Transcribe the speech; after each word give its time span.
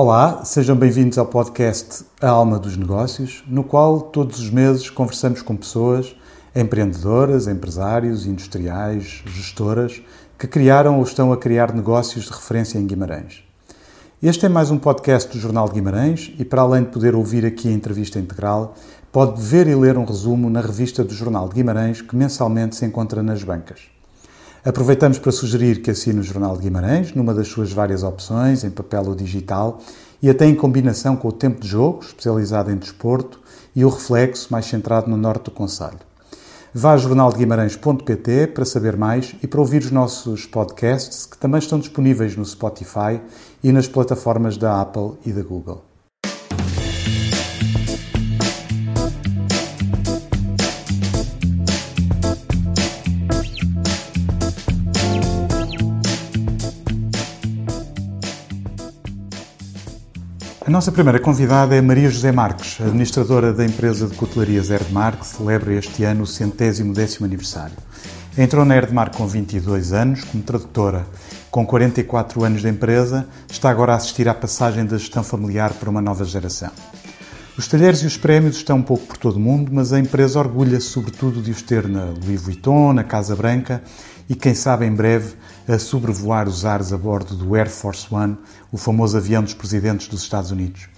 Olá, 0.00 0.44
sejam 0.44 0.76
bem-vindos 0.76 1.18
ao 1.18 1.26
podcast 1.26 2.04
A 2.20 2.28
Alma 2.28 2.56
dos 2.56 2.76
Negócios, 2.76 3.42
no 3.48 3.64
qual 3.64 4.00
todos 4.00 4.38
os 4.38 4.48
meses 4.48 4.88
conversamos 4.88 5.42
com 5.42 5.56
pessoas, 5.56 6.14
empreendedoras, 6.54 7.48
empresários, 7.48 8.24
industriais, 8.24 9.24
gestoras, 9.26 10.00
que 10.38 10.46
criaram 10.46 10.98
ou 10.98 11.02
estão 11.02 11.32
a 11.32 11.36
criar 11.36 11.74
negócios 11.74 12.26
de 12.26 12.30
referência 12.30 12.78
em 12.78 12.86
Guimarães. 12.86 13.42
Este 14.22 14.46
é 14.46 14.48
mais 14.48 14.70
um 14.70 14.78
podcast 14.78 15.32
do 15.32 15.40
Jornal 15.40 15.66
de 15.66 15.74
Guimarães 15.74 16.32
e, 16.38 16.44
para 16.44 16.62
além 16.62 16.84
de 16.84 16.90
poder 16.90 17.16
ouvir 17.16 17.44
aqui 17.44 17.66
a 17.66 17.72
entrevista 17.72 18.20
integral, 18.20 18.74
pode 19.10 19.42
ver 19.42 19.66
e 19.66 19.74
ler 19.74 19.98
um 19.98 20.04
resumo 20.04 20.48
na 20.48 20.60
revista 20.60 21.02
do 21.02 21.12
Jornal 21.12 21.48
de 21.48 21.56
Guimarães 21.56 22.00
que 22.00 22.14
mensalmente 22.14 22.76
se 22.76 22.86
encontra 22.86 23.20
nas 23.20 23.42
bancas. 23.42 23.97
Aproveitamos 24.64 25.18
para 25.18 25.30
sugerir 25.30 25.82
que 25.82 25.90
assine 25.90 26.18
o 26.18 26.22
Jornal 26.22 26.56
de 26.56 26.64
Guimarães, 26.64 27.14
numa 27.14 27.32
das 27.32 27.46
suas 27.46 27.72
várias 27.72 28.02
opções, 28.02 28.64
em 28.64 28.70
papel 28.70 29.04
ou 29.06 29.14
digital, 29.14 29.80
e 30.20 30.28
até 30.28 30.46
em 30.46 30.54
combinação 30.54 31.16
com 31.16 31.28
o 31.28 31.32
Tempo 31.32 31.60
de 31.60 31.68
Jogo, 31.68 32.02
especializado 32.02 32.70
em 32.70 32.76
desporto, 32.76 33.40
e 33.74 33.84
o 33.84 33.88
Reflexo, 33.88 34.48
mais 34.50 34.66
centrado 34.66 35.08
no 35.08 35.16
norte 35.16 35.44
do 35.44 35.50
Conselho. 35.52 36.00
Vá 36.74 36.92
a 36.92 36.96
jornaldeguimarães.pt 36.96 38.48
para 38.48 38.64
saber 38.64 38.96
mais 38.96 39.34
e 39.42 39.46
para 39.46 39.60
ouvir 39.60 39.82
os 39.82 39.90
nossos 39.90 40.44
podcasts, 40.44 41.24
que 41.24 41.38
também 41.38 41.60
estão 41.60 41.78
disponíveis 41.78 42.36
no 42.36 42.44
Spotify 42.44 43.20
e 43.62 43.72
nas 43.72 43.86
plataformas 43.86 44.56
da 44.56 44.80
Apple 44.80 45.12
e 45.24 45.32
da 45.32 45.42
Google. 45.42 45.87
A 60.68 60.70
nossa 60.70 60.92
primeira 60.92 61.18
convidada 61.18 61.74
é 61.74 61.80
Maria 61.80 62.10
José 62.10 62.30
Marques, 62.30 62.78
administradora 62.78 63.54
da 63.54 63.64
empresa 63.64 64.06
de 64.06 64.14
cutelarias 64.14 64.68
Erdmar, 64.68 65.16
que 65.16 65.26
celebra 65.26 65.72
este 65.72 66.04
ano 66.04 66.24
o 66.24 66.26
centésimo 66.26 66.92
décimo 66.92 67.24
aniversário. 67.24 67.74
Entrou 68.36 68.66
na 68.66 68.76
Erdmar 68.76 69.10
com 69.10 69.26
22 69.26 69.94
anos, 69.94 70.24
como 70.24 70.42
tradutora. 70.42 71.06
Com 71.50 71.64
44 71.64 72.44
anos 72.44 72.60
de 72.60 72.68
empresa, 72.68 73.26
está 73.50 73.70
agora 73.70 73.94
a 73.94 73.96
assistir 73.96 74.28
à 74.28 74.34
passagem 74.34 74.84
da 74.84 74.98
gestão 74.98 75.24
familiar 75.24 75.72
para 75.72 75.88
uma 75.88 76.02
nova 76.02 76.26
geração. 76.26 76.70
Os 77.56 77.66
talheres 77.66 78.02
e 78.02 78.06
os 78.06 78.18
prémios 78.18 78.56
estão 78.56 78.76
um 78.76 78.82
pouco 78.82 79.06
por 79.06 79.16
todo 79.16 79.36
o 79.36 79.40
mundo, 79.40 79.70
mas 79.72 79.94
a 79.94 79.98
empresa 79.98 80.38
orgulha-se 80.38 80.88
sobretudo 80.88 81.40
de 81.40 81.50
os 81.50 81.62
ter 81.62 81.88
na 81.88 82.04
Louis 82.04 82.42
Vuitton, 82.42 82.92
na 82.92 83.04
Casa 83.04 83.34
Branca 83.34 83.82
e, 84.28 84.34
quem 84.34 84.54
sabe, 84.54 84.84
em 84.84 84.94
breve, 84.94 85.34
a 85.66 85.78
sobrevoar 85.78 86.48
os 86.48 86.64
ares 86.64 86.92
a 86.92 86.98
bordo 86.98 87.34
do 87.34 87.54
Air 87.54 87.70
Force 87.70 88.06
One, 88.10 88.36
o 88.70 88.76
famoso 88.76 89.16
avião 89.16 89.42
dos 89.42 89.54
presidentes 89.54 90.08
dos 90.08 90.22
Estados 90.22 90.50
Unidos. 90.50 90.88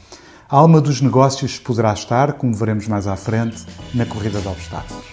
A 0.48 0.56
alma 0.56 0.80
dos 0.80 1.00
negócios 1.00 1.58
poderá 1.58 1.92
estar, 1.92 2.32
como 2.32 2.52
veremos 2.52 2.88
mais 2.88 3.06
à 3.06 3.16
frente, 3.16 3.64
na 3.94 4.04
corrida 4.04 4.40
de 4.40 4.48
obstáculos. 4.48 5.04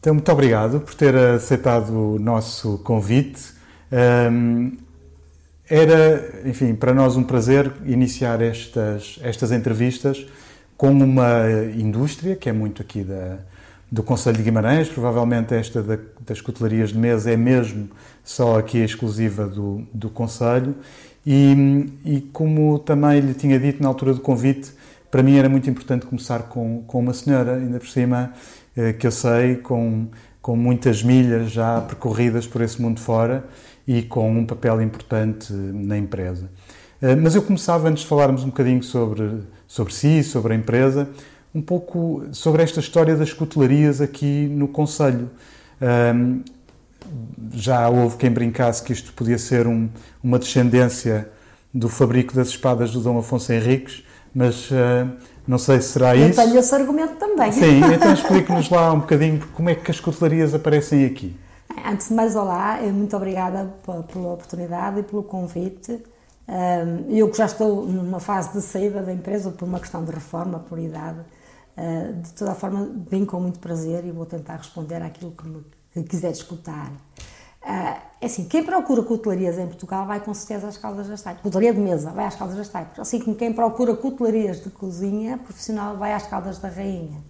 Então, 0.00 0.14
muito 0.14 0.32
obrigado 0.32 0.80
por 0.80 0.94
ter 0.94 1.14
aceitado 1.14 1.90
o 1.90 2.18
nosso 2.18 2.78
convite. 2.78 3.52
Um, 3.92 4.72
era, 5.70 6.42
enfim, 6.44 6.74
para 6.74 6.92
nós 6.92 7.16
um 7.16 7.22
prazer 7.22 7.72
iniciar 7.86 8.42
estas, 8.42 9.20
estas 9.22 9.52
entrevistas 9.52 10.26
com 10.76 10.90
uma 10.90 11.44
indústria 11.78 12.34
que 12.34 12.48
é 12.48 12.52
muito 12.52 12.82
aqui 12.82 13.04
da, 13.04 13.38
do 13.90 14.02
Conselho 14.02 14.36
de 14.36 14.42
Guimarães. 14.42 14.88
Provavelmente 14.88 15.54
esta 15.54 15.80
da, 15.80 15.96
das 16.26 16.40
cutelarias 16.40 16.90
de 16.90 16.98
mesa 16.98 17.30
é 17.30 17.36
mesmo 17.36 17.88
só 18.24 18.58
aqui 18.58 18.78
exclusiva 18.78 19.46
do, 19.46 19.86
do 19.94 20.10
Conselho. 20.10 20.74
E, 21.24 21.86
e, 22.04 22.20
como 22.32 22.76
também 22.80 23.20
lhe 23.20 23.34
tinha 23.34 23.58
dito 23.60 23.80
na 23.80 23.88
altura 23.88 24.14
do 24.14 24.20
convite, 24.20 24.72
para 25.08 25.22
mim 25.22 25.36
era 25.36 25.48
muito 25.48 25.70
importante 25.70 26.04
começar 26.04 26.44
com, 26.44 26.82
com 26.86 26.98
uma 26.98 27.12
senhora, 27.14 27.56
ainda 27.56 27.78
por 27.78 27.88
cima, 27.88 28.32
eh, 28.76 28.94
que 28.94 29.06
eu 29.06 29.10
sei, 29.10 29.56
com, 29.56 30.08
com 30.40 30.56
muitas 30.56 31.02
milhas 31.02 31.50
já 31.52 31.80
percorridas 31.82 32.46
por 32.46 32.62
esse 32.62 32.80
mundo 32.80 32.98
fora 32.98 33.44
e 33.90 34.02
com 34.02 34.30
um 34.30 34.46
papel 34.46 34.80
importante 34.80 35.52
na 35.52 35.98
empresa. 35.98 36.48
Eh, 37.02 37.16
mas 37.16 37.34
eu 37.34 37.42
começava, 37.42 37.88
antes 37.88 38.04
de 38.04 38.08
falarmos 38.08 38.44
um 38.44 38.46
bocadinho 38.46 38.84
sobre, 38.84 39.40
sobre 39.66 39.92
si, 39.92 40.22
sobre 40.22 40.52
a 40.52 40.56
empresa, 40.56 41.08
um 41.52 41.60
pouco 41.60 42.22
sobre 42.30 42.62
esta 42.62 42.78
história 42.78 43.16
das 43.16 43.32
cutelarias 43.32 44.00
aqui 44.00 44.46
no 44.46 44.68
Conselho. 44.68 45.28
Um, 46.14 46.42
já 47.52 47.88
houve 47.88 48.16
quem 48.16 48.30
brincasse 48.30 48.80
que 48.80 48.92
isto 48.92 49.12
podia 49.12 49.38
ser 49.38 49.66
um, 49.66 49.88
uma 50.22 50.38
descendência 50.38 51.28
do 51.74 51.88
fabrico 51.88 52.32
das 52.32 52.46
espadas 52.50 52.92
do 52.92 53.00
Dom 53.00 53.18
Afonso 53.18 53.52
Henriques, 53.52 54.04
mas 54.32 54.70
uh, 54.70 55.10
não 55.48 55.58
sei 55.58 55.80
se 55.80 55.94
será 55.94 56.16
eu 56.16 56.28
isso. 56.28 56.40
Eu 56.40 56.44
tenho 56.46 56.60
esse 56.60 56.72
argumento 56.76 57.14
também. 57.16 57.50
Sim, 57.50 57.80
então 57.92 58.12
explique-nos 58.14 58.70
lá 58.70 58.92
um 58.92 59.00
bocadinho 59.00 59.40
como 59.52 59.68
é 59.68 59.74
que 59.74 59.90
as 59.90 59.98
cutelarias 59.98 60.54
aparecem 60.54 61.04
aqui. 61.04 61.34
Antes 61.86 62.08
de 62.08 62.14
mais, 62.14 62.34
olá, 62.34 62.78
muito 62.92 63.16
obrigada 63.16 63.72
pela 63.84 64.32
oportunidade 64.32 65.00
e 65.00 65.02
pelo 65.02 65.22
convite. 65.22 66.02
Eu 67.08 67.30
que 67.30 67.38
já 67.38 67.46
estou 67.46 67.86
numa 67.86 68.18
fase 68.18 68.52
de 68.52 68.60
saída 68.60 69.02
da 69.02 69.12
empresa 69.12 69.50
por 69.50 69.66
uma 69.66 69.78
questão 69.78 70.04
de 70.04 70.10
reforma, 70.10 70.58
por 70.58 70.78
idade, 70.78 71.20
ah, 71.76 72.12
de 72.12 72.32
toda 72.32 72.54
forma, 72.54 72.90
vim 73.08 73.24
com 73.24 73.40
muito 73.40 73.58
prazer 73.58 74.04
e 74.04 74.10
vou 74.10 74.26
tentar 74.26 74.56
responder 74.56 75.00
àquilo 75.02 75.30
que, 75.30 75.46
me, 75.46 75.64
que 75.94 76.02
quiser 76.02 76.32
escutar. 76.32 76.92
Ah, 77.62 77.98
é 78.20 78.26
assim, 78.26 78.44
quem 78.48 78.64
procura 78.64 79.02
cutelarias 79.02 79.58
em 79.58 79.66
Portugal 79.66 80.06
vai 80.06 80.20
com 80.20 80.34
certeza 80.34 80.68
às 80.68 80.76
Caldas 80.76 81.08
das 81.08 81.22
Taipes. 81.22 81.42
Cutelaria 81.42 81.72
de 81.72 81.80
mesa 81.80 82.10
vai 82.10 82.26
às 82.26 82.34
Caldas 82.34 82.56
das 82.56 82.68
Taipes. 82.68 82.98
Assim 82.98 83.20
como 83.20 83.36
quem 83.36 83.52
procura 83.52 83.94
cutelarias 83.94 84.62
de 84.62 84.70
cozinha 84.70 85.38
profissional 85.38 85.96
vai 85.96 86.12
às 86.12 86.26
Caldas 86.26 86.58
da 86.58 86.68
Rainha. 86.68 87.22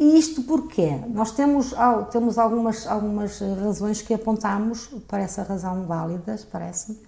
E 0.00 0.18
isto 0.18 0.42
porquê? 0.44 0.98
Nós 1.08 1.30
temos, 1.32 1.74
temos 2.10 2.38
algumas, 2.38 2.86
algumas 2.86 3.38
razões 3.38 4.00
que 4.00 4.14
apontamos 4.14 4.86
para 5.06 5.22
essa 5.22 5.42
razão 5.42 5.84
válidas, 5.84 6.42
parece-me. 6.42 6.98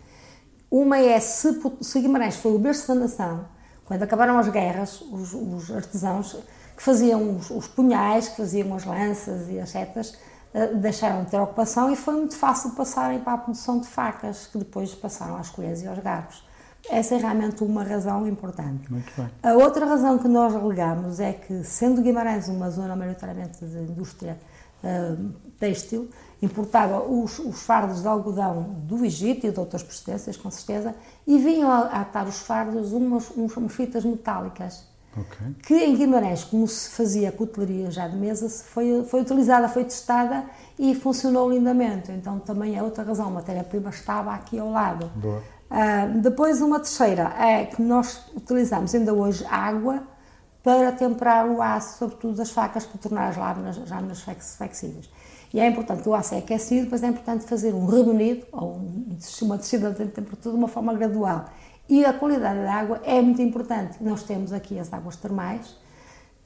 Uma 0.70 0.98
é 0.98 1.18
se, 1.18 1.58
se 1.80 2.00
Guimarães 2.00 2.36
foi 2.36 2.54
o 2.54 2.58
berço 2.58 2.88
da 2.88 2.94
nação, 2.94 3.46
quando 3.86 4.02
acabaram 4.02 4.38
as 4.38 4.46
guerras, 4.48 5.00
os, 5.00 5.32
os 5.32 5.70
artesãos 5.70 6.36
que 6.76 6.82
faziam 6.82 7.34
os, 7.34 7.48
os, 7.50 7.66
punhais, 7.66 8.28
que 8.28 8.36
faziam 8.36 8.74
as 8.74 8.84
lanças 8.84 9.48
e 9.48 9.58
as 9.58 9.70
setas, 9.70 10.10
uh, 10.54 10.76
deixaram 10.76 11.24
de 11.24 11.30
ter 11.30 11.40
ocupação 11.40 11.90
e 11.90 11.96
foi 11.96 12.12
muito 12.12 12.36
fácil 12.36 12.72
passarem 12.72 13.20
para 13.20 13.32
a 13.32 13.38
produção 13.38 13.80
de 13.80 13.86
facas, 13.86 14.46
que 14.46 14.58
depois 14.58 14.94
passaram 14.94 15.38
às 15.38 15.48
colheres 15.48 15.80
e 15.80 15.86
aos 15.86 15.98
garfos. 15.98 16.44
Essa 16.90 17.14
é 17.14 17.18
realmente 17.18 17.62
uma 17.62 17.84
razão 17.84 18.26
importante. 18.26 18.88
A 19.42 19.52
outra 19.54 19.86
razão 19.86 20.18
que 20.18 20.28
nós 20.28 20.54
alegamos 20.54 21.20
é 21.20 21.32
que, 21.32 21.64
sendo 21.64 22.02
Guimarães 22.02 22.48
uma 22.48 22.70
zona 22.70 22.96
maioritariamente 22.96 23.64
de 23.64 23.78
indústria 23.78 24.38
uh, 24.82 25.30
têxtil, 25.58 26.10
importava 26.40 27.00
os, 27.00 27.38
os, 27.38 27.62
fardos 27.62 28.02
de 28.02 28.08
algodão 28.08 28.62
do 28.84 29.04
Egito 29.04 29.46
e 29.46 29.52
de 29.52 29.60
outras 29.60 29.82
procedências, 29.82 30.36
com 30.36 30.50
certeza, 30.50 30.94
e 31.26 31.38
vinham 31.38 31.70
a 31.70 32.00
atar 32.00 32.26
os 32.26 32.40
fardos 32.40 32.92
umas, 32.92 33.30
umas 33.30 33.72
fitas 33.72 34.04
metálicas. 34.04 34.90
Okay. 35.16 35.54
Que 35.62 35.84
em 35.84 35.94
Guimarães, 35.94 36.42
como 36.42 36.66
se 36.66 36.88
fazia 36.90 37.30
cutelaria 37.30 37.90
já 37.90 38.08
de 38.08 38.16
mesa, 38.16 38.48
foi, 38.48 39.04
foi 39.04 39.20
utilizada, 39.20 39.68
foi 39.68 39.84
testada 39.84 40.44
e 40.78 40.94
funcionou 40.94 41.50
lindamente. 41.50 42.10
Então 42.10 42.38
também 42.38 42.76
é 42.76 42.82
outra 42.82 43.04
razão, 43.04 43.26
a 43.28 43.30
matéria-prima 43.30 43.90
estava 43.90 44.32
aqui 44.32 44.58
ao 44.58 44.70
lado. 44.70 45.10
Boa. 45.14 45.42
Uh, 45.72 46.20
depois, 46.20 46.60
uma 46.60 46.78
terceira 46.78 47.32
é 47.38 47.64
que 47.64 47.80
nós 47.80 48.20
utilizamos 48.36 48.94
ainda 48.94 49.14
hoje 49.14 49.42
água 49.48 50.02
para 50.62 50.92
temperar 50.92 51.48
o 51.48 51.62
aço, 51.62 51.98
sobretudo 51.98 52.36
das 52.36 52.50
facas, 52.50 52.84
para 52.84 52.98
tornar 52.98 53.28
as 53.28 53.36
lâminas, 53.38 53.78
as 53.78 53.90
lâminas 53.90 54.20
flexíveis. 54.20 55.08
E 55.52 55.58
é 55.58 55.66
importante 55.66 56.06
o 56.06 56.14
aço 56.14 56.34
é 56.34 56.38
aquecido, 56.38 56.88
mas 56.90 57.02
é 57.02 57.08
importante 57.08 57.46
fazer 57.46 57.74
um 57.74 57.86
rebenido, 57.86 58.46
ou 58.52 58.82
uma 59.40 59.56
descida 59.56 59.90
de 59.90 60.04
temperatura 60.08 60.54
de 60.54 60.58
uma 60.58 60.68
forma 60.68 60.92
gradual. 60.92 61.46
E 61.88 62.04
a 62.04 62.12
qualidade 62.12 62.60
da 62.60 62.74
água 62.74 63.00
é 63.04 63.20
muito 63.22 63.40
importante. 63.40 63.96
Nós 64.02 64.22
temos 64.22 64.52
aqui 64.52 64.78
as 64.78 64.92
águas 64.92 65.16
termais, 65.16 65.66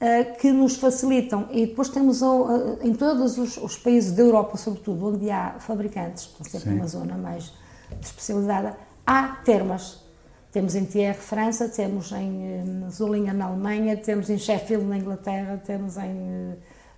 uh, 0.01 0.37
que 0.39 0.51
nos 0.53 0.77
facilitam, 0.77 1.49
e 1.51 1.67
depois 1.67 1.89
temos 1.89 2.21
uh, 2.21 2.79
em 2.81 2.93
todos 2.93 3.37
os, 3.37 3.57
os, 3.57 3.77
países 3.77 4.13
da 4.13 4.23
Europa, 4.23 4.55
sobretudo, 4.55 5.05
onde 5.05 5.29
há 5.29 5.55
fabricantes, 5.59 6.27
por 6.27 6.47
exemplo, 6.47 6.73
uma 6.73 6.87
zona 6.87 7.17
mais 7.17 7.53
especializada, 8.01 8.86
há 9.07 9.39
termas. 9.45 10.05
Temos 10.51 10.75
em 10.75 10.85
Thierry, 10.85 11.17
França, 11.17 11.69
temos 11.69 12.11
em 12.11 12.85
uh, 12.85 12.91
Zulinha, 12.91 13.33
na 13.33 13.45
Alemanha, 13.45 13.95
temos 13.95 14.29
em 14.29 14.37
Sheffield, 14.37 14.85
na 14.85 14.97
Inglaterra, 14.97 15.61
temos 15.65 15.97
em 15.97 16.57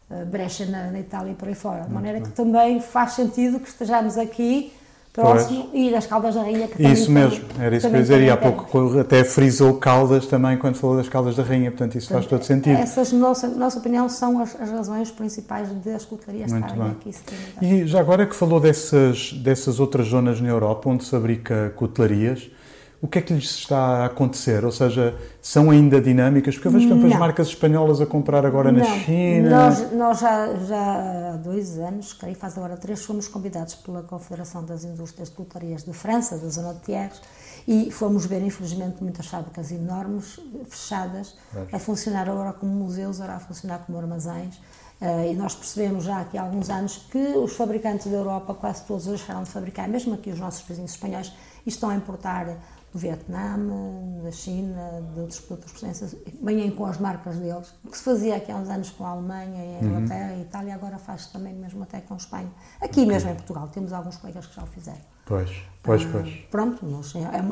uh, 0.09 0.25
Brecha, 0.25 0.65
na, 0.65 0.89
na, 0.91 0.99
Itália 0.99 1.31
e 1.31 1.35
por 1.35 1.47
aí 1.47 1.55
fora. 1.55 1.83
De 1.83 1.91
maneira 1.91 2.21
que 2.21 2.29
também 2.29 2.81
faz 2.81 3.13
sentido 3.13 3.59
que 3.59 3.69
estejamos 3.69 4.17
aqui 4.17 4.73
próximo 5.13 5.67
pois. 5.71 5.87
e 5.87 5.91
das 5.91 6.05
Caldas 6.05 6.35
da 6.35 6.41
Rainha. 6.41 6.67
Que 6.67 6.83
isso 6.87 7.11
mesmo, 7.11 7.45
tem, 7.45 7.65
era 7.65 7.75
isso 7.75 7.89
que 7.89 7.95
eu 7.95 8.01
dizer. 8.01 8.21
E 8.21 8.29
há 8.29 8.37
pouco 8.37 8.99
até 8.99 9.23
frisou 9.23 9.75
Caldas 9.75 10.27
também 10.27 10.57
quando 10.57 10.75
falou 10.75 10.97
das 10.97 11.09
Caldas 11.09 11.35
da 11.35 11.43
Rainha, 11.43 11.71
portanto 11.71 11.95
isso 11.95 12.07
portanto, 12.07 12.29
faz 12.29 12.41
todo 12.41 12.45
sentido. 12.45 12.77
Essas, 12.77 13.11
nossa, 13.11 13.47
nossa 13.47 13.79
opinião, 13.79 14.07
são 14.09 14.39
as, 14.41 14.59
as 14.59 14.69
razões 14.69 15.11
principais 15.11 15.69
das 15.83 16.05
cotelarias 16.05 16.51
estarem 16.51 16.91
aqui. 16.91 17.11
E 17.61 17.87
já 17.87 17.99
agora 17.99 18.25
que 18.25 18.35
falou 18.35 18.59
dessas, 18.59 19.33
dessas 19.33 19.79
outras 19.79 20.07
zonas 20.07 20.39
na 20.39 20.49
Europa 20.49 20.89
onde 20.89 21.03
se 21.03 21.11
fabrica 21.11 21.73
cotelarias, 21.75 22.49
o 23.01 23.07
que 23.07 23.19
é 23.19 23.21
que 23.21 23.33
lhes 23.33 23.51
está 23.51 23.77
a 23.77 24.05
acontecer? 24.05 24.65
Ou 24.65 24.71
seja, 24.71 25.15
são 25.41 25.69
ainda 25.71 26.01
dinâmicas? 26.01 26.55
Porque 26.55 26.67
eu 26.67 26.71
vejo 26.71 26.89
tantas 26.89 27.17
marcas 27.17 27.47
espanholas 27.47 28.01
a 28.01 28.05
comprar 28.05 28.45
agora 28.45 28.71
não. 28.71 28.79
na 28.79 28.99
China. 28.99 29.49
Nós, 29.49 29.91
nós 29.93 30.19
já, 30.19 30.55
já 30.55 31.33
há 31.33 31.37
dois 31.37 31.77
anos, 31.79 32.11
creio 32.11 32.35
faz 32.35 32.57
agora 32.57 32.75
três, 32.75 33.05
fomos 33.05 33.27
convidados 33.27 33.75
pela 33.75 34.03
Confederação 34.03 34.65
das 34.65 34.83
Indústrias 34.83 35.29
de 35.29 35.35
Cultarias 35.35 35.83
de 35.83 35.93
França, 35.93 36.37
da 36.37 36.49
zona 36.49 36.73
de 36.73 36.81
Thiers, 36.81 37.21
e 37.65 37.89
fomos 37.89 38.25
ver, 38.25 38.43
infelizmente, 38.43 39.01
muitas 39.01 39.27
fábricas 39.27 39.71
enormes, 39.71 40.37
fechadas, 40.67 41.37
é. 41.55 41.75
a 41.75 41.79
funcionar 41.79 42.29
agora 42.29 42.51
como 42.51 42.71
museus, 42.73 43.21
agora 43.21 43.37
a 43.37 43.39
funcionar 43.39 43.79
como 43.85 43.97
armazéns. 43.97 44.57
Uh, 45.01 45.31
e 45.31 45.33
nós 45.33 45.55
percebemos 45.55 46.03
já 46.03 46.19
aqui 46.19 46.37
há 46.37 46.41
alguns 46.41 46.69
anos 46.69 47.07
que 47.09 47.17
os 47.17 47.55
fabricantes 47.55 48.07
da 48.07 48.17
Europa, 48.17 48.53
quase 48.53 48.83
todos, 48.83 49.05
deixaram 49.05 49.43
de 49.43 49.49
fabricar, 49.49 49.87
mesmo 49.87 50.13
aqui 50.13 50.29
os 50.29 50.39
nossos 50.39 50.67
vizinhos 50.67 50.91
espanhóis, 50.91 51.31
e 51.65 51.69
estão 51.69 51.89
a 51.89 51.95
importar 51.95 52.57
do 52.91 52.97
Vietnã, 52.97 53.57
da 54.23 54.31
China, 54.31 55.03
de 55.13 55.19
outros 55.19 55.39
produtos 55.41 55.73
potências, 55.73 56.15
vêm 56.41 56.71
com 56.71 56.85
as 56.85 56.97
marcas 56.97 57.37
deles. 57.37 57.73
O 57.83 57.89
que 57.89 57.97
se 57.97 58.03
fazia 58.03 58.37
aqui 58.37 58.51
há 58.51 58.55
uns 58.55 58.69
anos 58.69 58.89
com 58.89 59.05
a 59.05 59.09
Alemanha, 59.09 59.79
a 59.79 59.83
Inglaterra 59.83 60.33
uhum. 60.33 60.39
e 60.39 60.41
Itália, 60.41 60.75
agora 60.75 60.97
faz-se 60.97 61.31
também 61.31 61.53
mesmo 61.53 61.83
até 61.83 62.01
com 62.01 62.15
a 62.15 62.17
Espanha. 62.17 62.51
Aqui 62.81 63.01
okay. 63.01 63.05
mesmo 63.05 63.29
em 63.29 63.35
Portugal, 63.35 63.67
temos 63.67 63.93
alguns 63.93 64.17
colegas 64.17 64.47
que 64.47 64.55
já 64.55 64.63
o 64.63 64.67
fizeram. 64.67 65.18
Pois, 65.29 65.51
pois, 65.83 66.01
ah, 66.01 66.09
pois. 66.11 66.29
Pronto, 66.49 66.85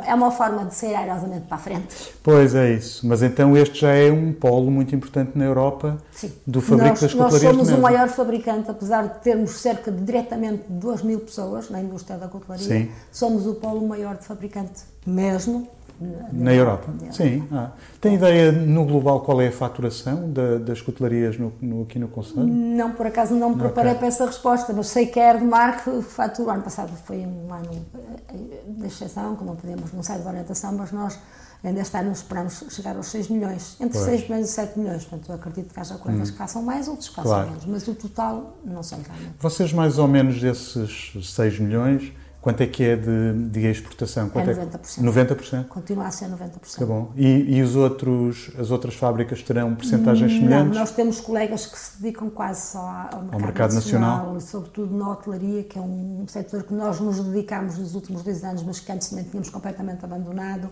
é, 0.03 0.09
é 0.09 0.15
uma 0.15 0.31
forma 0.31 0.65
de 0.65 0.73
sair 0.73 0.95
airosamente 0.95 1.45
para 1.45 1.57
a 1.57 1.59
frente. 1.59 1.95
Pois 2.23 2.55
é 2.55 2.73
isso, 2.73 3.05
mas 3.05 3.21
então 3.21 3.55
este 3.55 3.81
já 3.81 3.91
é 3.91 4.11
um 4.11 4.33
polo 4.33 4.71
muito 4.71 4.95
importante 4.95 5.37
na 5.37 5.45
Europa 5.45 5.97
Sim. 6.11 6.33
do 6.45 6.59
fabrico 6.59 6.89
nós, 6.89 7.01
das 7.01 7.13
cotelarias 7.13 7.43
Nós 7.43 7.67
somos 7.67 7.69
o 7.69 7.81
maior 7.81 8.07
fabricante, 8.09 8.71
apesar 8.71 9.07
de 9.07 9.19
termos 9.19 9.51
cerca 9.51 9.91
de 9.91 10.03
diretamente 10.03 10.63
2 10.67 11.03
mil 11.03 11.19
pessoas 11.19 11.69
na 11.69 11.79
indústria 11.79 12.17
da 12.17 12.27
cotelaria, 12.27 12.65
Sim. 12.65 12.89
somos 13.11 13.45
o 13.45 13.53
polo 13.53 13.87
maior 13.87 14.17
de 14.17 14.25
fabricante 14.25 14.81
mesmo 15.05 15.69
na, 15.99 16.53
Europa. 16.53 16.91
Europa. 16.91 17.11
Sim. 17.11 17.47
Ah. 17.51 17.71
Tem 17.99 18.15
ideia 18.15 18.51
no 18.51 18.85
global 18.85 19.21
qual 19.21 19.41
é 19.41 19.47
a 19.47 19.51
faturação 19.51 20.31
da, 20.31 20.57
das 20.57 20.81
cotelarias 20.81 21.37
no, 21.37 21.51
no, 21.61 21.83
aqui 21.83 21.97
no 21.97 22.07
Conselho? 22.07 22.45
Não, 22.45 22.91
por 22.91 23.07
acaso 23.07 23.33
não 23.33 23.51
me 23.51 23.57
preparei 23.57 23.91
okay. 23.91 23.99
para 23.99 24.07
essa 24.07 24.25
resposta, 24.25 24.73
mas 24.73 24.87
sei 24.87 25.07
que 25.07 25.19
a 25.19 25.33
Erdmark 25.33 26.01
fatura. 26.03 26.49
O 26.49 26.51
ano 26.51 26.63
passado 26.63 26.91
foi 27.05 27.17
um 27.17 27.51
ano 27.51 27.85
eh, 28.29 28.61
de 28.67 28.85
exceção, 28.85 29.35
que 29.35 29.43
não 29.43 29.55
podemos, 29.55 29.91
não 29.91 30.03
sai 30.03 30.19
de 30.19 30.27
orientação, 30.27 30.71
mas 30.73 30.91
nós 30.91 31.19
ainda 31.63 31.81
este 31.81 31.97
ano 31.97 32.11
esperamos 32.11 32.63
chegar 32.69 32.95
aos 32.95 33.07
6 33.07 33.29
milhões, 33.29 33.75
entre 33.79 33.97
pois. 33.97 34.05
6 34.05 34.29
milhões 34.29 34.49
e 34.49 34.51
7 34.51 34.79
milhões. 34.79 35.05
Portanto, 35.05 35.29
eu 35.29 35.35
acredito 35.35 35.73
que 35.73 35.79
haja 35.79 35.95
colegas 35.95 36.29
hum. 36.29 36.31
que 36.31 36.37
façam 36.37 36.61
mais, 36.61 36.87
outros 36.87 37.09
que 37.09 37.15
façam 37.15 37.31
claro. 37.31 37.49
menos, 37.49 37.65
mas 37.65 37.87
o 37.87 37.95
total 37.95 38.57
não 38.63 38.83
sei 38.83 38.99
realmente. 38.99 39.35
Vocês, 39.39 39.73
mais 39.73 39.97
ou 39.97 40.07
menos, 40.07 40.39
desses 40.39 41.13
6 41.23 41.59
milhões 41.59 42.13
Quanto 42.41 42.61
é 42.61 42.67
que 42.67 42.83
é 42.83 42.95
de, 42.95 43.49
de 43.49 43.67
exportação? 43.67 44.29
Quanto 44.29 44.49
é 44.49 44.53
90%. 44.53 44.99
É 44.99 45.25
90%? 45.25 45.67
Continua 45.67 46.05
a 46.05 46.11
ser 46.11 46.29
90%. 46.29 46.77
Tá 46.77 46.85
bom. 46.85 47.11
E, 47.15 47.57
e 47.57 47.61
os 47.61 47.75
outros, 47.75 48.51
as 48.57 48.71
outras 48.71 48.93
fábricas 48.95 49.41
terão 49.41 49.75
porcentagens 49.75 50.31
semelhantes? 50.31 50.73
Não, 50.73 50.79
nós 50.79 50.91
temos 50.91 51.19
colegas 51.19 51.65
que 51.65 51.77
se 51.77 52.01
dedicam 52.01 52.29
quase 52.29 52.71
só 52.71 52.79
ao 52.79 53.21
mercado, 53.21 53.33
ao 53.33 53.39
mercado 53.39 53.73
nacional, 53.73 54.17
nacional, 54.17 54.41
sobretudo 54.41 54.95
na 54.95 55.11
hotelaria, 55.11 55.63
que 55.63 55.77
é 55.77 55.81
um 55.81 56.25
setor 56.27 56.63
que 56.63 56.73
nós 56.73 56.99
nos 56.99 57.19
dedicamos 57.19 57.77
nos 57.77 57.95
últimos 57.95 58.23
dois 58.23 58.43
anos, 58.43 58.63
mas 58.63 58.79
que 58.79 58.91
antes 58.91 59.09
também 59.09 59.25
tínhamos 59.25 59.49
completamente 59.49 60.05
abandonado. 60.05 60.69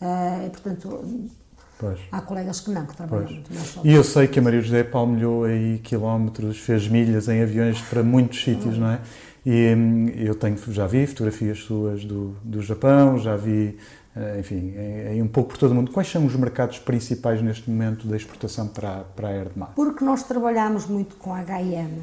Uh, 0.00 0.46
e, 0.46 0.50
portanto, 0.50 1.02
Pois. 1.78 1.98
Há 2.10 2.22
colegas 2.22 2.60
que 2.60 2.70
não, 2.70 2.86
que 2.86 2.96
trabalham 2.96 3.26
pois. 3.26 3.36
muito 3.36 3.54
mais 3.54 3.76
E 3.84 3.92
eu 3.92 4.02
sei 4.02 4.26
que 4.26 4.38
a 4.38 4.42
Maria 4.42 4.62
José 4.62 4.82
palmilhou 4.82 5.44
aí 5.44 5.78
quilómetros, 5.84 6.58
fez 6.58 6.88
milhas 6.88 7.28
em 7.28 7.42
aviões 7.42 7.82
para 7.82 8.02
muitos 8.02 8.42
sítios, 8.42 8.78
não 8.78 8.90
é? 8.90 9.00
E 9.46 9.72
hum, 9.76 10.08
eu 10.08 10.34
tenho, 10.34 10.58
já 10.72 10.88
vi 10.88 11.06
fotografias 11.06 11.60
suas 11.60 12.04
do, 12.04 12.34
do 12.42 12.60
Japão, 12.60 13.16
já 13.16 13.36
vi, 13.36 13.78
eh, 14.16 14.40
enfim, 14.40 14.74
em, 15.12 15.22
um 15.22 15.28
pouco 15.28 15.50
por 15.50 15.58
todo 15.58 15.70
o 15.70 15.74
mundo. 15.76 15.92
Quais 15.92 16.10
são 16.10 16.26
os 16.26 16.34
mercados 16.34 16.80
principais 16.80 17.40
neste 17.40 17.70
momento 17.70 18.08
da 18.08 18.16
exportação 18.16 18.66
para, 18.66 19.04
para 19.14 19.28
a 19.28 19.32
Erdmar? 19.32 19.70
Porque 19.76 20.04
nós 20.04 20.24
trabalhamos 20.24 20.86
muito 20.86 21.14
com 21.14 21.32
a 21.32 21.38
H&M 21.38 22.02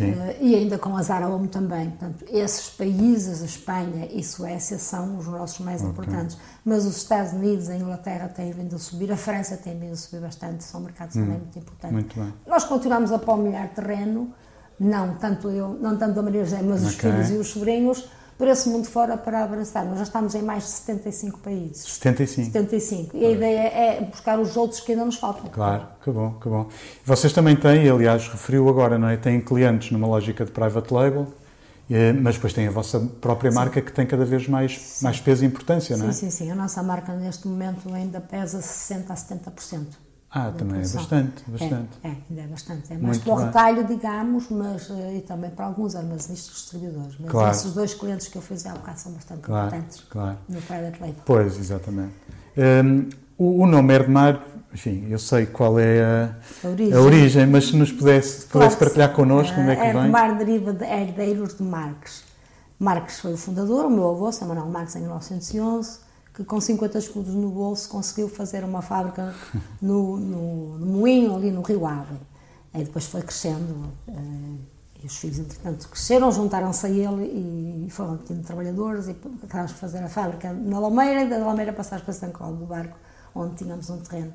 uh, 0.00 0.36
e 0.38 0.54
ainda 0.54 0.78
com 0.78 0.94
a 0.94 1.02
Zara 1.02 1.26
Home 1.28 1.48
também. 1.48 1.88
Portanto, 1.88 2.26
esses 2.28 2.68
países, 2.68 3.40
a 3.40 3.46
Espanha 3.46 4.08
e 4.12 4.22
Suécia, 4.22 4.78
são 4.78 5.16
os 5.16 5.26
nossos 5.26 5.60
mais 5.60 5.80
okay. 5.80 5.92
importantes. 5.92 6.36
Mas 6.62 6.84
os 6.84 6.98
Estados 6.98 7.32
Unidos, 7.32 7.70
a 7.70 7.76
Inglaterra 7.76 8.28
têm 8.28 8.52
vindo 8.52 8.76
a 8.76 8.78
subir, 8.78 9.10
a 9.10 9.16
França 9.16 9.56
tem 9.56 9.78
vindo 9.78 9.92
a 9.92 9.96
subir 9.96 10.20
bastante, 10.20 10.62
são 10.62 10.80
mercados 10.80 11.16
hum, 11.16 11.20
também 11.20 11.38
muito 11.38 11.58
importantes. 11.58 12.16
Muito. 12.16 12.34
Nós 12.46 12.64
continuamos 12.64 13.12
a 13.12 13.18
palmilhar 13.18 13.68
terreno, 13.68 14.30
não 14.78 15.14
tanto 15.14 15.48
eu, 15.50 15.78
não 15.80 15.96
tanto 15.96 16.18
a 16.18 16.22
Maria 16.22 16.44
José, 16.44 16.60
mas 16.62 16.84
os 16.84 16.94
filhos 16.94 17.30
e 17.30 17.34
os 17.34 17.48
sobrinhos, 17.48 18.08
por 18.42 18.48
esse 18.48 18.68
mundo 18.68 18.86
fora 18.86 19.16
para 19.16 19.44
avançar. 19.44 19.84
Nós 19.84 19.98
já 19.98 20.02
estamos 20.02 20.34
em 20.34 20.42
mais 20.42 20.64
de 20.64 20.70
75 20.70 21.38
países. 21.38 21.84
75? 21.84 22.52
75. 22.52 23.16
E 23.16 23.24
a 23.24 23.30
ideia 23.30 23.60
é 23.60 24.00
buscar 24.04 24.38
os 24.40 24.56
outros 24.56 24.80
que 24.80 24.92
ainda 24.92 25.04
nos 25.04 25.16
faltam. 25.16 25.48
Claro, 25.50 25.86
que 26.02 26.10
bom, 26.10 26.32
que 26.40 26.48
bom. 26.48 26.68
Vocês 27.04 27.32
também 27.32 27.54
têm, 27.54 27.88
aliás, 27.88 28.26
referiu 28.28 28.68
agora, 28.68 28.98
não 28.98 29.08
é? 29.08 29.16
Têm 29.16 29.40
clientes 29.40 29.92
numa 29.92 30.08
lógica 30.08 30.44
de 30.44 30.50
private 30.50 30.92
label, 30.92 31.28
eh, 31.88 32.12
mas 32.12 32.34
depois 32.34 32.52
tem 32.52 32.66
a 32.66 32.70
vossa 32.70 32.98
própria 33.20 33.52
marca 33.52 33.78
sim. 33.78 33.86
que 33.86 33.92
tem 33.92 34.06
cada 34.06 34.24
vez 34.24 34.48
mais, 34.48 34.98
mais 35.02 35.20
peso 35.20 35.44
e 35.44 35.46
importância, 35.46 35.96
não 35.96 36.08
é? 36.08 36.12
Sim, 36.12 36.30
sim, 36.30 36.44
sim. 36.46 36.50
A 36.50 36.54
nossa 36.56 36.82
marca 36.82 37.12
neste 37.12 37.46
momento 37.46 37.94
ainda 37.94 38.20
pesa 38.20 38.58
60% 38.58 39.04
a 39.08 39.14
70%. 39.14 39.86
Ah, 40.34 40.50
também 40.56 40.78
é 40.78 40.80
bastante, 40.80 41.44
bastante. 41.46 41.90
É, 42.02 42.08
é, 42.08 42.16
ainda 42.30 42.42
é 42.42 42.46
bastante. 42.46 42.90
É 42.90 42.96
mais 42.96 43.18
Muito 43.18 43.24
para 43.24 43.32
o 43.34 43.36
retalho, 43.36 43.84
digamos, 43.84 44.48
mas 44.48 44.88
eh, 44.90 45.16
e 45.18 45.20
também 45.20 45.50
para 45.50 45.66
alguns 45.66 45.94
armazenistas 45.94 46.54
distribuidores. 46.54 47.16
Mas 47.20 47.30
claro. 47.30 47.50
esses 47.50 47.74
dois 47.74 47.92
clientes 47.92 48.28
que 48.28 48.36
eu 48.38 48.42
fiz 48.42 48.64
há 48.64 48.72
bocado 48.72 48.98
são 48.98 49.12
bastante 49.12 49.42
claro, 49.42 49.66
importantes 49.66 50.02
claro. 50.08 50.38
no 50.48 50.62
private 50.62 51.00
label. 51.00 51.22
Pois, 51.26 51.58
exatamente. 51.58 52.14
Um, 52.56 53.10
o, 53.36 53.64
o 53.64 53.66
nome 53.66 53.92
Erdmar, 53.92 54.42
enfim, 54.72 55.06
eu 55.10 55.18
sei 55.18 55.44
qual 55.44 55.78
é 55.78 56.02
a, 56.02 56.34
a, 56.64 56.68
origem. 56.70 56.94
a 56.94 57.00
origem, 57.02 57.46
mas 57.46 57.66
se 57.66 57.76
nos 57.76 57.92
pudesse, 57.92 58.46
pudesse 58.46 58.78
partilhar 58.78 59.12
connosco, 59.12 59.54
como 59.54 59.70
é 59.70 59.76
que 59.76 59.82
vem? 59.82 59.96
Erdmar 59.96 60.38
deriva 60.38 60.72
de 60.72 60.84
herdeiros 60.84 61.58
de 61.58 61.62
Marques. 61.62 62.24
Marques 62.78 63.20
foi 63.20 63.34
o 63.34 63.36
fundador, 63.36 63.84
o 63.84 63.90
meu 63.90 64.08
avô, 64.08 64.32
Samuel 64.32 64.64
Marques, 64.64 64.96
em 64.96 65.00
1911 65.00 66.11
que 66.34 66.44
com 66.44 66.60
50 66.60 66.98
escudos 66.98 67.34
no 67.34 67.50
bolso 67.50 67.88
conseguiu 67.88 68.28
fazer 68.28 68.64
uma 68.64 68.82
fábrica 68.82 69.34
no, 69.80 70.16
no, 70.16 70.78
no 70.78 70.86
Moinho, 70.86 71.36
ali 71.36 71.50
no 71.50 71.62
Rio 71.62 71.86
Ave. 71.86 72.16
Aí 72.72 72.84
depois 72.84 73.06
foi 73.06 73.22
crescendo, 73.22 73.92
uh, 74.08 74.58
e 75.02 75.06
os 75.06 75.16
filhos, 75.16 75.38
entretanto, 75.38 75.88
cresceram, 75.88 76.30
juntaram-se 76.30 76.86
a 76.86 76.88
ele 76.88 77.86
e, 77.86 77.90
foram 77.90 78.16
tendo 78.16 78.42
trabalhadores 78.42 79.08
e 79.08 79.16
acabámos 79.42 79.72
de 79.72 79.78
fazer 79.78 79.98
a 79.98 80.08
fábrica 80.08 80.52
na 80.52 80.78
Lameira 80.78 81.22
e 81.22 81.28
da 81.28 81.38
Lameira 81.38 81.72
passámos 81.72 82.04
para 82.04 82.14
São 82.14 82.30
Cláudio 82.30 82.60
do 82.60 82.66
Barco, 82.66 82.96
onde 83.34 83.56
tínhamos 83.56 83.90
um 83.90 83.98
terreno 83.98 84.32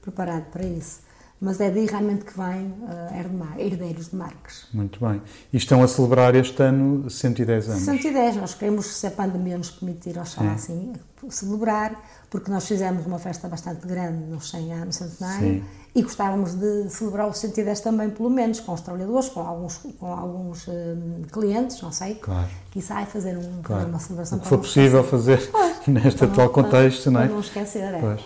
preparado 0.00 0.44
para 0.50 0.64
isso 0.64 1.00
mas 1.42 1.60
é 1.60 1.68
daí 1.72 1.86
realmente 1.86 2.24
que 2.24 2.38
vem 2.38 2.66
uh, 2.68 3.58
Herdeiros 3.58 4.10
de 4.10 4.16
Marques. 4.16 4.68
Muito 4.72 5.04
bem. 5.04 5.20
E 5.52 5.56
estão 5.56 5.82
a 5.82 5.88
celebrar 5.88 6.36
este 6.36 6.62
ano 6.62 7.10
110 7.10 7.68
anos? 7.68 7.82
110, 7.82 8.36
nós 8.36 8.54
queremos, 8.54 8.86
se 8.86 9.08
a 9.08 9.10
pandemia 9.10 9.58
nos 9.58 9.68
permitir, 9.72 10.16
oxalá 10.16 10.52
assim, 10.52 10.92
celebrar, 11.28 12.00
porque 12.30 12.48
nós 12.48 12.64
fizemos 12.64 13.04
uma 13.06 13.18
festa 13.18 13.48
bastante 13.48 13.84
grande 13.84 14.24
nos 14.30 14.50
100 14.50 14.72
anos, 14.72 14.94
centenário, 14.94 15.48
Sim. 15.48 15.64
e 15.96 16.02
gostávamos 16.02 16.54
de 16.54 16.88
celebrar 16.90 17.26
o 17.26 17.32
110 17.32 17.80
também, 17.80 18.08
pelo 18.08 18.30
menos, 18.30 18.60
com 18.60 18.72
os 18.72 18.80
trabalhadores, 18.80 19.28
com 19.28 19.40
alguns, 19.40 19.78
com 19.98 20.06
alguns 20.06 20.68
um, 20.68 21.22
clientes, 21.32 21.82
não 21.82 21.90
sei, 21.90 22.14
claro. 22.14 22.48
quizá 22.70 23.04
fazer 23.04 23.36
um, 23.36 23.62
claro. 23.64 23.88
uma 23.88 23.98
celebração. 23.98 24.38
O 24.38 24.42
que 24.42 24.46
for 24.46 24.58
possível 24.58 25.02
fazer 25.02 25.50
neste 25.88 26.22
atual 26.22 26.50
contexto, 26.50 27.10
não 27.10 27.20
é? 27.20 27.24
Para 27.24 27.34
não 27.34 27.40
esquecer, 27.40 27.94
é. 27.94 27.98
Pois. 27.98 28.20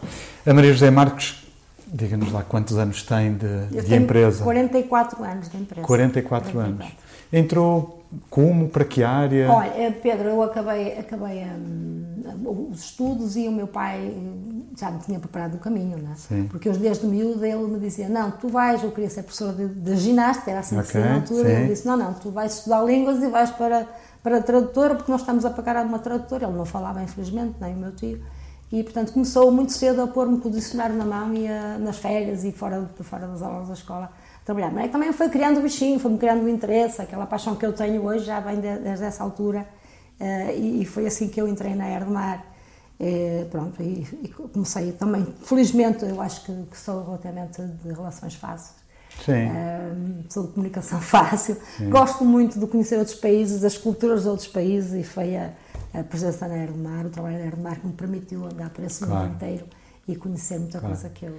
A 0.44 0.52
Maria 0.52 0.75
José 0.75 0.90
Marques 0.90 1.45
Diga-nos 1.87 2.33
lá 2.33 2.43
quantos 2.43 2.76
anos 2.76 3.02
tem 3.02 3.35
de, 3.35 3.83
de 3.83 3.95
empresa. 3.95 4.43
44 4.43 5.23
anos 5.23 5.49
de 5.49 5.57
empresa. 5.57 5.87
44, 5.87 6.52
44 6.52 6.59
anos. 6.59 6.87
Entrou 7.33 7.97
como? 8.31 8.69
Para 8.69 8.85
que 8.85 9.02
área? 9.02 9.50
Olha, 9.50 9.73
eh, 9.76 9.90
Pedro, 9.90 10.28
eu 10.28 10.43
acabei, 10.43 10.99
acabei 10.99 11.45
um, 11.45 12.71
os 12.71 12.85
estudos 12.85 13.37
e 13.37 13.49
o 13.49 13.52
meu 13.52 13.66
pai 13.66 14.07
eh, 14.07 14.78
já 14.78 14.90
me 14.90 15.00
tinha 15.00 15.19
preparado 15.19 15.55
o 15.55 15.59
caminho, 15.59 15.99
não 15.99 16.12
é? 16.12 16.14
Sim. 16.14 16.47
Porque 16.49 16.69
eu 16.69 16.73
desde 16.73 17.07
miúdo 17.07 17.45
ele 17.45 17.66
me 17.66 17.78
dizia, 17.81 18.09
não, 18.09 18.31
tu 18.31 18.49
vais, 18.49 18.83
eu 18.83 18.90
queria 18.90 19.11
ser 19.11 19.23
professor 19.23 19.52
de, 19.52 19.69
de 19.69 19.97
ginástica, 19.97 20.50
era 20.50 20.61
assim 20.61 20.78
okay, 20.78 21.00
na 21.00 21.14
altura, 21.14 21.49
sim. 21.49 21.55
ele 21.55 21.69
disse, 21.69 21.87
não, 21.87 21.97
não, 21.97 22.14
tu 22.14 22.31
vais 22.31 22.55
estudar 22.55 22.85
línguas 22.85 23.23
e 23.23 23.28
vais 23.28 23.50
para, 23.50 23.87
para 24.23 24.38
a 24.38 24.43
tradutora, 24.43 24.95
porque 24.95 25.11
nós 25.11 25.23
estamos 25.23 25.45
a 25.45 25.50
pagar 25.50 25.76
a 25.76 25.83
uma 25.83 25.99
tradutora. 25.99 26.47
Ele 26.47 26.57
não 26.57 26.64
falava, 26.64 27.02
infelizmente, 27.02 27.57
nem 27.61 27.75
o 27.75 27.78
meu 27.78 27.93
tio. 27.93 28.21
E, 28.73 28.82
portanto, 28.82 29.12
começou 29.12 29.50
muito 29.52 29.73
cedo 29.73 30.02
a 30.02 30.06
pôr-me 30.06 30.40
com 30.40 30.49
o 30.49 30.52
dicionário 30.52 30.96
na 30.96 31.04
mão 31.04 31.32
e 31.35 31.46
a, 31.46 31.78
nas 31.78 31.99
férias 31.99 32.44
e 32.44 32.50
fora, 32.50 32.88
fora 33.00 33.26
das 33.26 33.40
aulas 33.42 33.68
da 33.68 33.75
escola 33.75 34.11
a 34.42 34.44
trabalhar. 34.44 34.73
Mas 34.73 34.87
é 34.87 34.88
também 34.88 35.12
foi 35.12 35.28
criando 35.28 35.58
o 35.58 35.62
bichinho, 35.62 36.00
foi-me 36.00 36.18
criando 36.18 36.44
o 36.44 36.49
interesse, 36.49 37.00
aquela 37.00 37.26
paixão 37.26 37.54
que 37.54 37.64
eu 37.64 37.73
tenho 37.73 38.04
hoje 38.04 38.25
já 38.25 38.40
vem 38.40 38.61
de, 38.61 38.78
desde 38.78 39.04
essa 39.04 39.23
altura. 39.23 39.66
e, 40.56 40.85
foi 40.85 41.06
assim 41.06 41.28
que 41.28 41.40
eu 41.40 41.46
entrei 41.46 41.75
na 41.75 41.88
Erdmar. 41.88 42.44
É, 42.99 43.46
pronto, 43.50 43.80
e, 43.82 44.06
e, 44.23 44.28
comecei 44.28 44.90
também, 44.92 45.26
felizmente, 45.42 46.02
eu 46.04 46.18
acho 46.20 46.44
que, 46.44 46.52
que 46.70 46.78
sou 46.78 47.04
relativamente 47.04 47.61
de 47.62 47.92
relações 47.92 48.35
fáceis. 48.35 48.87
Sim. 49.25 49.49
sou 50.28 50.46
de 50.46 50.52
comunicação 50.52 51.00
fácil. 51.02 51.56
Sim. 51.76 51.90
Gosto 51.90 52.25
muito 52.25 52.58
de 52.58 52.66
conhecer 52.66 52.99
outros 52.99 53.16
países, 53.16 53.64
as 53.64 53.76
culturas 53.76 54.23
de 54.23 54.28
outros 54.28 54.49
países, 54.49 54.92
e 54.94 55.04
foi 55.04 55.37
a, 55.37 55.52
a 56.00 56.04
presença 56.04 56.46
na 56.46 56.56
Erdmar, 56.56 57.06
o 57.06 57.10
trabalho 57.10 57.38
na 57.38 57.46
Erdmar, 57.46 57.80
que 57.80 57.86
me 57.86 57.92
permitiu 57.92 58.44
andar 58.44 58.70
por 58.70 58.84
esse 58.84 59.04
claro. 59.04 59.24
mundo 59.24 59.34
inteiro 59.34 59.66
e 60.06 60.16
conhecer 60.16 60.58
muita 60.58 60.78
claro. 60.78 60.94
coisa 60.94 61.08
que 61.10 61.26
eu. 61.26 61.38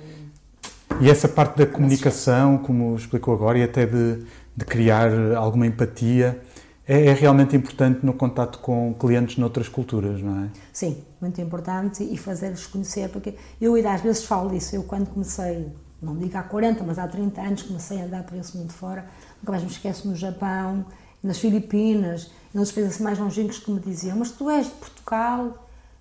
E 0.99 1.09
essa 1.09 1.27
parte 1.27 1.57
da 1.57 1.67
comunicação, 1.67 2.57
como 2.57 2.95
explicou 2.95 3.33
agora, 3.33 3.57
e 3.57 3.63
até 3.63 3.85
de, 3.85 4.25
de 4.55 4.65
criar 4.65 5.11
alguma 5.35 5.67
empatia, 5.67 6.41
é, 6.87 7.07
é, 7.07 7.13
realmente 7.13 7.55
importante 7.55 8.05
no 8.05 8.13
contato 8.13 8.59
com 8.59 8.93
clientes 8.93 9.37
noutras 9.37 9.67
culturas, 9.67 10.21
não 10.21 10.45
é? 10.45 10.49
Sim, 10.71 11.03
muito 11.19 11.39
importante 11.41 12.01
e 12.01 12.17
fazer-lhes 12.17 12.65
conhecer, 12.65 13.09
porque 13.09 13.35
eu 13.59 13.75
ainda 13.75 13.93
às 13.93 14.01
vezes 14.01 14.23
falo 14.23 14.49
disso, 14.49 14.73
eu 14.75 14.83
quando 14.83 15.07
comecei, 15.09 15.67
não 16.01 16.15
digo 16.17 16.37
há 16.37 16.43
40, 16.43 16.83
mas 16.85 16.97
há 16.97 17.05
30 17.05 17.41
anos 17.41 17.63
comecei 17.63 18.01
a 18.01 18.05
andar 18.05 18.23
por 18.23 18.37
esse 18.37 18.55
mundo 18.57 18.71
fora, 18.71 19.05
nunca 19.39 19.51
mais 19.51 19.63
me 19.63 19.69
esqueço 19.69 20.07
no 20.07 20.15
Japão, 20.15 20.85
nas 21.21 21.37
Filipinas, 21.37 22.31
e 22.53 22.57
nos 22.57 22.71
países 22.71 22.99
mais 22.99 23.17
longínquos 23.19 23.59
que 23.59 23.71
me 23.71 23.79
diziam, 23.79 24.17
mas 24.17 24.31
tu 24.31 24.49
és 24.49 24.65
de 24.65 24.73
Portugal, 24.73 25.53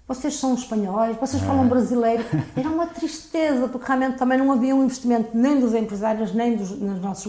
vocês 0.08 0.34
são 0.34 0.54
espanhóis, 0.54 1.16
vocês 1.16 1.42
falam 1.42 1.64
é. 1.64 1.68
brasileiro. 1.68 2.24
Era 2.54 2.68
uma 2.68 2.86
tristeza, 2.86 3.66
porque 3.66 3.86
realmente 3.88 4.16
também 4.16 4.38
não 4.38 4.52
havia 4.52 4.74
um 4.74 4.84
investimento 4.84 5.36
nem 5.36 5.58
dos 5.58 5.74
empresários, 5.74 6.32
nem 6.32 6.56
dos, 6.56 6.70
nos 6.70 7.00
nossos 7.00 7.26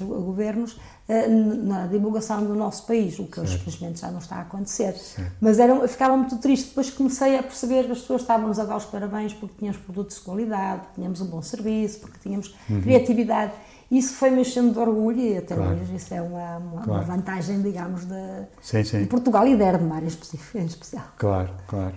governos 0.00 0.80
eh, 1.06 1.28
na 1.28 1.86
divulgação 1.86 2.42
do 2.42 2.54
nosso 2.54 2.86
país, 2.86 3.18
o 3.18 3.26
que 3.26 3.38
hoje, 3.38 3.58
felizmente, 3.58 4.00
já 4.00 4.10
não 4.10 4.18
está 4.18 4.36
a 4.36 4.40
acontecer. 4.40 4.96
Certo. 4.96 5.30
Mas 5.42 5.58
era, 5.58 5.74
eu 5.74 5.86
ficava 5.86 6.16
muito 6.16 6.38
triste. 6.38 6.68
Depois 6.68 6.88
comecei 6.88 7.38
a 7.38 7.42
perceber 7.42 7.84
que 7.84 7.92
as 7.92 8.00
pessoas 8.00 8.22
estavam-nos 8.22 8.58
a 8.58 8.64
dar 8.64 8.78
os 8.78 8.86
parabéns 8.86 9.34
porque 9.34 9.54
tínhamos 9.58 9.78
produtos 9.82 10.16
de 10.16 10.22
qualidade, 10.22 10.80
porque 10.80 10.94
tínhamos 10.94 11.20
um 11.20 11.26
bom 11.26 11.42
serviço, 11.42 12.00
porque 12.00 12.18
tínhamos 12.22 12.54
uhum. 12.70 12.80
criatividade. 12.80 13.52
Isso 13.90 14.14
foi 14.14 14.30
me 14.30 14.40
enchendo 14.40 14.72
de 14.72 14.78
orgulho 14.78 15.20
e 15.20 15.36
até 15.36 15.54
claro. 15.54 15.72
hoje 15.80 15.94
isso 15.94 16.12
é 16.12 16.20
uma, 16.20 16.56
uma, 16.56 16.82
claro. 16.82 17.04
uma 17.04 17.16
vantagem, 17.16 17.62
digamos, 17.62 18.04
de, 18.04 18.44
sim, 18.60 18.82
sim. 18.82 19.00
de 19.00 19.06
Portugal 19.06 19.46
e 19.46 19.56
da 19.56 19.64
Erdemar 19.64 20.02
em, 20.02 20.06
especial. 20.06 21.04
Claro, 21.16 21.50
claro. 21.68 21.94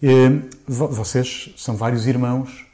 E, 0.00 0.40
vocês 0.68 1.52
são 1.56 1.74
vários 1.74 2.06
irmãos, 2.06 2.64
eh, 2.64 2.71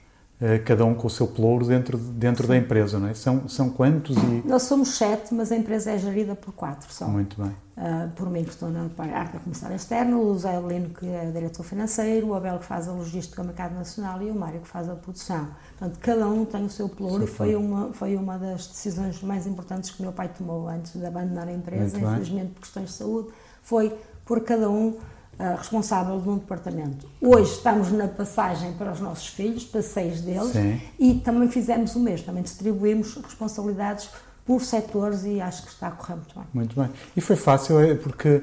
cada 0.64 0.84
um 0.84 0.94
com 0.94 1.08
o 1.08 1.10
seu 1.10 1.26
pelouro 1.26 1.66
dentro, 1.66 1.98
dentro 1.98 2.46
da 2.46 2.56
empresa, 2.56 2.98
não 2.98 3.08
é? 3.08 3.14
São, 3.14 3.48
são 3.48 3.70
quantos? 3.70 4.16
E... 4.16 4.42
Nós 4.46 4.62
somos 4.62 4.90
sete, 4.96 5.34
mas 5.34 5.50
a 5.50 5.56
empresa 5.56 5.90
é 5.90 5.98
gerida 5.98 6.36
por 6.36 6.52
quatro 6.52 6.92
só. 6.92 7.08
Muito 7.08 7.42
bem. 7.42 7.52
Uh, 7.76 8.10
por 8.14 8.30
mim, 8.30 8.44
que 8.44 8.50
estou 8.50 8.70
na 8.70 8.88
arte 9.14 9.32
da 9.32 9.38
comercial 9.40 9.72
externa, 9.72 10.16
o 10.16 10.32
José 10.34 10.56
Avelino, 10.56 10.90
que 10.90 11.06
é 11.06 11.30
diretor 11.30 11.64
financeiro, 11.64 12.28
o 12.28 12.34
Abel, 12.34 12.58
que 12.58 12.64
faz 12.64 12.88
a 12.88 12.92
logística 12.92 13.42
do 13.42 13.46
mercado 13.46 13.74
nacional 13.74 14.22
e 14.22 14.30
o 14.30 14.34
Mário, 14.34 14.60
que 14.60 14.68
faz 14.68 14.88
a 14.88 14.94
produção. 14.94 15.48
Portanto, 15.76 15.98
cada 16.00 16.28
um 16.28 16.44
tem 16.44 16.64
o 16.64 16.70
seu 16.70 16.88
pluro 16.88 17.24
e 17.24 17.26
foi 17.26 17.56
uma, 17.56 17.92
foi 17.92 18.16
uma 18.16 18.38
das 18.38 18.68
decisões 18.68 19.20
mais 19.22 19.46
importantes 19.46 19.90
que 19.90 20.00
o 20.00 20.02
meu 20.02 20.12
pai 20.12 20.28
tomou 20.28 20.68
antes 20.68 20.92
de 20.92 21.04
abandonar 21.04 21.48
a 21.48 21.52
empresa, 21.52 21.98
Muito 21.98 22.12
infelizmente 22.12 22.44
bem. 22.44 22.54
por 22.54 22.60
questões 22.62 22.88
de 22.90 22.94
saúde, 22.94 23.28
foi 23.62 23.96
por 24.24 24.40
cada 24.40 24.68
um 24.70 24.96
uh, 25.38 25.56
responsável 25.56 26.20
de 26.20 26.28
um 26.28 26.38
departamento. 26.38 27.06
Hoje 27.20 27.52
estamos 27.52 27.90
na 27.92 28.08
passagem 28.08 28.72
para 28.72 28.92
os 28.92 29.00
nossos 29.00 29.28
filhos, 29.28 29.64
para 29.64 29.82
seis 29.82 30.20
deles, 30.20 30.52
Sim. 30.52 30.80
e 30.98 31.14
também 31.14 31.50
fizemos 31.50 31.94
o 31.94 32.00
mesmo, 32.00 32.26
também 32.26 32.42
distribuímos 32.42 33.16
responsabilidades 33.16 34.10
por 34.44 34.62
setores 34.62 35.24
e 35.24 35.40
acho 35.40 35.62
que 35.62 35.68
está 35.68 35.88
a 35.88 35.90
correr 35.90 36.14
muito 36.14 36.34
bem. 36.34 36.44
Muito 36.54 36.80
bem. 36.80 36.90
E 37.16 37.20
foi 37.20 37.36
fácil, 37.36 37.80
é, 37.80 37.94
porque 37.94 38.42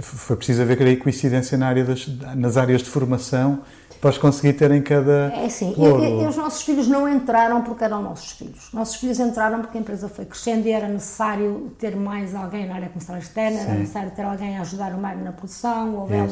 foi 0.00 0.36
preciso 0.36 0.62
haver 0.62 0.78
creio, 0.78 0.98
coincidência 0.98 1.58
na 1.58 1.68
área 1.68 1.84
das, 1.84 2.08
nas 2.36 2.56
áreas 2.56 2.82
de 2.82 2.88
formação 2.88 3.62
para 4.04 4.18
conseguir 4.18 4.52
ter 4.52 4.70
em 4.70 4.82
cada. 4.82 5.32
É 5.34 5.48
sim, 5.48 5.74
e, 5.78 6.22
e, 6.22 6.26
os 6.26 6.36
nossos 6.36 6.60
filhos 6.60 6.86
não 6.86 7.08
entraram 7.08 7.62
porque 7.62 7.84
eram 7.84 8.02
nossos 8.02 8.32
filhos. 8.32 8.68
Nossos 8.70 8.96
filhos 8.96 9.18
entraram 9.18 9.62
porque 9.62 9.78
a 9.78 9.80
empresa 9.80 10.10
foi 10.10 10.26
crescendo 10.26 10.66
e 10.66 10.72
era 10.72 10.86
necessário 10.86 11.72
ter 11.78 11.96
mais 11.96 12.34
alguém 12.34 12.68
na 12.68 12.74
área 12.74 12.88
comercial 12.90 13.16
externa, 13.16 13.56
sim. 13.56 13.64
era 13.64 13.74
necessário 13.78 14.10
ter 14.10 14.22
alguém 14.22 14.58
a 14.58 14.60
ajudar 14.60 14.92
o 14.92 14.98
Mário 14.98 15.24
na 15.24 15.32
produção, 15.32 15.94
ou 15.94 16.06
Bel 16.06 16.28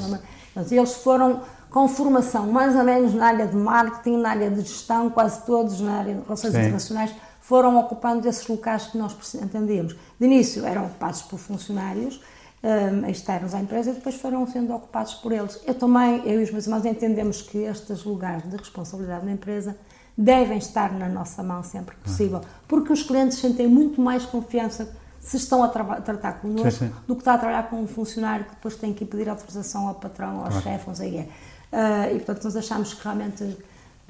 Eles 0.70 0.92
foram 0.96 1.40
com 1.70 1.88
formação 1.88 2.46
mais 2.52 2.76
ou 2.76 2.84
menos 2.84 3.14
na 3.14 3.28
área 3.28 3.46
de 3.46 3.56
marketing, 3.56 4.18
na 4.18 4.28
área 4.28 4.50
de 4.50 4.60
gestão, 4.60 5.08
quase 5.08 5.40
todos 5.46 5.80
na 5.80 6.00
área 6.00 6.14
de 6.14 6.20
relações 6.24 6.52
sim. 6.52 6.58
internacionais 6.58 7.14
foram 7.40 7.78
ocupando 7.78 8.28
esses 8.28 8.46
locais 8.46 8.88
que 8.88 8.98
nós 8.98 9.16
entendíamos. 9.34 9.96
De 10.20 10.26
início 10.26 10.66
eram 10.66 10.84
ocupados 10.84 11.22
por 11.22 11.38
funcionários 11.38 12.20
um, 12.62 13.08
externos 13.08 13.54
à 13.54 13.60
empresa 13.60 13.90
e 13.90 13.94
depois 13.94 14.14
foram 14.14 14.46
sendo 14.46 14.72
ocupados 14.74 15.14
por 15.14 15.32
eles. 15.32 15.60
Eu 15.66 15.74
também, 15.74 16.22
eu 16.24 16.40
e 16.40 16.44
os 16.44 16.50
meus 16.50 16.66
irmãos 16.66 16.84
entendemos 16.84 17.42
que 17.42 17.58
estes 17.58 18.04
lugares 18.04 18.48
de 18.48 18.56
responsabilidade 18.56 19.24
na 19.24 19.32
empresa 19.32 19.76
devem 20.16 20.58
estar 20.58 20.92
na 20.92 21.08
nossa 21.08 21.42
mão 21.42 21.62
sempre 21.62 21.96
que 21.96 22.02
possível, 22.02 22.42
porque 22.68 22.92
os 22.92 23.02
clientes 23.02 23.38
sentem 23.38 23.66
muito 23.66 24.00
mais 24.00 24.24
confiança 24.24 24.94
se 25.18 25.36
estão 25.36 25.62
a 25.62 25.68
tratar 25.68 26.40
connosco 26.40 26.70
sim, 26.70 26.88
sim. 26.88 26.94
do 27.06 27.14
que 27.14 27.20
estar 27.20 27.34
a 27.34 27.38
trabalhar 27.38 27.70
com 27.70 27.80
um 27.80 27.86
funcionário 27.86 28.44
que 28.44 28.50
depois 28.50 28.76
tem 28.76 28.92
que 28.92 29.04
pedir 29.04 29.28
autorização 29.28 29.86
ao 29.88 29.94
patrão, 29.94 30.40
ao 30.40 30.46
claro. 30.48 30.60
chefe, 30.60 30.86
não 30.88 30.94
sei 30.94 31.08
o 31.08 31.12
quê. 31.12 31.28
Uh, 31.72 32.16
e 32.16 32.16
portanto 32.16 32.44
nós 32.44 32.56
achamos 32.56 32.92
que 32.92 33.02
realmente 33.02 33.56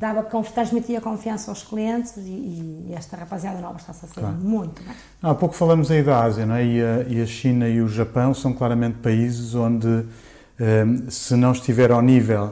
dava, 0.03 0.25
transmitia 0.53 1.01
confiança 1.01 1.53
aos 1.53 1.63
clientes 1.63 2.17
e, 2.17 2.89
e 2.89 2.93
esta 2.93 3.17
rapaziada 3.17 3.61
nova 3.61 3.77
está-se 3.77 4.05
a 4.05 4.09
sair 4.09 4.25
claro. 4.25 4.37
muito 4.37 4.83
bem. 4.83 4.93
Há 5.23 5.33
pouco 5.33 5.55
falamos 5.55 5.93
aí 5.93 6.03
da 6.03 6.25
Ásia, 6.25 6.45
não 6.45 6.57
é? 6.57 6.65
E 6.65 6.83
a, 6.83 7.05
e 7.09 7.23
a 7.23 7.27
China 7.27 7.69
e 7.69 7.81
o 7.81 7.89
Japão 7.89 8.35
são 8.35 8.53
claramente 8.53 8.99
países 8.99 9.55
onde, 9.55 10.05
ehm, 10.59 11.09
se 11.09 11.37
não 11.37 11.53
estiver 11.53 11.93
ao 11.93 12.03
nível 12.03 12.47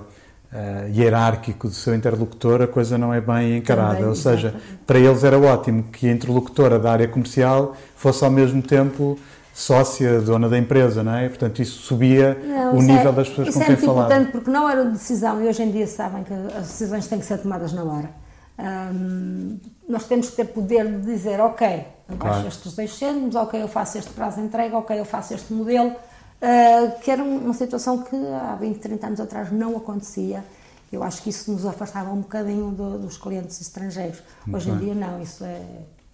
uh, 0.53 0.89
hierárquico 0.95 1.67
do 1.67 1.75
seu 1.75 1.93
interlocutor, 1.93 2.63
a 2.63 2.69
coisa 2.69 2.97
não 2.97 3.13
é 3.13 3.21
bem 3.21 3.57
encarada. 3.57 3.95
Também, 3.95 4.09
Ou 4.09 4.15
seja, 4.15 4.49
exatamente. 4.49 4.79
para 4.87 4.99
eles 5.01 5.25
era 5.25 5.39
ótimo 5.39 5.83
que 5.83 6.09
a 6.09 6.13
interlocutora 6.13 6.79
da 6.79 6.93
área 6.93 7.09
comercial 7.09 7.75
fosse 7.97 8.25
ao 8.25 8.31
mesmo 8.31 8.63
tempo 8.63 9.19
sócia, 9.53 10.21
dona 10.21 10.49
da 10.49 10.59
empresa, 10.59 11.03
não 11.03 11.15
é? 11.15 11.29
Portanto, 11.29 11.61
isso 11.61 11.83
subia 11.83 12.35
não, 12.35 12.77
o 12.77 12.83
nível 12.83 13.11
é, 13.11 13.13
das 13.13 13.29
pessoas 13.29 13.55
com 13.55 13.61
quem 13.61 13.77
falava. 13.77 13.77
Isso 13.77 13.91
é 13.91 14.17
importante 14.17 14.33
porque 14.33 14.51
não 14.51 14.69
era 14.69 14.85
decisão, 14.85 15.43
e 15.43 15.49
hoje 15.49 15.63
em 15.63 15.71
dia 15.71 15.87
sabem 15.87 16.25
que 16.25 16.33
as 16.33 16.69
decisões 16.69 17.07
têm 17.07 17.19
que 17.19 17.27
ser 17.27 17.39
tomadas 17.39 17.73
na 17.73 17.85
hora. 17.85 18.11
Hum, 18.59 19.59
nós 19.89 20.05
temos 20.05 20.31
que 20.31 20.37
ter 20.37 20.47
poder 20.47 20.87
de 20.87 21.07
dizer, 21.07 21.41
ok, 21.41 21.87
eu 22.09 22.17
baixo 22.17 22.35
claro. 22.35 22.49
estes 22.49 22.75
dois 22.75 22.95
cêntimos, 22.97 23.35
ok, 23.35 23.61
eu 23.63 23.69
faço 23.69 23.99
este 23.99 24.11
prazo 24.11 24.37
de 24.37 24.47
entrega, 24.47 24.77
ok, 24.77 24.99
eu 24.99 25.05
faço 25.05 25.33
este 25.35 25.53
modelo, 25.53 25.91
uh, 25.91 27.01
que 27.01 27.11
era 27.11 27.23
uma 27.23 27.55
situação 27.55 27.99
que 27.99 28.17
há 28.17 28.57
20, 28.61 28.79
30 28.79 29.07
anos 29.07 29.21
atrás 29.21 29.51
não 29.51 29.77
acontecia. 29.77 30.45
Eu 30.93 31.03
acho 31.05 31.23
que 31.23 31.31
isso 31.31 31.53
nos 31.53 31.65
afastava 31.65 32.11
um 32.11 32.21
bocadinho 32.21 32.71
do, 32.73 32.99
dos 32.99 33.17
clientes 33.17 33.61
estrangeiros. 33.61 34.21
Muito 34.45 34.57
hoje 34.57 34.71
bem. 34.73 34.91
em 34.91 34.95
dia 34.95 35.07
não, 35.07 35.23
isso 35.23 35.45
é, 35.45 35.63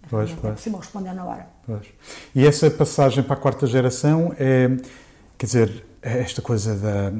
Pois, 0.09 0.29
não 0.41 0.49
é 0.49 0.53
possível 0.53 0.79
responder 0.79 1.13
na 1.13 1.25
hora. 1.25 1.47
Pois. 1.65 1.85
E 2.33 2.45
essa 2.45 2.69
passagem 2.69 3.23
para 3.23 3.33
a 3.33 3.39
quarta 3.39 3.67
geração 3.67 4.33
é, 4.39 4.69
quer 5.37 5.45
dizer, 5.45 5.85
esta 6.01 6.41
coisa 6.41 6.75
da, 6.75 7.11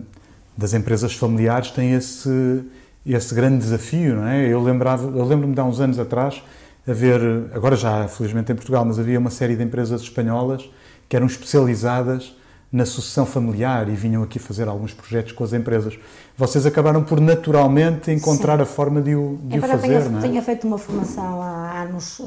das 0.56 0.74
empresas 0.74 1.14
familiares 1.14 1.72
tem 1.72 1.94
esse, 1.94 2.64
esse 3.06 3.36
grande 3.36 3.58
desafio, 3.58 4.16
não 4.16 4.28
é? 4.28 4.48
Eu, 4.48 4.62
lembrava, 4.62 5.06
eu 5.06 5.26
lembro-me 5.26 5.54
de 5.54 5.60
há 5.60 5.64
uns 5.64 5.80
anos 5.80 6.00
atrás 6.00 6.42
haver, 6.88 7.20
agora 7.54 7.76
já 7.76 8.08
felizmente 8.08 8.52
em 8.52 8.56
Portugal, 8.56 8.86
mas 8.86 8.98
havia 8.98 9.20
uma 9.20 9.30
série 9.30 9.56
de 9.56 9.64
empresas 9.64 10.02
espanholas 10.02 10.70
que 11.10 11.16
eram 11.16 11.28
especializadas 11.28 12.34
na 12.72 12.86
sucessão 12.86 13.26
familiar 13.26 13.88
e 13.88 13.96
vinham 13.96 14.22
aqui 14.22 14.40
fazer 14.40 14.68
alguns 14.68 14.94
projetos 14.94 15.32
com 15.32 15.44
as 15.44 15.54
empresas. 15.54 15.98
Vocês 16.38 16.66
acabaram 16.66 17.04
por 17.04 17.20
naturalmente 17.20 18.12
encontrar 18.12 18.58
Sim. 18.58 18.64
a 18.64 18.66
forma 18.66 19.02
de 19.02 19.16
o, 19.16 19.40
de 19.44 19.58
o 19.58 19.62
fazer, 19.62 19.88
tenho, 19.88 20.10
não 20.10 20.20
é? 20.20 20.22
Tinha 20.22 20.42
feito 20.42 20.68
uma 20.68 20.78
formação 20.78 21.42
há 21.42 21.82
anos 21.84 22.20
uh, 22.20 22.26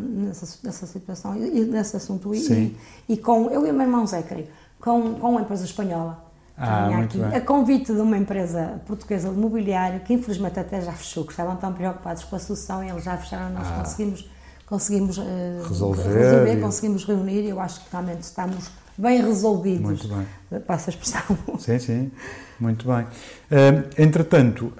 nessa, 0.00 0.58
nessa 0.64 0.86
situação 0.86 1.36
e 1.36 1.60
nesse 1.64 1.96
assunto 1.96 2.34
e, 2.34 2.76
e, 3.08 3.16
com 3.16 3.48
eu 3.50 3.66
e 3.66 3.70
o 3.70 3.72
meu 3.72 3.82
irmão 3.82 4.06
Zé, 4.06 4.22
creio, 4.22 4.48
com, 4.80 5.14
com 5.14 5.30
uma 5.30 5.42
empresa 5.42 5.64
espanhola. 5.64 6.24
Ah, 6.60 6.88
aqui, 6.98 7.22
a 7.22 7.40
convite 7.40 7.92
de 7.92 8.00
uma 8.00 8.18
empresa 8.18 8.80
portuguesa 8.84 9.30
de 9.30 9.36
mobiliário 9.36 10.00
que 10.00 10.12
infelizmente 10.12 10.58
até 10.58 10.80
já 10.80 10.90
fechou, 10.90 11.24
que 11.24 11.30
estavam 11.30 11.54
tão 11.54 11.72
preocupados 11.72 12.24
com 12.24 12.34
a 12.34 12.38
sucessão 12.40 12.82
e 12.82 12.90
eles 12.90 13.04
já 13.04 13.16
fecharam, 13.16 13.50
nós 13.54 13.68
ah. 13.68 13.78
conseguimos 13.78 14.28
conseguimos 14.66 15.18
uh, 15.18 15.22
resolver, 15.66 16.02
resolver 16.02 16.58
e... 16.58 16.60
conseguimos 16.60 17.04
reunir 17.04 17.42
e 17.42 17.48
eu 17.50 17.60
acho 17.60 17.80
que 17.80 17.86
realmente 17.92 18.22
estamos 18.22 18.68
bem 18.98 19.22
resolvidos. 19.22 19.80
Muito 19.80 20.08
bem. 20.08 20.60
Passa 20.60 20.90
a 20.90 20.92
expressão. 20.92 21.22
Sim, 21.58 21.78
sim, 21.78 22.10
muito 22.58 22.86
bem. 22.86 23.06
entretanto, 23.96 24.72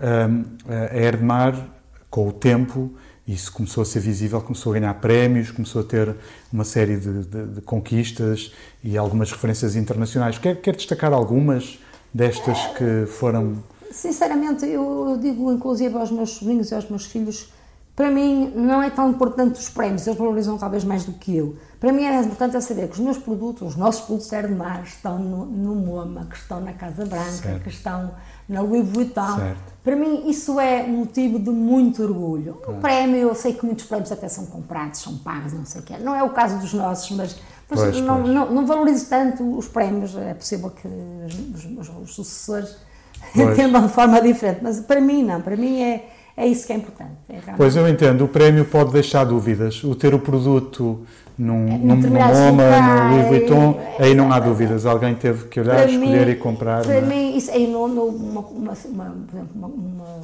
a 0.68 0.96
Erdmar, 0.96 1.68
com 2.10 2.28
o 2.28 2.32
tempo, 2.32 2.92
isso 3.28 3.52
começou 3.52 3.82
a 3.82 3.84
ser 3.84 4.00
visível, 4.00 4.40
começou 4.40 4.72
a 4.72 4.78
ganhar 4.78 4.94
prémios, 4.94 5.50
começou 5.50 5.82
a 5.82 5.84
ter 5.84 6.16
uma 6.50 6.64
série 6.64 6.96
de, 6.96 7.25
de, 7.25 7.46
de 7.46 7.60
conquistas 7.60 8.52
e 8.82 8.96
algumas 8.96 9.30
referências 9.30 9.76
internacionais. 9.76 10.38
Quer, 10.38 10.60
quer 10.60 10.75
destacar 10.75 11.12
algumas 11.12 11.78
destas 12.12 12.58
que 12.68 13.06
foram. 13.06 13.62
Sinceramente, 13.90 14.64
eu, 14.64 15.10
eu 15.10 15.18
digo 15.18 15.52
inclusive 15.52 15.94
aos 15.94 16.10
meus 16.10 16.30
sobrinhos 16.30 16.70
e 16.70 16.75
aos 16.75 16.88
meus 16.88 17.04
filhos 17.04 17.50
Para 17.98 18.12
mim, 18.12 18.52
não 18.54 18.80
é 18.80 18.90
tão 18.90 19.10
importante 19.10 19.58
os 19.58 19.68
prémios, 19.68 20.06
eles 20.06 20.16
valorizam 20.16 20.56
talvez 20.56 20.84
mais 20.84 21.04
do 21.04 21.14
que 21.14 21.36
eu. 21.36 21.56
Para 21.80 21.92
mim, 21.92 22.04
é 22.04 22.20
importante 22.20 22.56
é 22.56 22.60
saber 22.60 22.86
que 22.86 22.92
os 22.92 23.00
meus 23.00 23.18
produtos, 23.18 23.70
os 23.70 23.74
nossos 23.74 24.02
produtos 24.02 24.30
de 24.30 24.54
mar, 24.54 24.84
estão 24.84 25.18
no, 25.18 25.44
no 25.44 25.74
MoMA, 25.74 26.26
que 26.30 26.36
estão 26.36 26.60
na 26.60 26.72
Casa 26.74 27.04
Branca, 27.04 27.24
certo. 27.24 27.60
que 27.64 27.68
estão 27.68 28.12
na 28.48 28.60
Louis 28.60 28.88
Vuitton. 28.88 29.38
Certo. 29.38 29.72
Para 29.82 29.96
mim, 29.96 30.30
isso 30.30 30.60
é 30.60 30.86
motivo 30.86 31.40
de 31.40 31.50
muito 31.50 32.00
orgulho. 32.04 32.62
Um 32.68 32.80
prémio, 32.80 33.16
eu 33.16 33.34
sei 33.34 33.54
que 33.54 33.66
muitos 33.66 33.86
prémios 33.86 34.12
até 34.12 34.28
são 34.28 34.46
comprados, 34.46 35.00
são 35.00 35.18
pagos, 35.18 35.52
não 35.52 35.64
sei 35.64 35.80
o 35.80 35.84
quê. 35.84 35.98
Não 35.98 36.14
é 36.14 36.22
o 36.22 36.30
caso 36.30 36.56
dos 36.60 36.72
nossos, 36.72 37.10
mas, 37.16 37.36
pois, 37.66 38.00
não, 38.00 38.22
pois. 38.22 38.32
Não, 38.32 38.48
não, 38.52 38.64
valorizo 38.64 39.08
tanto 39.08 39.58
os 39.58 39.66
prémios. 39.66 40.16
É 40.16 40.34
possível 40.34 40.70
que 40.70 40.86
os, 40.86 41.64
os, 41.64 41.88
os 42.04 42.14
sucessores 42.14 42.76
entendam 43.34 43.84
de 43.84 43.92
forma 43.92 44.20
diferente, 44.20 44.60
mas 44.62 44.78
para 44.78 45.00
mim, 45.00 45.24
não. 45.24 45.42
Para 45.42 45.56
mim 45.56 45.82
é 45.82 46.10
é 46.38 46.47
isso 46.47 46.64
que 46.66 46.73
é 46.73 46.76
importante. 46.76 47.11
É 47.28 47.40
pois 47.57 47.75
eu 47.75 47.88
entendo, 47.88 48.25
o 48.25 48.28
prémio 48.28 48.64
pode 48.64 48.92
deixar 48.92 49.25
dúvidas. 49.25 49.83
O 49.83 49.95
ter 49.97 50.14
o 50.14 50.21
produto 50.21 51.04
num, 51.37 51.68
é, 51.68 51.78
num, 51.78 51.97
num 51.97 52.11
MoMA, 52.11 52.80
no 52.80 53.11
Louis 53.11 53.28
Vuitton, 53.28 53.80
é, 53.99 54.04
aí 54.04 54.14
não 54.14 54.33
há 54.33 54.38
dúvidas. 54.38 54.87
Alguém 54.87 55.16
teve 55.16 55.49
que 55.49 55.59
olhar, 55.59 55.75
para 55.75 55.90
escolher 55.90 56.26
mim, 56.26 56.33
e 56.33 56.37
comprar. 56.37 56.83
Para 56.85 56.95
é? 56.95 57.00
mim, 57.00 57.37
isso 57.37 57.50
no, 57.59 57.88
no, 57.88 58.04
uma, 58.04 58.40
uma, 58.40 58.73
uma, 58.85 59.66
uma, 59.66 60.21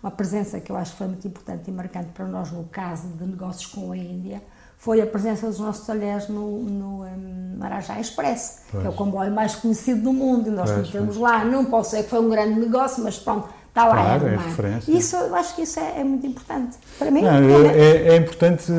uma 0.00 0.10
presença 0.12 0.60
que 0.60 0.70
eu 0.70 0.76
acho 0.76 0.92
que 0.92 0.98
foi 0.98 1.08
muito 1.08 1.26
importante 1.26 1.68
e 1.68 1.72
marcante 1.72 2.10
para 2.14 2.26
nós 2.26 2.52
no 2.52 2.62
caso 2.64 3.08
de 3.08 3.24
negócios 3.24 3.66
com 3.66 3.90
a 3.90 3.96
Índia 3.96 4.40
foi 4.78 5.00
a 5.00 5.06
presença 5.06 5.48
dos 5.48 5.58
nossos 5.58 5.86
talheres 5.86 6.28
no, 6.28 6.62
no 6.62 7.04
um, 7.04 7.56
Marajá 7.58 7.98
Express, 7.98 8.62
pois. 8.70 8.82
que 8.82 8.86
é 8.86 8.90
o 8.90 8.92
comboio 8.92 9.32
mais 9.32 9.56
conhecido 9.56 10.02
do 10.02 10.12
mundo, 10.12 10.48
e 10.48 10.52
nós 10.52 10.70
pois, 10.70 10.86
metemos 10.86 11.16
lá. 11.16 11.44
Não 11.44 11.64
posso 11.64 11.90
dizer 11.90 12.04
que 12.04 12.10
foi 12.10 12.20
um 12.20 12.28
grande 12.28 12.60
negócio, 12.60 13.02
mas 13.02 13.18
pronto, 13.18 13.48
lá 13.84 13.94
claro, 13.94 14.26
é, 14.26 14.34
é 14.34 14.36
referência. 14.36 14.92
Isso, 14.92 15.16
eu 15.16 15.34
acho 15.34 15.54
que 15.54 15.62
isso 15.62 15.78
é, 15.78 16.00
é 16.00 16.04
muito 16.04 16.26
importante. 16.26 16.76
Para 16.98 17.10
mim, 17.10 17.22
Não, 17.22 17.70
é, 17.70 18.08
é, 18.08 18.16
importante 18.16 18.72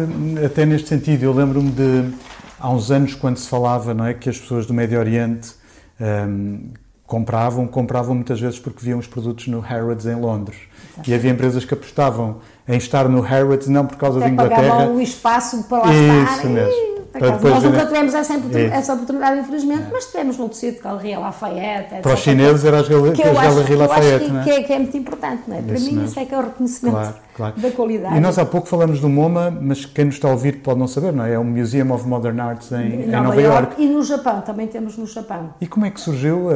até 0.46 0.66
neste 0.66 0.90
sentido. 0.90 1.24
Eu 1.24 1.34
lembro-me 1.34 1.72
de 1.72 2.14
há 2.60 2.70
uns 2.70 2.92
anos 2.92 3.14
quando 3.14 3.38
se 3.38 3.48
falava 3.48 3.94
não 3.94 4.06
é, 4.06 4.14
que 4.14 4.30
as 4.30 4.40
pessoas 4.40 4.66
do 4.66 4.74
Médio 4.74 5.00
Oriente 5.00 5.54
um, 6.00 6.70
compravam, 7.06 7.68
compravam 7.68 8.14
muitas 8.14 8.40
vezes 8.40 8.60
porque 8.60 8.84
viam 8.84 9.00
os 9.00 9.08
produtos 9.08 9.48
no 9.48 9.60
Harrods 9.60 10.06
em 10.06 10.16
Londres. 10.16 10.58
Exato. 10.94 11.10
E 11.10 11.14
havia 11.14 11.32
empresas 11.32 11.64
que 11.64 11.74
apostavam 11.74 12.40
em 12.68 12.78
estar 12.78 13.08
no 13.08 13.22
Harrods 13.22 13.68
não 13.68 13.86
por 13.86 13.98
causa 13.98 14.20
Até 14.20 14.28
da 14.28 14.34
Inglaterra. 14.34 14.62
Pagavam 14.62 14.96
o 14.96 15.02
espaço 15.02 15.64
para 15.64 15.78
lá 15.80 15.94
Isso 15.94 16.36
estar. 16.36 16.50
mesmo. 16.50 16.97
Nós 17.20 17.64
nunca 17.64 17.86
tivemos 17.86 18.14
essa, 18.14 18.34
essa 18.72 18.94
oportunidade, 18.94 19.40
infelizmente, 19.40 19.84
é. 19.84 19.90
mas 19.92 20.06
tivemos 20.06 20.38
no 20.38 20.50
tecido 20.50 20.76
de 20.76 20.82
Galeria 20.82 21.20
Lafayette. 21.20 21.96
Etc. 21.96 22.02
Para 22.02 22.14
os 22.14 22.20
chineses 22.20 22.66
era 22.66 22.80
as 22.80 22.88
Galeria 22.88 23.78
Lafayette, 23.78 24.26
que, 24.26 24.32
não 24.32 24.40
é? 24.40 24.44
Que 24.44 24.50
é, 24.50 24.64
que 24.64 24.74
é 24.74 24.80
muito 24.80 24.98
importante, 24.98 25.44
não 25.48 25.58
é? 25.58 25.62
Para 25.62 25.76
isso 25.76 25.86
mim, 25.86 25.92
mesmo. 25.94 26.06
isso 26.06 26.20
é 26.20 26.26
que 26.26 26.34
é 26.34 26.38
o 26.38 26.42
reconhecimento 26.42 26.94
claro, 26.94 27.16
claro. 27.36 27.54
da 27.58 27.72
qualidade. 27.72 28.18
E 28.18 28.20
nós 28.20 28.38
há 28.38 28.46
pouco 28.46 28.68
falamos 28.68 29.00
do 29.00 29.10
MoMA, 29.10 29.52
mas 29.52 29.86
quem 29.86 30.06
nos 30.06 30.16
está 30.16 30.28
a 30.28 30.32
ouvir 30.32 30.62
pode 30.62 30.80
não 30.80 30.88
saber, 30.88 31.14
não 31.14 31.26
é? 31.26 31.34
É 31.34 31.40
o 31.40 31.44
Museum 31.44 31.92
of 31.92 32.08
Modern 32.08 32.40
Arts 32.40 32.72
em, 32.72 33.04
em 33.04 33.08
Nova, 33.08 33.24
Nova 33.24 33.42
York. 33.42 33.82
E 33.82 33.88
no 33.88 34.04
Japão, 34.04 34.42
também 34.42 34.68
temos 34.68 34.98
no 34.98 35.06
Japão. 35.06 35.54
E 35.60 35.68
como 35.68 35.86
é 35.86 35.92
que 35.92 36.00
surgiu? 36.00 36.48
Uh, 36.48 36.52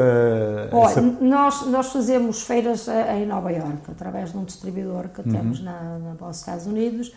Olha, 0.71 0.85
essa... 0.85 1.01
nós, 1.01 1.65
nós 1.67 1.91
fazemos 1.91 2.43
feiras 2.43 2.87
eh, 2.87 3.19
em 3.21 3.25
Nova 3.25 3.51
York, 3.51 3.79
através 3.89 4.31
de 4.31 4.37
um 4.37 4.43
distribuidor 4.43 5.09
que 5.09 5.21
uhum. 5.21 5.35
temos 5.35 5.63
na, 5.63 5.99
na, 5.99 6.13
nos 6.27 6.37
Estados 6.37 6.65
Unidos 6.65 7.11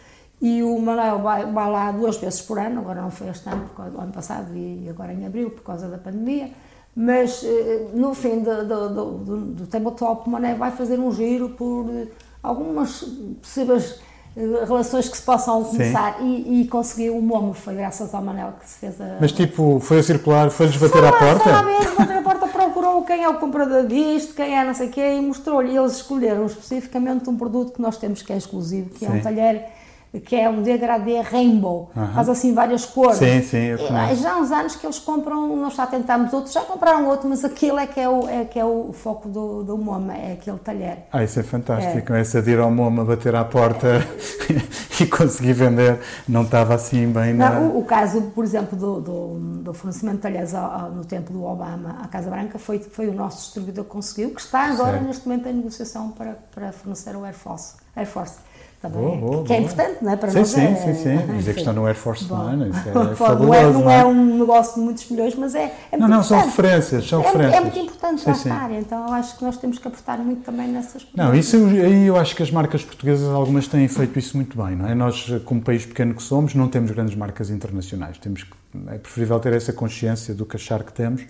e 0.44 0.62
o 0.62 0.78
Manuel 0.78 1.20
vai, 1.20 1.50
vai, 1.50 1.70
lá 1.70 1.90
duas 1.90 2.18
vezes 2.18 2.42
por 2.42 2.58
ano, 2.58 2.80
agora 2.80 3.00
não 3.00 3.10
foi 3.10 3.30
este 3.30 3.48
ano, 3.48 3.64
porque, 3.74 3.80
ano 3.80 4.12
passado 4.12 4.54
e 4.54 4.86
agora 4.90 5.10
em 5.10 5.24
abril, 5.24 5.48
por 5.48 5.62
causa 5.62 5.88
da 5.88 5.96
pandemia. 5.96 6.50
Mas 6.94 7.42
eh, 7.42 7.86
no 7.94 8.14
fim 8.14 8.40
do, 8.40 8.68
do, 8.68 8.88
do, 8.90 9.36
do 9.54 9.66
tabletop, 9.66 10.28
o 10.28 10.30
Manuel 10.30 10.58
vai 10.58 10.70
fazer 10.70 11.00
um 11.00 11.10
giro 11.10 11.48
por 11.48 11.88
eh, 11.88 12.08
algumas 12.42 13.06
possíveis 13.40 13.98
eh, 14.36 14.64
relações 14.66 15.08
que 15.08 15.16
se 15.16 15.22
possam 15.22 15.64
começar 15.64 16.18
e, 16.20 16.60
e, 16.60 16.68
conseguiu 16.68 17.16
o 17.16 17.22
momo, 17.22 17.54
foi 17.54 17.76
graças 17.76 18.14
ao 18.14 18.20
Manel 18.20 18.52
que 18.60 18.68
se 18.68 18.80
fez 18.80 19.00
a... 19.00 19.16
Mas 19.18 19.32
tipo, 19.32 19.80
foi 19.80 20.00
a 20.00 20.02
circular, 20.02 20.50
foi-lhes 20.50 20.76
bater 20.76 20.98
foi, 20.98 21.08
à 21.08 21.12
porta? 21.12 21.42
Foi 21.42 21.52
lá 21.52 21.62
mesmo, 21.62 21.96
bater 21.96 22.16
à 22.18 22.22
porta, 22.22 22.46
procurou 22.48 23.02
quem 23.02 23.24
é 23.24 23.28
o 23.30 23.38
comprador 23.38 23.86
disto, 23.86 24.34
quem 24.34 24.54
é 24.58 24.62
não 24.62 24.74
sei 24.74 24.88
o 24.88 24.90
quê 24.90 25.14
e 25.14 25.22
mostrou-lhe, 25.22 25.74
eles 25.74 25.92
escolheram 25.92 26.44
especificamente 26.44 27.30
um 27.30 27.36
produto 27.36 27.72
que 27.72 27.80
nós 27.80 27.96
temos 27.96 28.20
que 28.20 28.30
é 28.30 28.36
exclusivo, 28.36 28.90
que 28.90 28.98
Sim. 28.98 29.06
é 29.06 29.10
um 29.10 29.22
talher 29.22 29.83
que 30.20 30.36
é 30.36 30.48
um 30.48 30.62
degradê 30.62 31.20
rainbow, 31.20 31.90
uhum. 31.94 32.12
faz 32.14 32.28
assim 32.28 32.54
várias 32.54 32.84
cores. 32.84 33.16
Sim, 33.16 33.42
sim, 33.42 33.58
eu 33.58 33.78
e, 33.78 34.16
Já 34.16 34.34
há 34.34 34.38
uns 34.38 34.52
anos 34.52 34.76
que 34.76 34.86
eles 34.86 34.98
compram, 34.98 35.56
nós 35.56 35.74
já 35.74 35.86
tentámos 35.86 36.32
outros, 36.32 36.52
já 36.52 36.60
compraram 36.60 37.06
outro, 37.08 37.28
mas 37.28 37.44
aquele 37.44 37.80
é 37.80 37.86
que 37.86 38.00
é 38.00 38.08
o, 38.08 38.28
é 38.28 38.44
que 38.44 38.58
é 38.58 38.64
o 38.64 38.92
foco 38.92 39.28
do, 39.28 39.64
do 39.64 39.76
MoMA, 39.76 40.14
é 40.14 40.32
aquele 40.32 40.58
talher. 40.58 41.06
Ah, 41.12 41.24
isso 41.24 41.40
é 41.40 41.42
fantástico, 41.42 42.12
é. 42.12 42.20
essa 42.20 42.40
de 42.40 42.52
ir 42.52 42.58
ao 42.58 42.70
MoMA, 42.70 43.04
bater 43.04 43.34
à 43.34 43.44
porta 43.44 43.88
é. 43.88 45.02
e 45.02 45.06
conseguir 45.06 45.54
vender, 45.54 45.98
não 46.28 46.42
estava 46.42 46.74
assim 46.74 47.10
bem 47.10 47.34
na... 47.34 47.50
Não, 47.50 47.70
o, 47.70 47.78
o, 47.80 47.84
caso, 47.84 48.22
por 48.34 48.44
exemplo, 48.44 48.78
do, 48.78 49.00
do, 49.00 49.38
do 49.62 49.74
fornecimento 49.74 50.16
de 50.16 50.22
talheres 50.22 50.54
ao, 50.54 50.70
ao, 50.70 50.90
no 50.90 51.04
tempo 51.04 51.32
do 51.32 51.44
Obama 51.44 51.98
à 52.02 52.08
Casa 52.08 52.30
Branca 52.30 52.58
foi, 52.58 52.78
foi 52.78 53.08
o 53.08 53.12
nosso 53.12 53.38
distribuidor 53.38 53.84
que 53.84 53.90
conseguiu, 53.90 54.30
que 54.30 54.40
está 54.40 54.66
agora 54.66 54.92
certo. 54.92 55.06
neste 55.06 55.28
momento 55.28 55.48
em 55.48 55.54
negociação 55.54 56.10
para, 56.12 56.38
para 56.54 56.72
fornecer 56.72 57.16
o 57.16 57.24
Air 57.24 57.34
Force. 57.34 57.74
Air 57.96 58.06
Force 58.06 58.53
também, 58.84 59.00
boa, 59.00 59.16
boa, 59.16 59.44
que 59.44 59.52
é 59.52 59.60
importante, 59.60 59.96
não 60.02 60.12
é? 60.12 60.16
Para 60.16 60.30
sim, 60.30 60.38
nós 60.38 60.48
sim, 60.48 60.60
é, 60.60 60.74
sim, 60.74 60.94
sim. 60.94 61.36
Dizer 61.38 61.54
que 61.54 61.60
está 61.60 61.72
no 61.72 61.86
Air 61.86 61.96
Force 61.96 62.30
One, 62.30 62.68
isso 62.68 62.88
é 62.88 63.14
fabuloso, 63.16 63.48
não, 63.48 63.54
é, 63.54 63.72
não 63.72 63.90
é 63.90 64.04
um 64.04 64.38
negócio 64.38 64.74
de 64.74 64.80
muitos 64.80 65.08
milhões, 65.08 65.34
mas 65.34 65.54
é, 65.54 65.74
é 65.90 65.96
Não, 65.96 66.06
não, 66.06 66.22
são 66.22 66.38
referências, 66.44 67.08
são 67.08 67.22
é, 67.22 67.24
referências. 67.24 67.54
É 67.54 67.60
muito 67.60 67.78
importante 67.78 68.20
sim, 68.20 68.28
lá 68.28 68.34
sim. 68.34 68.48
estar, 68.50 68.72
então 68.72 69.08
eu 69.08 69.14
acho 69.14 69.38
que 69.38 69.44
nós 69.44 69.56
temos 69.56 69.78
que 69.78 69.88
apostar 69.88 70.18
muito 70.18 70.42
também 70.42 70.68
nessas 70.68 71.02
coisas. 71.02 71.14
Não, 71.14 71.34
isso 71.34 71.56
aí 71.56 72.06
eu 72.06 72.16
acho 72.16 72.36
que 72.36 72.42
as 72.42 72.50
marcas 72.50 72.84
portuguesas, 72.84 73.28
algumas 73.28 73.66
têm 73.66 73.88
feito 73.88 74.18
isso 74.18 74.36
muito 74.36 74.62
bem, 74.62 74.76
não 74.76 74.86
é? 74.86 74.94
Nós, 74.94 75.32
como 75.44 75.62
país 75.62 75.86
pequeno 75.86 76.14
que 76.14 76.22
somos, 76.22 76.54
não 76.54 76.68
temos 76.68 76.90
grandes 76.90 77.14
marcas 77.14 77.48
internacionais, 77.48 78.18
temos 78.18 78.44
é 78.88 78.98
preferível 78.98 79.38
ter 79.38 79.52
essa 79.52 79.72
consciência 79.72 80.34
do 80.34 80.44
que 80.44 80.56
achar 80.56 80.82
que 80.82 80.92
temos, 80.92 81.22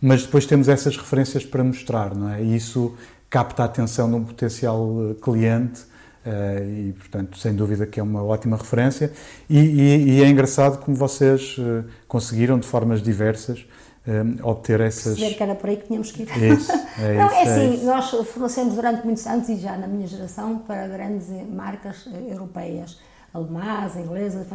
mas 0.00 0.22
depois 0.22 0.44
temos 0.44 0.68
essas 0.68 0.96
referências 0.96 1.44
para 1.44 1.62
mostrar, 1.62 2.14
não 2.14 2.28
é? 2.28 2.42
E 2.42 2.56
isso 2.56 2.94
capta 3.30 3.62
a 3.62 3.66
atenção 3.66 4.08
de 4.10 4.16
um 4.16 4.24
potencial 4.24 5.10
eh, 5.10 5.14
cliente 5.22 5.82
e, 6.26 6.92
portanto, 6.92 7.38
sem 7.38 7.54
dúvida 7.54 7.86
que 7.86 8.00
é 8.00 8.02
uma 8.02 8.22
ótima 8.22 8.56
referência. 8.56 9.12
E, 9.48 9.58
e, 9.58 10.10
e 10.10 10.22
é 10.22 10.28
engraçado 10.28 10.78
como 10.78 10.96
vocês 10.96 11.56
uh, 11.58 11.84
conseguiram, 12.06 12.58
de 12.58 12.66
formas 12.66 13.02
diversas, 13.02 13.60
uh, 14.06 14.48
obter 14.48 14.80
essas. 14.80 15.14
Perceber 15.14 15.34
que 15.34 15.42
era 15.42 15.54
por 15.54 15.70
aí 15.70 15.76
que 15.76 15.86
tínhamos 15.86 16.12
que 16.12 16.22
ir. 16.22 16.52
Isso, 16.52 16.72
é 16.98 17.14
Não, 17.18 17.26
isso, 17.26 17.34
é 17.34 17.42
assim, 17.42 17.80
é 17.80 17.84
nós 17.84 18.10
fornecemos 18.10 18.74
durante 18.74 19.04
muitos 19.04 19.26
anos, 19.26 19.48
e 19.48 19.56
já 19.56 19.76
na 19.76 19.86
minha 19.86 20.06
geração, 20.06 20.58
para 20.58 20.86
grandes 20.88 21.28
marcas 21.50 22.06
europeias, 22.28 22.98
alemãs, 23.32 23.96
inglesas, 23.96 24.46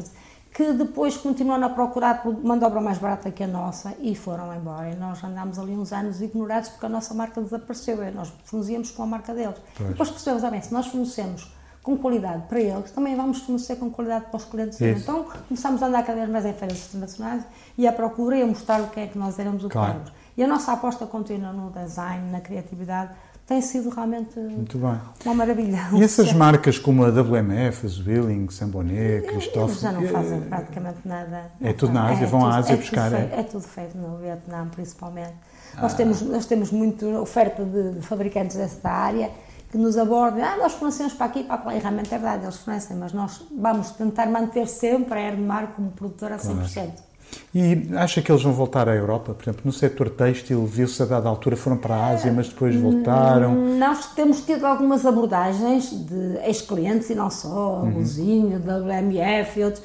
que 0.54 0.72
depois 0.74 1.18
continuam 1.18 1.63
a 1.63 1.70
procurar 1.70 2.22
por 2.22 2.39
mão 2.44 2.58
de 2.60 2.63
obra 2.63 2.80
mais 2.80 3.00
barata 3.00 3.32
que 3.32 3.44
a 3.44 3.48
nossa 3.48 3.96
e 4.00 4.13
foram 4.13 4.54
embora. 4.54 4.92
E 4.92 4.96
nós 4.96 5.24
andámos 5.24 5.58
ali 5.58 5.72
uns 5.72 5.92
anos 5.92 6.22
ignorados 6.22 6.70
porque 6.70 6.86
a 6.86 6.89
nossa 6.89 7.13
marca 7.16 7.42
desapareceu. 7.42 8.04
E 8.04 8.12
nós 8.12 8.32
fornecíamos 8.46 8.92
com 8.92 9.02
a 9.02 9.08
marca 9.08 9.34
deles. 9.34 9.58
Pois. 9.76 9.89
Depois 9.89 10.10
percebemos, 10.12 10.44
ah, 10.44 10.52
bem, 10.52 10.62
se 10.62 10.72
nós 10.72 10.86
fornecemos 10.86 11.52
com 11.82 11.98
qualidade 11.98 12.44
para 12.48 12.62
eles, 12.62 12.92
também 12.92 13.16
vamos 13.16 13.39
fornecer 13.39 13.78
com 13.78 13.89
qualidade 13.89 14.26
para 14.26 14.38
os 14.38 14.46
clientes. 14.46 14.80
Isso. 14.80 15.02
Então 15.02 15.26
começámos 15.48 15.82
a 15.82 15.88
andar 15.88 16.06
cada 16.06 16.20
vez 16.20 16.30
mais 16.30 16.46
em 16.46 16.54
feiras 16.54 16.88
internacionais 16.88 17.44
e 17.76 17.88
a 17.88 17.92
procura 17.92 18.38
e 18.38 18.44
a 18.44 18.46
mostrar 18.46 18.80
o 18.82 18.88
que 18.89 19.00
é 19.00 19.08
que 19.08 19.18
nós 19.18 19.39
éramos 19.39 19.63
o 19.63 19.68
que 19.68 19.74
claro. 19.74 19.92
éramos. 19.92 20.12
E 20.38 20.44
a 20.44 20.48
nossa 20.48 20.72
aposta 20.72 21.06
contínua 21.08 21.52
no 21.52 21.72
design, 21.72 22.32
na 22.32 22.42
criatividade, 22.42 23.12
tem 23.45 23.62
sido 23.62 23.89
realmente 23.89 24.39
uma 25.25 25.34
maravilha. 25.34 25.89
E 25.93 26.03
essas 26.03 26.32
marcas 26.32 26.79
como 26.79 27.03
a 27.03 27.10
WMF, 27.10 27.86
a 27.86 27.89
Zwilling, 27.89 28.49
Sambonet, 28.49 29.27
Christophe... 29.27 29.71
Eles 29.71 29.82
já 29.82 29.91
não 29.91 30.08
fazem 30.08 30.38
é, 30.38 30.41
praticamente 30.41 30.99
nada. 31.06 31.51
É 31.62 31.73
tudo 31.73 31.93
na 31.93 32.10
Ásia, 32.10 32.23
é, 32.23 32.27
vão 32.27 32.45
à 32.45 32.58
Ásia 32.58 32.73
é 32.73 32.77
buscar... 32.77 33.12
Feito, 33.12 33.34
é, 33.34 33.39
é 33.39 33.43
tudo 33.43 33.63
feito 33.63 33.97
no 33.97 34.17
Vietnã, 34.17 34.67
principalmente. 34.69 35.34
Ah. 35.75 35.82
Nós, 35.82 35.93
temos, 35.93 36.21
nós 36.21 36.45
temos 36.45 36.71
muito 36.71 37.06
oferta 37.17 37.65
de, 37.65 37.93
de 37.93 38.01
fabricantes 38.01 38.56
desta 38.56 38.89
área 38.89 39.29
que 39.69 39.77
nos 39.77 39.97
abordem, 39.97 40.43
ah, 40.43 40.56
nós 40.56 40.73
fornecemos 40.73 41.13
para 41.13 41.25
aqui 41.25 41.43
para 41.43 41.63
lá, 41.63 41.75
e 41.75 41.79
realmente 41.79 42.13
é 42.13 42.17
verdade, 42.17 42.43
eles 42.43 42.58
fornecem, 42.58 42.95
mas 42.95 43.12
nós 43.12 43.43
vamos 43.51 43.89
tentar 43.91 44.27
manter 44.27 44.67
sempre 44.67 45.17
a 45.17 45.21
Erdemar 45.29 45.73
como 45.75 45.89
produtora 45.89 46.36
a 46.36 46.38
100%. 46.38 46.91
E 47.54 47.89
acha 47.96 48.22
que 48.22 48.32
eles 48.32 48.41
vão 48.41 48.54
voltar 48.54 48.89
à 48.89 48.96
Europa? 48.96 49.34
Por 49.34 49.43
exemplo, 49.43 49.62
no 49.65 49.72
setor 49.72 50.10
têxtil, 50.10 50.65
viu-se 50.65 51.02
a 51.02 51.06
dada 51.06 51.30
altura, 51.30 51.56
foram 51.56 51.78
para 51.78 51.96
a 51.96 52.08
Ásia, 52.08 52.32
mas 52.32 52.50
depois 52.50 52.76
voltaram? 52.76 53.54
Nós 53.78 54.13
temos 54.13 54.41
tido 54.41 54.65
algumas 54.65 55.06
abordagens 55.06 55.89
de 55.91 56.38
ex-clientes 56.46 57.10
e 57.10 57.15
não 57.15 57.30
só, 57.30 57.82
uhum. 57.82 57.98
Luzinho, 57.98 58.58
WMF 58.58 59.60
e 59.60 59.63
outros, 59.63 59.84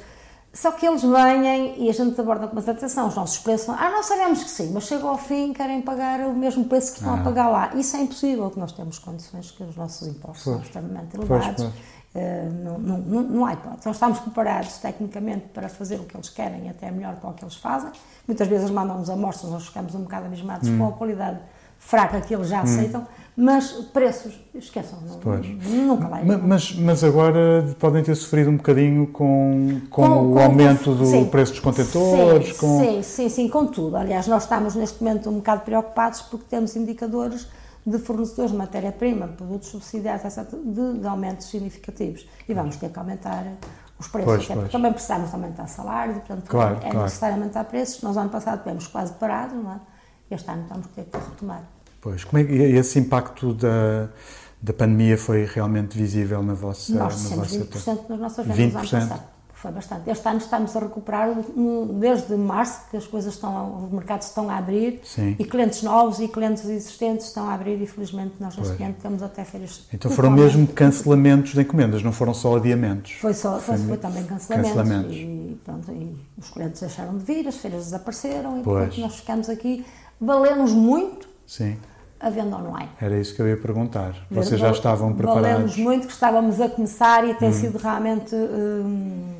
só 0.51 0.71
que 0.71 0.85
eles 0.85 1.03
vêm 1.03 1.83
e 1.83 1.89
a 1.89 1.93
gente 1.93 2.19
aborda 2.19 2.47
com 2.47 2.55
bastante 2.55 2.77
atenção, 2.77 3.07
os 3.07 3.15
nossos 3.15 3.37
preços, 3.37 3.69
ah, 3.69 3.91
nós 3.91 4.07
sabemos 4.07 4.43
que 4.43 4.49
sim, 4.49 4.71
mas 4.73 4.85
chega 4.85 5.07
ao 5.07 5.17
fim 5.17 5.53
querem 5.53 5.81
pagar 5.81 6.21
o 6.21 6.33
mesmo 6.33 6.65
preço 6.65 6.93
que 6.93 6.97
estão 6.97 7.13
ah. 7.13 7.19
a 7.19 7.23
pagar 7.23 7.49
lá. 7.49 7.71
Isso 7.75 7.95
é 7.95 8.01
impossível, 8.01 8.49
que 8.49 8.59
nós 8.59 8.71
temos 8.71 8.97
condições 8.97 9.51
que 9.51 9.63
os 9.63 9.75
nossos 9.75 10.07
impostos 10.07 10.43
pois. 10.43 10.55
são 10.55 10.63
extremamente 10.63 11.15
elevados. 11.15 11.47
Pois, 11.55 11.71
pois. 11.71 11.98
Uh, 12.15 12.19
não, 12.63 12.79
não, 12.79 12.97
não, 12.97 13.21
não 13.21 13.45
há 13.45 13.53
hipótese. 13.53 13.85
Nós 13.85 13.95
estamos 13.95 14.19
preparados 14.19 14.77
tecnicamente 14.79 15.45
para 15.53 15.69
fazer 15.69 15.97
o 15.97 16.05
que 16.05 16.17
eles 16.17 16.27
querem, 16.29 16.67
até 16.69 16.89
melhor 16.89 17.15
para 17.17 17.29
o 17.29 17.33
que 17.33 17.43
eles 17.43 17.55
fazem. 17.55 17.91
Muitas 18.27 18.47
vezes 18.47 18.69
mandam-nos 18.71 19.09
amostras, 19.11 19.51
nós 19.51 19.65
ficamos 19.67 19.93
um 19.93 20.01
bocado 20.01 20.25
abismados 20.25 20.67
hum. 20.69 20.77
com 20.79 20.87
a 20.87 20.91
qualidade 20.93 21.37
fraca 21.77 22.19
que 22.19 22.33
eles 22.33 22.49
já 22.49 22.61
aceitam, 22.61 23.07
mas 23.37 23.71
preços, 23.93 24.33
esqueçam, 24.53 24.99
não, 25.01 25.37
nunca 25.85 26.07
vai. 26.09 26.25
Ma- 26.25 26.37
Mas, 26.37 26.73
mas 26.75 27.03
agora 27.05 27.73
podem 27.79 28.03
ter 28.03 28.15
sofrido 28.15 28.49
um 28.49 28.57
bocadinho 28.57 29.07
com, 29.07 29.79
com, 29.89 30.01
Com- 30.01 30.31
o 30.31 30.33
com- 30.33 30.39
aumento 30.39 30.93
do 30.93 31.05
sim. 31.05 31.25
preço 31.25 31.53
dos 31.53 31.61
contentores, 31.61 32.49
sim, 32.49 32.53
com... 32.57 32.79
sim, 32.79 33.01
sim, 33.03 33.29
sim, 33.29 33.47
com 33.47 33.65
tudo. 33.67 33.95
Aliás, 33.95 34.27
nós 34.27 34.43
estamos 34.43 34.75
neste 34.75 35.01
momento 35.01 35.29
um 35.29 35.35
bocado 35.35 35.61
preocupados 35.61 36.21
porque 36.23 36.45
temos 36.49 36.75
indicadores 36.75 37.47
de 37.85 37.97
fornecedores 37.97 38.51
de 38.51 38.57
matéria-prima, 38.57 39.27
produtos 39.29 39.69
subsidiados, 39.69 40.25
etc., 40.25 40.53
de, 40.63 40.99
de 40.99 41.07
aumentos 41.07 41.47
significativos. 41.47 42.27
E 42.47 42.53
vamos 42.53 42.75
ter 42.77 42.89
que 42.89 42.99
aumentar 42.99 43.45
os 43.99 44.07
preços, 44.07 44.25
Pois, 44.33 44.43
até 44.45 44.53
pois. 44.53 44.59
porque 44.65 44.71
também 44.77 44.93
precisamos 44.93 45.33
aumentar 45.33 45.67
salários, 45.67 46.17
e, 46.17 46.19
portanto 46.19 46.47
Claro, 46.47 46.75
é 46.77 46.79
claro. 46.81 46.99
necessário 47.01 47.35
aumentar 47.35 47.63
preços. 47.65 48.01
Nós, 48.01 48.17
ano 48.17 48.29
passado, 48.29 48.59
tivemos 48.63 48.87
quase 48.87 49.13
parados, 49.13 49.55
não 49.55 49.71
é? 49.73 49.79
Este 50.31 50.49
ano 50.51 50.63
estamos 50.63 50.85
a 50.85 50.89
ter 50.89 51.05
que 51.05 51.17
retomar. 51.17 51.63
Pois, 52.01 52.23
como 52.23 52.41
é 52.41 52.45
que 52.45 52.53
e 52.53 52.77
esse 52.77 52.99
impacto 52.99 53.53
da, 53.53 54.07
da 54.61 54.73
pandemia 54.73 55.17
foi 55.17 55.45
realmente 55.45 55.97
visível 55.97 56.41
na 56.43 56.53
vossa 56.53 56.93
Nós 56.93 57.13
vosso 57.29 57.45
setor? 57.45 57.81
20% 57.81 58.09
nas 58.09 58.19
nossas 58.19 58.45
vendas 58.47 58.91
no 58.91 58.99
20%? 58.99 59.19
Foi 59.61 59.71
bastante. 59.71 60.09
Este 60.09 60.25
ano 60.25 60.37
estamos 60.37 60.73
a 60.73 60.79
recuperar 60.79 61.35
desde 61.99 62.33
março, 62.37 62.83
que 62.89 62.95
as 62.95 63.05
coisas 63.05 63.33
estão, 63.33 63.83
os 63.83 63.91
mercados 63.91 64.27
estão 64.27 64.49
a 64.49 64.55
abrir 64.57 65.01
Sim. 65.03 65.35
e 65.37 65.43
clientes 65.43 65.83
novos 65.83 66.21
e 66.21 66.29
clientes 66.29 66.63
existentes 66.63 67.27
estão 67.27 67.49
a 67.49 67.55
abrir 67.55 67.81
e 67.81 67.85
felizmente 67.85 68.35
nós 68.39 68.55
neste 68.55 68.69
Pois. 68.69 68.79
momento 68.79 69.01
temos 69.01 69.21
até 69.21 69.43
feiras. 69.43 69.85
Então 69.93 70.09
foram 70.11 70.31
mesmo 70.31 70.65
cancelamentos 70.65 71.51
de 71.51 71.59
encomendas, 71.59 72.01
não 72.01 72.13
foram 72.13 72.33
só 72.33 72.55
adiamentos? 72.55 73.11
Foi, 73.19 73.33
só, 73.33 73.59
foi, 73.59 73.77
foi 73.77 73.97
também 73.97 74.23
cancelamentos. 74.23 74.71
cancelamentos. 74.73 75.15
E, 75.17 75.59
pronto, 75.65 75.91
e 75.91 76.15
os 76.37 76.49
clientes 76.51 76.79
deixaram 76.79 77.17
de 77.17 77.25
vir, 77.25 77.45
as 77.45 77.57
feiras 77.57 77.83
desapareceram 77.83 78.59
e 78.59 78.63
Pois. 78.63 78.77
portanto 78.77 79.01
nós 79.01 79.15
ficamos 79.17 79.49
aqui. 79.49 79.85
Valemos 80.21 80.71
muito 80.71 81.27
Sim, 81.45 81.75
a 82.17 82.29
venda 82.29 82.55
online. 82.55 82.89
era 83.01 83.17
isso 83.19 83.35
que 83.35 83.41
eu 83.41 83.47
ia 83.49 83.57
perguntar. 83.57 84.15
Vocês 84.31 84.57
já 84.59 84.71
estavam 84.71 85.13
Valemos 85.13 85.33
preparados? 85.33 85.77
Hum. 85.77 85.83
muito, 85.83 86.07
que 86.07 86.13
estávamos 86.13 86.61
a 86.61 86.69
começar 86.69 87.27
e 87.27 87.33
tem 87.33 87.51
sido 87.51 87.77
realmente 87.77 88.33
um, 88.35 89.38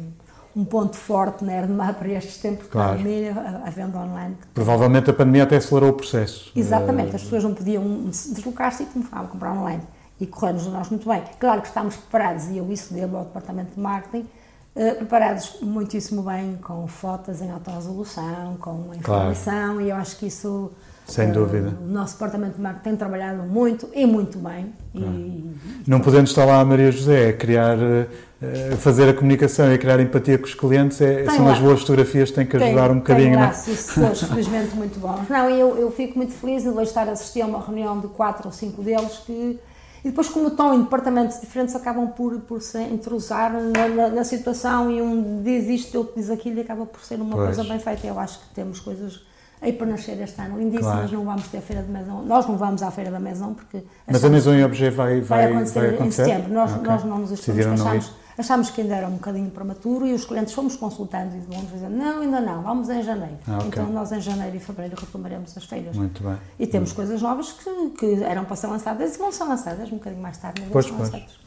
um 0.56 0.66
ponto 0.66 0.96
forte 0.98 1.44
na 1.46 1.54
Erdemar 1.54 1.94
para 1.94 2.10
estes 2.10 2.38
tempos 2.38 2.66
de 2.66 2.72
Claro. 2.72 2.98
pandemia, 2.98 3.62
a, 3.66 3.70
venda 3.70 3.98
online. 4.00 4.36
Provavelmente 4.54 5.10
a 5.10 5.14
pandemia 5.14 5.44
até 5.44 5.58
acelerou 5.58 5.92
o 5.92 5.94
processo. 5.94 6.52
Exatamente, 6.56 7.12
Eh, 7.12 7.16
as 7.16 7.24
pessoas 7.24 7.44
não 7.44 7.54
podiam 7.54 8.12
se 8.12 8.34
deslocar-se 8.34 8.84
e 8.84 8.86
começavam 8.88 9.26
a 9.26 9.28
comprar 9.28 9.52
online. 9.54 9.84
E 10.20 10.26
corremos 10.28 10.66
nós 10.68 10.90
muito 10.90 11.08
bem. 11.08 11.22
Claro 11.40 11.62
que 11.62 11.68
estamos 11.68 11.96
preparados, 11.96 12.48
e 12.48 12.58
eu 12.58 12.70
isso 12.72 12.94
devo 12.94 13.16
ao 13.18 13.24
departamento 13.26 13.76
de 13.76 13.80
marketing, 13.80 14.28
eh, 14.76 14.94
preparados 14.96 15.58
muitíssimo 15.62 16.24
bem 16.24 16.58
com 16.62 16.86
fotos 16.88 17.42
em 17.42 17.50
alta 17.52 17.72
resolução, 17.72 18.58
com 18.60 18.92
informação, 18.94 19.80
e 19.80 19.90
eu 19.90 19.96
acho 19.96 20.18
que 20.18 20.28
isso. 20.28 20.72
Sem 21.08 21.30
eh, 21.30 21.32
dúvida. 21.32 21.74
O 21.82 21.86
nosso 21.88 22.14
departamento 22.14 22.56
de 22.58 22.62
marketing 22.62 22.84
tem 22.84 22.96
trabalhado 22.98 23.44
muito 23.44 23.88
e 23.96 24.06
muito 24.06 24.38
bem. 24.40 24.74
E, 24.94 25.56
Não 25.88 26.00
podendo 26.02 26.26
estar 26.28 26.44
lá 26.46 26.60
a 26.60 26.66
Maria 26.66 26.92
José 26.92 27.30
a 27.30 27.34
criar, 27.34 27.78
eh, 27.80 28.08
a 28.12 28.29
fazer 28.78 29.10
a 29.10 29.14
comunicação 29.14 29.72
e 29.74 29.78
criar 29.78 30.00
empatia 30.00 30.38
com 30.38 30.46
os 30.46 30.54
clientes, 30.54 31.02
é- 31.02 31.26
são 31.26 31.46
lá. 31.46 31.54
as 31.54 31.60
boas 31.60 31.82
fotografias 31.82 32.30
que 32.30 32.36
têm 32.36 32.46
que 32.46 32.56
ajudar 32.56 32.84
Tem- 32.88 32.92
um 32.92 33.00
bocadinho, 33.00 33.28
tem 33.32 33.36
não 33.38 33.44
é? 33.44 33.48
lá 33.48 33.54
sucessores, 33.54 34.24
felizmente, 34.24 34.76
muito 34.76 34.98
bons. 35.00 35.28
Não, 35.30 35.50
eu, 35.50 35.78
eu 35.78 35.92
fico 35.92 36.18
muito 36.18 36.34
feliz 36.34 36.64
de 36.64 36.70
hoje 36.70 36.84
estar 36.84 37.08
a 37.10 37.12
assistir 37.12 37.42
a 37.42 37.46
uma 37.46 37.60
reunião 37.62 38.00
de 38.00 38.08
quatro 38.08 38.48
ou 38.48 38.52
cinco 38.54 38.82
deles 38.82 39.22
que. 39.26 39.60
E 40.02 40.08
depois, 40.10 40.30
como 40.30 40.48
estão 40.48 40.74
em 40.74 40.84
departamentos 40.84 41.42
diferentes, 41.42 41.76
acabam 41.76 42.08
por, 42.08 42.40
por 42.40 42.62
se 42.62 42.78
entrosar 42.82 43.52
na, 43.52 43.88
na- 43.90 44.08
na 44.10 44.24
situação 44.24 44.90
e 44.90 45.02
um 45.02 45.44
diz 45.44 45.68
isto, 45.68 45.98
outro 45.98 46.14
diz 46.16 46.30
aquilo 46.30 46.60
e 46.60 46.62
acaba 46.62 46.86
por 46.86 47.02
ser 47.04 47.20
uma 47.20 47.36
Pois. 47.36 47.56
coisa 47.58 47.70
bem 47.70 47.80
feita. 47.80 48.08
Eu 48.08 48.18
acho 48.18 48.40
que 48.40 48.46
temos 48.56 48.80
coisas 48.80 49.20
aí 49.62 49.74
para 49.74 49.88
nascer 49.88 50.18
este 50.22 50.40
ano 50.40 50.58
lindíssimas. 50.58 50.94
Claro. 50.94 51.12
Não 51.12 51.26
vamos 51.26 51.48
ter 51.50 51.58
a 51.58 51.62
Feira 51.62 51.84
de 51.84 51.92
Mesão. 51.92 52.24
Nós 52.24 52.48
não 52.48 52.56
vamos 52.56 52.82
à 52.82 52.90
Feira 52.90 53.12
da 53.12 53.20
Mesão 53.20 53.54
porque. 53.54 53.84
Mas 54.08 54.16
a 54.24 54.28
achamos- 54.28 54.32
Maison 54.32 54.54
e 54.58 54.64
Objet 54.64 54.96
vai, 54.96 55.20
vai, 55.20 55.52
vai 55.52 55.54
acontecer, 55.54 56.06
em 56.06 56.12
setembro. 56.12 56.54
Nós, 56.54 56.72
Ah, 56.72 56.76
ok. 56.78 56.88
nós 56.90 57.04
não 57.04 57.18
nos 57.20 57.32
estamos, 57.32 57.66
ir. 57.82 58.14
Achámos, 58.40 58.70
que 58.70 58.82
ainda 58.82 58.96
era 58.96 59.08
um 59.08 59.12
bocadinho 59.14 59.50
prematuro 59.52 60.08
e 60.08 60.14
os 60.14 60.26
clientes 60.26 60.54
fomos 60.54 60.76
consultando 60.76 61.36
e 61.36 61.40
vamos 61.54 61.72
dizendo, 61.72 61.96
não, 61.96 62.22
ainda 62.22 62.40
não, 62.40 62.62
vamos 62.64 62.90
em 62.90 63.02
janeiro. 63.04 63.38
Ah, 63.48 63.58
ok. 63.58 63.68
Então 63.68 63.90
nós 63.92 64.12
em 64.12 64.22
janeiro 64.22 64.56
e 64.56 64.60
fevereiro 64.60 64.96
retomaremos 65.00 65.56
as 65.58 65.66
feiras. 65.66 65.96
Muito 65.96 66.24
bem. 66.24 66.38
E 66.58 66.66
temos 66.66 66.92
coisas 66.94 67.22
novas 67.22 67.52
que, 67.52 67.90
que 67.98 68.24
eram 68.24 68.46
para 68.46 68.56
ser 68.56 68.68
lançadas 68.68 69.16
e 69.16 69.18
vão 69.18 69.32
ser 69.32 69.44
lançadas 69.44 69.88
um 69.92 69.98
bocadinho 69.98 70.22
mais 70.22 70.38
tarde, 70.38 70.62
mas 70.62 70.72
Pois, 70.72 70.88
vão 70.88 70.98
ser 71.00 71.04
lançadas. 71.12 71.40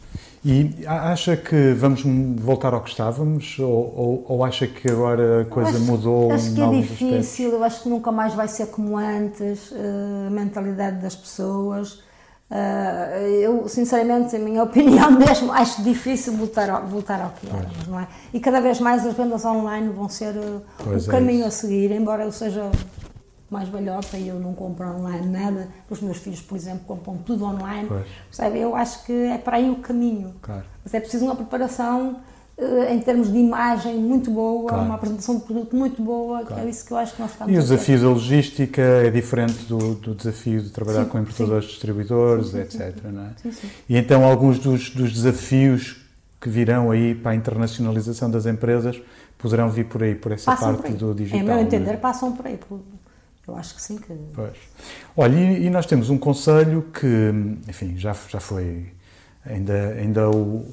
E 0.44 0.85
acha 0.87 1.37
que 1.37 1.72
vamos 1.74 2.02
voltar 2.40 2.74
ao 2.74 2.81
que 2.83 2.90
estávamos? 2.90 3.57
Ou, 3.61 3.68
ou, 3.68 4.24
ou 4.28 4.44
acha 4.44 4.66
que 4.66 4.90
agora 4.90 5.42
a 5.42 5.44
coisa 5.44 5.70
Acho- 5.70 5.81
mudou 5.81 6.33
Acho 6.33 6.52
que 6.52 6.61
é 6.61 6.68
difícil, 6.68 7.50
eu 7.52 7.62
acho 7.62 7.83
que 7.85 7.88
nunca 7.88 8.11
mais 8.11 8.35
vai 8.35 8.48
ser 8.48 8.66
como 8.66 8.96
antes, 8.98 9.70
eh, 9.72 10.26
a 10.26 10.31
mentalidade 10.31 11.00
das 11.00 11.14
pessoas. 11.14 12.02
Eh, 12.54 13.40
eu, 13.44 13.66
sinceramente, 13.66 14.36
a 14.36 14.38
minha 14.38 14.62
opinião 14.68 15.10
mesmo, 15.10 15.50
acho 15.52 15.82
difícil 15.82 16.34
voltar 16.34 16.68
ao, 16.68 16.86
voltar 16.86 17.18
ao 17.22 17.30
que 17.30 17.48
éramos, 17.48 17.86
não 17.88 17.98
é? 17.98 18.06
E 18.34 18.38
cada 18.40 18.60
vez 18.60 18.78
mais 18.78 19.06
as 19.06 19.14
vendas 19.14 19.42
online 19.46 19.88
vão 19.88 20.06
ser 20.06 20.36
eh, 20.36 20.60
Pois 20.84 21.06
o 21.06 21.10
é 21.10 21.12
caminho 21.12 21.38
isso. 21.40 21.48
a 21.48 21.50
seguir, 21.50 21.90
embora 21.92 22.24
eu 22.24 22.30
seja 22.32 22.70
mais 23.50 23.68
velhota 23.70 24.18
e 24.18 24.28
eu 24.28 24.38
não 24.38 24.52
compro 24.54 24.86
online 24.86 25.28
nada, 25.28 25.68
os 25.88 26.00
meus 26.02 26.18
filhos, 26.18 26.42
por 26.42 26.56
exemplo, 26.56 26.84
compram 26.86 27.16
tudo 27.18 27.44
online, 27.46 27.88
Pois. 27.88 28.06
percebe? 28.28 28.58
Eu 28.60 28.76
acho 28.76 29.02
que 29.04 29.12
é 29.12 29.38
para 29.38 29.56
aí 29.56 29.70
o 29.70 29.76
caminho. 29.76 30.34
Claro. 30.42 30.64
Mas 30.84 30.92
é 30.92 31.00
preciso 31.00 31.24
uma 31.24 31.36
preparação 31.36 32.16
em 32.90 33.01
termos 33.01 33.33
de 33.33 33.38
imagem 33.38 33.96
muito 33.96 34.31
boa, 34.31 34.68
Claro. 34.68 34.85
uma 34.85 34.94
apresentação 34.94 35.37
de 35.38 35.44
produto 35.44 35.75
muito 35.77 36.01
boa, 36.03 36.44
que 36.44 36.53
é 36.55 36.68
isso 36.68 36.85
que 36.87 36.92
eu 36.92 36.96
acho 36.98 37.14
que 37.14 37.20
nós 37.22 37.31
estamos 37.33 37.53
E 37.53 37.57
o 37.59 37.61
desafio 37.61 38.01
da 38.01 38.09
logística 38.09 38.81
é 38.83 39.11
diferente 39.11 39.64
do, 39.64 39.94
do 39.94 40.14
desafio 40.14 40.61
de 40.62 40.70
trabalhar 40.70 41.05
Sim, 41.05 41.11
com 41.11 41.18
importadores, 41.18 41.64
distribuidores, 41.68 42.46
Sim, 42.46 42.53
sim, 42.68 42.79
etc. 42.83 42.96
Não 43.12 43.22
é? 43.25 43.31
Sim, 43.42 43.53
sim. 43.53 43.70
E 43.88 43.96
então 43.96 44.25
alguns 44.25 44.59
dos, 44.59 44.90
dos 44.90 45.12
desafios 45.12 45.96
que 46.40 46.48
virão 46.48 46.90
aí 46.90 47.14
para 47.14 47.33
a 47.33 47.35
internacionalização 47.35 48.31
das 48.31 48.46
empresas 48.46 49.01
poderão 49.38 49.68
vir 49.70 49.87
por 49.87 50.03
aí, 50.03 50.14
por 50.14 50.33
essa 50.33 50.51
Passam 50.53 50.75
parte 50.77 50.92
por 50.92 50.96
do 50.98 51.14
digital. 51.14 51.40
Em 51.40 51.44
meu 51.44 51.57
é? 51.57 51.62
entender, 51.62 51.96
passam 51.98 52.33
por 52.33 52.46
aí. 52.46 52.57
por- 52.57 52.81
Eu 53.46 53.57
acho 53.57 53.75
que 53.75 53.83
sim, 53.83 53.96
que 53.96 54.12
Pois. 54.35 54.53
Olha, 55.16 55.35
e, 55.37 55.66
e 55.66 55.70
nós 55.70 55.85
temos 55.87 56.11
um 56.11 56.16
conselho 56.18 56.87
que, 56.92 57.33
enfim, 57.68 57.94
já, 57.96 58.14
já 58.29 58.38
foi 58.38 58.87
ainda, 59.44 59.94
ainda 59.98 60.31
o, 60.31 60.64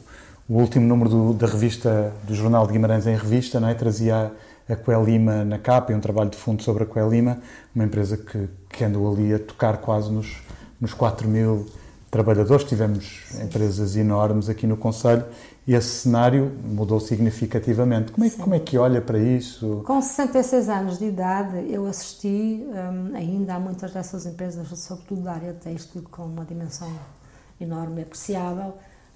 o 0.49 0.53
último 0.59 0.85
número 0.85 1.09
do- 1.09 1.33
da 1.33 1.47
revista, 1.47 2.11
do 2.23 2.33
Jornal 2.33 2.65
de 2.65 2.73
Guimarães 2.73 3.05
em 3.07 3.15
Revista, 3.15 3.59
não 3.59 3.67
é? 3.69 3.73
trazia 3.75 4.31
a 4.67 4.75
Coelima 4.75 5.43
na 5.45 5.57
capa 5.57 5.91
e 5.91 5.95
um 5.95 5.99
trabalho 5.99 6.29
de 6.29 6.37
fundo 6.37 6.61
sobre 6.63 6.83
a 6.83 6.85
Coelima, 6.85 7.37
uma 7.73 7.85
empresa 7.85 8.17
que, 8.17 8.49
que 8.69 8.83
andou 8.83 9.11
ali 9.13 9.33
a 9.33 9.39
tocar 9.39 9.77
quase 9.77 10.11
nos, 10.11 10.37
nos 10.81 10.93
4 10.93 11.27
mil 11.27 11.65
trabalhadores. 12.11 12.63
Tivemos 12.65 13.21
empresas 13.41 13.95
enormes 13.95 14.49
aqui 14.49 14.65
no 14.67 14.77
Conselho 14.77 15.23
e 15.67 15.73
esse 15.75 15.87
cenário 16.01 16.51
mudou 16.63 16.99
significativamente. 16.99 18.11
Como 18.11 18.25
é, 18.25 18.29
como 18.31 18.55
é 18.55 18.59
que 18.59 18.77
olha 18.77 19.01
para 19.01 19.17
isso? 19.19 19.83
Com 19.85 20.01
66 20.01 20.69
anos 20.69 20.97
de 20.99 21.05
idade, 21.05 21.65
eu 21.71 21.85
assisti 21.87 22.63
hum, 22.67 23.11
ainda 23.15 23.55
a 23.55 23.59
muitas 23.59 23.91
dessas 23.91 24.25
empresas, 24.25 24.67
sobretudo 24.79 25.21
da 25.21 25.33
área 25.33 25.53
têxtil, 25.53 26.03
com 26.09 26.23
uma 26.23 26.45
dimensão 26.45 26.91
enorme 27.59 28.01
e 28.01 28.03
apreciável, 28.03 28.73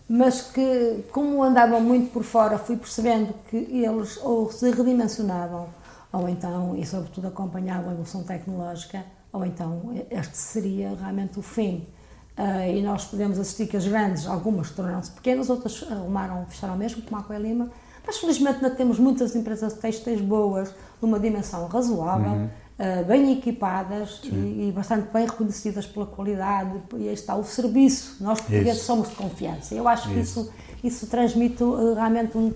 mas 0.08 0.42
que, 0.42 1.06
como 1.12 1.44
andavam 1.44 1.80
muito 1.82 2.12
por 2.12 2.24
fora, 2.24 2.58
fui 2.58 2.78
percebendo 2.78 3.34
que 3.50 3.58
eles 3.58 4.18
ou 4.24 4.52
se 4.52 4.70
redimensionavam, 4.70 5.68
ou 6.12 6.30
então, 6.30 6.76
e 6.76 6.86
sobretudo 6.86 7.28
acompanhavam 7.28 7.90
a 7.90 7.94
evolução 7.94 8.24
tecnológica, 8.24 9.04
ou 9.32 9.46
então 9.46 9.94
este 10.12 10.38
seria 10.38 10.96
realmente 10.96 11.40
o 11.40 11.42
fim. 11.42 11.88
Ah, 12.36 12.68
e 12.68 12.82
nós 12.82 13.06
podemos 13.06 13.38
assistir 13.40 13.68
que 13.68 13.78
as 13.78 13.88
grandes, 13.88 14.28
algumas 14.28 14.72
tornaram-se 14.72 15.12
pequenas, 15.12 15.50
outras 15.50 15.86
arrumaram, 15.90 16.46
fecharam 16.48 16.76
mesmo, 16.76 17.02
como 17.04 17.20
a 17.20 17.24
Coelima, 17.24 17.70
mas 18.06 18.18
felizmente 18.18 18.56
ainda 18.56 18.72
temos 18.72 19.00
muitas 19.00 19.36
empresas 19.36 19.74
têxteis 19.74 20.20
boas, 20.20 20.74
numa 21.02 21.20
dimensão 21.20 21.68
razoável, 21.68 22.50
ah, 22.80 23.04
bem 23.04 23.32
equipadas 23.34 24.20
e, 24.24 24.68
e 24.70 24.74
bastante 24.76 25.08
bem 25.14 25.26
reconhecidas 25.26 25.86
pela 25.86 26.06
qualidade. 26.06 26.72
E 26.98 27.08
aí 27.08 27.14
está 27.14 27.36
o 27.36 27.44
serviço. 27.44 28.18
Nós 28.22 28.40
portugueses 28.40 28.78
Isso. 28.78 28.86
somos 28.86 29.10
de 29.10 29.16
confiança. 29.16 29.74
Eu 29.76 29.88
acho 29.88 30.10
que 30.10 30.20
Isso. 30.20 30.52
isso, 30.84 31.08
transmite 31.08 31.64
ah, 31.64 31.94
realmente 31.96 32.38
um- 32.38 32.54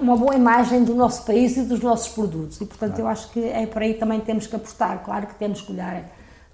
uma 0.00 0.16
boa 0.16 0.34
imagem 0.34 0.82
do 0.82 0.94
nosso 0.94 1.24
país 1.24 1.56
e 1.56 1.62
dos 1.62 1.80
nossos 1.80 2.08
produtos. 2.08 2.60
E, 2.60 2.66
portanto, 2.66 2.98
eu 2.98 3.06
acho 3.06 3.30
que 3.30 3.44
é 3.44 3.66
por 3.66 3.80
aí 3.82 3.94
também 3.94 4.20
temos 4.20 4.46
que 4.46 4.56
apostar. 4.56 5.02
Claro 5.04 5.26
que 5.28 5.34
temos 5.36 5.60
que 5.60 5.72
olhar 5.72 6.02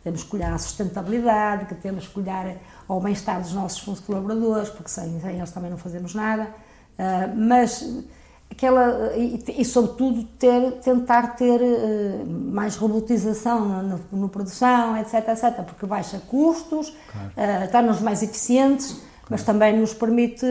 temos 0.05 0.22
que 0.22 0.37
olhar 0.37 0.53
à 0.53 0.59
sustentabilidade, 0.59 1.64
que 1.64 1.75
temos 1.75 2.07
que 2.07 2.20
olhar 2.20 2.55
ao 2.87 3.01
bem-estar 3.01 3.40
dos 3.40 3.53
nossos 3.53 3.99
colaboradores, 3.99 4.68
porque 4.68 4.88
sem, 4.88 5.18
sem 5.20 5.37
eles 5.37 5.51
também 5.51 5.68
não 5.68 5.77
fazemos 5.79 6.14
nada. 6.14 6.49
Ah, 6.96 7.29
mas 7.35 7.85
aquela 8.50 9.14
e, 9.16 9.42
e, 9.59 9.64
sobretudo 9.64 10.24
ter, 10.38 10.72
tentar 10.82 11.37
ter 11.37 11.61
eh, 11.61 12.24
mais 12.26 12.76
robotização 12.76 13.82
na, 14.12 14.28
produção, 14.28 14.96
etc, 14.96 15.28
etc, 15.28 15.64
porque 15.64 15.87
baixa 15.87 16.20
custos, 16.26 16.94
ah, 17.37 17.68
torna-nos 17.70 18.00
mais 18.00 18.22
eficientes, 18.22 19.00
mas 19.28 19.42
também 19.42 19.78
nos 19.78 19.92
permite 19.92 20.46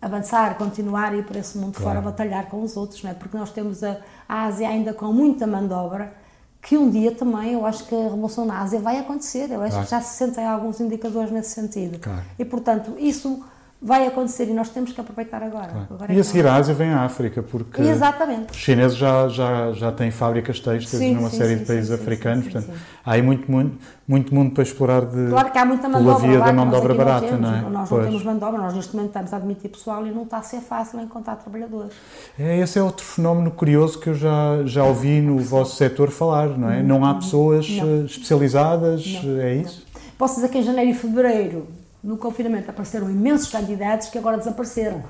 avançar, 0.00 0.56
continuar 0.56 1.14
e 1.14 1.22
para 1.22 1.38
esse 1.38 1.56
mundo 1.56 1.74
Claro. 1.74 2.00
fora 2.00 2.00
batalhar 2.00 2.46
com 2.46 2.62
os 2.62 2.76
outros, 2.76 3.02
não 3.02 3.10
é? 3.10 3.14
Porque 3.14 3.36
nós 3.36 3.50
temos 3.50 3.82
a, 3.82 3.96
a 4.28 4.44
Ásia 4.44 4.68
ainda 4.68 4.92
com 4.92 5.06
muita 5.12 5.46
mão 5.46 5.66
de 5.66 5.72
obra 5.72 6.12
que 6.60 6.78
um 6.78 6.88
dia 6.88 7.12
também 7.12 7.52
eu 7.52 7.66
acho 7.66 7.84
que 7.84 7.94
a 7.94 8.04
revolução 8.04 8.46
na 8.46 8.60
Ásia 8.60 8.80
vai 8.80 8.98
acontecer. 8.98 9.50
Eu 9.50 9.60
acho 9.60 9.72
claro. 9.72 9.84
que 9.84 9.90
já 9.90 10.00
se 10.00 10.16
sentem 10.16 10.46
alguns 10.46 10.80
indicadores 10.80 11.30
nesse 11.30 11.50
sentido. 11.50 11.98
Claro. 11.98 12.22
E, 12.38 12.44
portanto, 12.44 12.94
isso 12.98 13.44
vai 13.84 14.06
acontecer 14.06 14.48
e 14.48 14.54
nós 14.54 14.70
temos 14.70 14.92
que 14.92 15.00
aproveitar 15.00 15.42
agora. 15.42 15.68
Claro. 15.68 15.86
agora 15.90 16.12
é 16.12 16.16
e 16.16 16.18
a 16.18 16.24
seguir 16.24 16.46
à 16.46 16.54
Ásia 16.54 16.72
vem 16.72 16.88
a 16.88 17.02
África, 17.02 17.42
porque 17.42 17.82
Exatamente. 17.82 18.50
os 18.50 18.56
chineses 18.56 18.96
já, 18.96 19.28
já, 19.28 19.72
já 19.72 19.92
têm 19.92 20.10
fábricas 20.10 20.58
têxteis 20.58 21.14
numa 21.14 21.28
sim, 21.28 21.36
série 21.36 21.54
sim, 21.54 21.60
de 21.60 21.66
países 21.66 21.88
sim, 21.88 21.94
africanos, 21.94 22.44
portanto, 22.44 22.72
há 23.04 23.12
aí 23.12 23.20
muito, 23.20 23.50
muito, 23.52 23.78
muito 24.08 24.34
mundo 24.34 24.54
para 24.54 24.62
explorar 24.62 25.04
de, 25.04 25.28
claro 25.28 25.52
que 25.52 25.58
há 25.58 25.66
muita 25.66 25.86
mão 25.86 26.00
obra 26.00 26.26
via 26.26 26.40
da 26.40 26.52
mão 26.52 26.70
de 26.70 26.74
obra 26.74 26.94
barata, 26.94 27.32
não, 27.32 27.38
não, 27.38 27.54
é? 27.54 27.60
Nós 27.60 27.90
não 27.90 28.02
temos 28.04 28.24
mão 28.24 28.38
de 28.38 28.44
obra, 28.44 28.62
nós 28.62 28.74
neste 28.74 28.96
momento 28.96 29.08
estamos 29.08 29.34
a 29.34 29.36
admitir 29.36 29.68
pessoal 29.68 30.06
e 30.06 30.10
não 30.10 30.22
está 30.22 30.38
a 30.38 30.42
ser 30.42 30.60
fácil 30.60 30.98
encontrar 31.00 31.36
trabalhadores. 31.36 31.92
É, 32.38 32.58
esse 32.60 32.78
é 32.78 32.82
outro 32.82 33.04
fenómeno 33.04 33.50
curioso 33.50 34.00
que 34.00 34.08
eu 34.08 34.14
já, 34.14 34.64
já 34.64 34.82
ouvi 34.82 35.20
no 35.20 35.38
vosso 35.40 35.76
setor 35.76 36.10
falar, 36.10 36.48
não 36.48 36.70
é? 36.70 36.82
Não 36.82 37.04
há 37.04 37.12
uhum. 37.12 37.18
pessoas 37.18 37.68
não. 37.68 38.00
Eh, 38.00 38.04
especializadas, 38.06 39.22
não, 39.22 39.40
é 39.40 39.56
isso? 39.56 39.84
Posso 40.16 40.36
dizer 40.36 40.48
que 40.48 40.56
em 40.56 40.62
janeiro 40.62 40.90
e 40.90 40.94
fevereiro 40.94 41.83
no 42.04 42.18
confinamento 42.18 42.68
apareceram 42.70 43.10
imensos 43.10 43.48
candidatos 43.50 44.08
que 44.08 44.18
agora 44.18 44.36
desapareceram. 44.36 45.02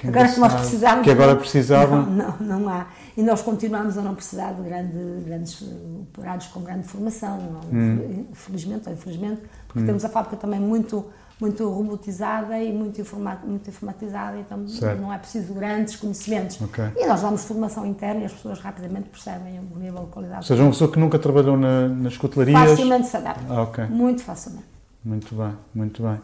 Que 0.00 0.08
agora 0.08 0.28
que 0.28 0.40
nós 0.40 0.54
precisávamos. 0.54 1.04
Que 1.04 1.10
agora 1.10 1.36
precisavam. 1.36 2.06
Não, 2.06 2.34
não, 2.40 2.60
não, 2.60 2.68
há. 2.70 2.86
E 3.16 3.22
nós 3.22 3.42
continuamos 3.42 3.98
a 3.98 4.02
não 4.02 4.14
precisar 4.14 4.52
de 4.52 4.62
grande, 4.62 4.98
grandes 5.26 5.62
operários 6.00 6.46
com 6.46 6.60
grande 6.60 6.88
formação, 6.88 7.38
hum. 7.70 8.24
infelizmente 8.30 8.88
ou 8.88 8.94
infelizmente, 8.94 9.42
porque 9.66 9.82
hum. 9.82 9.86
temos 9.86 10.04
a 10.06 10.08
fábrica 10.08 10.36
também 10.36 10.58
muito 10.58 11.04
muito 11.40 11.68
robotizada 11.68 12.58
e 12.58 12.72
muito, 12.72 13.00
muito 13.44 13.70
informatizada, 13.70 14.38
então 14.38 14.66
certo. 14.66 15.00
não 15.00 15.12
é 15.12 15.18
preciso 15.18 15.54
grandes 15.54 15.94
conhecimentos. 15.94 16.60
Okay. 16.60 16.86
E 16.96 17.06
nós 17.06 17.22
damos 17.22 17.44
formação 17.44 17.86
interna 17.86 18.22
e 18.22 18.24
as 18.24 18.32
pessoas 18.32 18.58
rapidamente 18.58 19.08
percebem 19.08 19.60
o 19.60 19.78
nível 19.78 20.04
de 20.04 20.10
qualidade. 20.10 20.40
Ou 20.40 20.46
seja, 20.46 20.62
uma 20.62 20.72
pessoa 20.72 20.90
que 20.90 20.98
nunca 20.98 21.16
trabalhou 21.16 21.56
na, 21.56 21.86
nas 21.86 22.16
cotelarias... 22.16 22.70
Facilmente 22.70 23.06
se 23.06 23.16
adapta. 23.16 23.44
Ah, 23.48 23.62
okay. 23.62 23.86
Muito 23.86 24.24
facilmente. 24.24 24.77
Muito 25.08 25.34
bem, 25.34 25.52
muito 25.74 26.02
bem. 26.02 26.20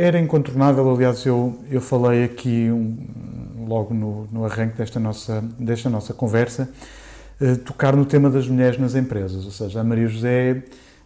era 0.00 0.18
incontornável, 0.18 0.90
aliás, 0.90 1.26
eu, 1.26 1.58
eu 1.70 1.78
falei 1.78 2.24
aqui 2.24 2.70
um, 2.70 3.66
logo 3.68 3.92
no, 3.92 4.26
no 4.32 4.46
arranque 4.46 4.78
desta 4.78 4.98
nossa, 4.98 5.44
desta 5.58 5.90
nossa 5.90 6.14
conversa, 6.14 6.70
uh, 7.38 7.58
tocar 7.58 7.94
no 7.94 8.06
tema 8.06 8.30
das 8.30 8.48
mulheres 8.48 8.78
nas 8.78 8.94
empresas. 8.94 9.44
Ou 9.44 9.50
seja, 9.50 9.82
a 9.82 9.84
Maria 9.84 10.08
José 10.08 10.62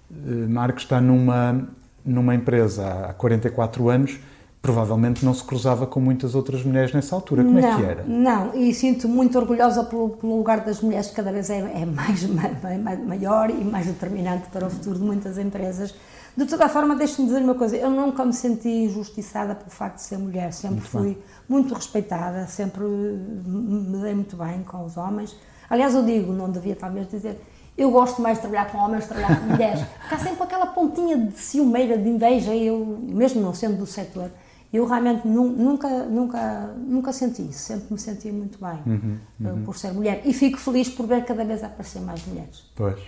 uh, 0.09 0.49
Marques 0.49 0.85
está 0.85 1.01
numa, 1.01 1.67
numa 2.05 2.37
empresa 2.37 3.09
há 3.09 3.13
44 3.13 3.89
anos, 3.89 4.17
provavelmente 4.63 5.25
não 5.25 5.33
se 5.33 5.45
cruzava 5.45 5.87
com 5.87 6.01
muitas 6.01 6.35
outras 6.35 6.65
mulheres 6.65 6.93
nessa 6.93 7.15
altura. 7.15 7.45
Como 7.45 7.61
não, 7.61 7.69
é 7.69 7.77
que 7.77 7.83
era? 7.83 8.05
Não, 8.05 8.55
e 8.55 8.75
sinto 8.75 9.09
muito 9.09 9.39
orgulhosa 9.39 9.85
pelo, 9.85 10.11
pelo 10.11 10.37
lugar 10.37 10.61
das 10.61 10.81
mulheres, 10.81 11.09
que 11.09 11.15
cada 11.15 11.31
vez 11.31 11.49
é, 11.51 11.59
é 11.59 11.87
mais, 11.87 12.25
mais, 12.29 13.07
maior 13.07 13.51
e 13.51 13.65
mais 13.65 13.87
determinante 13.87 14.49
para 14.49 14.67
o 14.67 14.71
futuro 14.71 14.99
de 14.99 15.05
muitas 15.05 15.39
empresas. 15.39 15.95
De 16.37 16.45
toda 16.45 16.67
a 16.67 16.69
forma, 16.69 16.95
deixe-me 16.95 17.29
dizer 17.29 17.41
uma 17.43 17.55
coisa: 17.55 17.77
eu 17.77 17.89
nunca 17.89 18.25
me 18.25 18.33
senti 18.33 18.69
injustiçada 18.69 19.55
pelo 19.55 19.71
facto 19.71 19.97
de 19.97 20.03
ser 20.03 20.19
mulher, 20.19 20.53
sempre 20.53 20.77
muito 20.77 20.89
fui 20.89 21.09
bem. 21.15 21.19
muito 21.49 21.75
respeitada, 21.75 22.47
sempre 22.47 22.85
me 22.85 23.99
dei 24.03 24.15
muito 24.15 24.37
bem 24.37 24.63
com 24.63 24.85
os 24.85 24.97
homens. 24.97 25.35
Aliás, 25.71 25.95
eu 25.95 26.05
digo, 26.05 26.33
não 26.33 26.51
devia 26.51 26.77
talvez 26.77 27.09
dizer. 27.09 27.41
Eu 27.77 27.91
gosto 27.91 28.23
mais 28.23 28.39
de 28.39 28.43
trabalhar 28.43 28.71
com 28.71 28.79
homens, 28.79 29.03
de 29.03 29.09
trabalhar 29.09 29.41
com 29.41 29.47
mulheres. 29.47 29.81
Porque 30.01 30.15
há 30.15 30.19
sempre 30.19 30.43
aquela 30.43 30.67
pontinha 30.67 31.17
de 31.17 31.39
ciumeira, 31.39 31.97
de 31.99 32.09
inveja, 32.09 32.55
eu, 32.55 32.99
mesmo 33.03 33.43
não 33.43 33.53
sendo 33.53 33.77
do 33.77 33.87
setor, 33.87 34.31
eu 34.77 34.87
realmente 34.87 35.27
nunca, 35.27 35.89
nunca, 36.05 36.75
nunca 36.77 37.13
senti 37.13 37.43
isso, 37.43 37.61
sempre 37.61 37.87
me 37.91 37.99
senti 37.99 38.31
muito 38.31 38.59
bem 38.59 38.79
uhum, 38.87 39.19
eh, 39.43 39.49
uhum. 39.49 39.63
por 39.65 39.77
ser 39.77 39.93
mulher 39.93 40.23
e 40.25 40.33
fico 40.33 40.59
feliz 40.59 40.89
por 40.89 41.07
ver 41.07 41.25
cada 41.25 41.45
vez 41.45 41.63
aparecer 41.65 42.01
mais 42.01 42.25
mulheres. 42.27 42.65
Pois. 42.75 42.99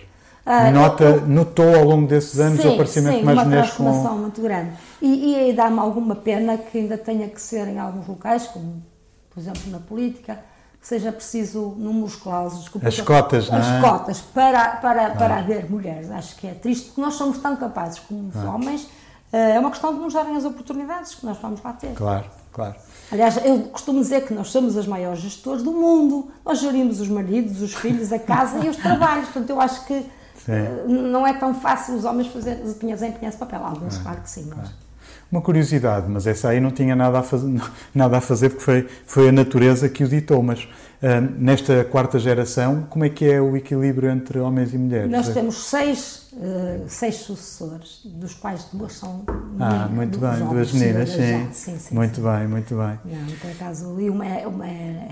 Uh, 0.45 0.71
Nota, 0.73 1.03
eu, 1.03 1.27
notou 1.27 1.75
ao 1.75 1.83
longo 1.83 2.07
desses 2.07 2.39
anos 2.39 2.61
sim, 2.61 2.67
o 2.67 2.73
aparecimento 2.73 3.13
sim, 3.13 3.19
de 3.19 3.25
mais 3.25 3.47
mulheres 3.47 3.71
com... 3.71 3.83
uma 3.83 3.91
transformação 3.91 4.17
muito 4.17 4.41
grande. 4.41 4.71
E, 5.01 5.31
e 5.31 5.35
aí 5.35 5.53
dá-me 5.53 5.79
alguma 5.79 6.15
pena 6.15 6.57
que 6.57 6.77
ainda 6.79 6.97
tenha 6.97 7.27
que 7.27 7.41
ser 7.41 7.67
em 7.67 7.77
alguns 7.77 8.07
locais, 8.07 8.47
como 8.47 8.81
por 9.29 9.39
exemplo 9.39 9.61
na 9.67 9.79
política, 9.79 10.39
que 10.81 10.87
seja 10.87 11.11
preciso 11.11 11.75
números 11.77 12.15
clausos. 12.15 12.69
As 12.83 13.01
cotas, 13.01 13.51
as 13.51 13.67
é? 13.67 13.81
cotas 13.81 14.21
para, 14.21 14.77
para, 14.77 15.07
ah. 15.07 15.09
para 15.11 15.37
haver 15.37 15.69
mulheres. 15.69 16.09
Acho 16.09 16.35
que 16.37 16.47
é 16.47 16.53
triste, 16.53 16.87
porque 16.87 17.01
nós 17.01 17.15
somos 17.15 17.37
tão 17.37 17.55
capazes 17.55 17.99
como 17.99 18.29
os 18.29 18.37
ah. 18.37 18.55
homens 18.55 18.85
eh, 18.85 18.98
é 19.31 19.59
uma 19.59 19.69
questão 19.69 19.93
de 19.93 19.99
nos 19.99 20.13
darem 20.13 20.35
as 20.35 20.45
oportunidades 20.45 21.15
que 21.15 21.25
nós 21.25 21.37
vamos 21.37 21.61
lá 21.61 21.73
ter. 21.73 21.93
Claro, 21.93 22.25
claro. 22.51 22.75
Aliás, 23.11 23.37
eu 23.43 23.59
costumo 23.63 24.01
dizer 24.01 24.25
que 24.25 24.33
nós 24.33 24.49
somos 24.49 24.77
as 24.77 24.87
maiores 24.87 25.19
gestores 25.19 25.63
do 25.63 25.71
mundo. 25.71 26.31
Nós 26.45 26.59
gerimos 26.59 26.99
os 26.99 27.07
maridos, 27.07 27.61
os 27.61 27.73
filhos, 27.73 28.11
a 28.13 28.19
casa 28.19 28.63
e 28.63 28.69
os 28.69 28.77
trabalhos. 28.77 29.25
Portanto, 29.25 29.49
eu 29.49 29.59
acho 29.59 29.85
que 29.85 29.93
uh, 29.93 30.87
não 30.87 31.25
é 31.25 31.33
tão 31.33 31.53
fácil 31.53 31.95
os 31.95 32.05
homens 32.05 32.27
fazerem 32.27 32.63
empenhar 32.69 33.29
esse 33.29 33.37
papel. 33.37 33.63
Alguns, 33.63 33.97
ah, 33.97 34.01
claro 34.03 34.21
que 34.21 34.29
sim, 34.29 34.51
mas... 34.55 34.69
Uma 35.31 35.41
curiosidade, 35.41 36.07
mas 36.09 36.25
essa 36.25 36.49
aí 36.49 36.59
não 36.59 36.71
tinha 36.71 36.95
nada 36.95 37.19
a 37.19 37.23
fazer, 37.23 37.61
nada 37.93 38.17
a 38.17 38.21
fazer 38.21 38.49
porque 38.49 38.63
foi, 38.63 38.87
foi 39.05 39.29
a 39.29 39.31
natureza 39.31 39.87
que 39.87 40.03
o 40.03 40.07
ditou, 40.07 40.41
mas 40.41 40.67
nesta 41.37 41.85
quarta 41.85 42.19
geração, 42.19 42.85
como 42.89 43.05
é 43.05 43.09
que 43.09 43.25
é 43.25 43.41
o 43.41 43.55
equilíbrio 43.55 44.09
entre 44.09 44.39
homens 44.39 44.73
e 44.73 44.77
mulheres? 44.77 45.09
Nós 45.09 45.29
temos 45.29 45.55
seis, 45.55 46.27
uh, 46.33 46.83
seis 46.87 47.15
sucessores, 47.15 48.01
dos 48.03 48.33
quais 48.33 48.65
duas 48.73 48.93
são 48.93 49.23
Ah, 49.59 49.87
muito 49.87 50.19
bem, 50.19 50.45
duas 50.47 50.73
meninas, 50.73 51.09
sim. 51.09 51.47
sim, 51.53 51.79
sim. 51.79 51.95
Muito 51.95 52.17
sim. 52.17 52.21
bem, 52.21 52.47
muito 52.47 52.75
bem. 52.75 52.99
Não, 53.05 53.35
por 53.37 53.49
acaso, 53.49 53.99
e 53.99 54.09
uma 54.09 54.25
é, 54.25 54.45
uma 54.45 54.67
é, 54.67 55.09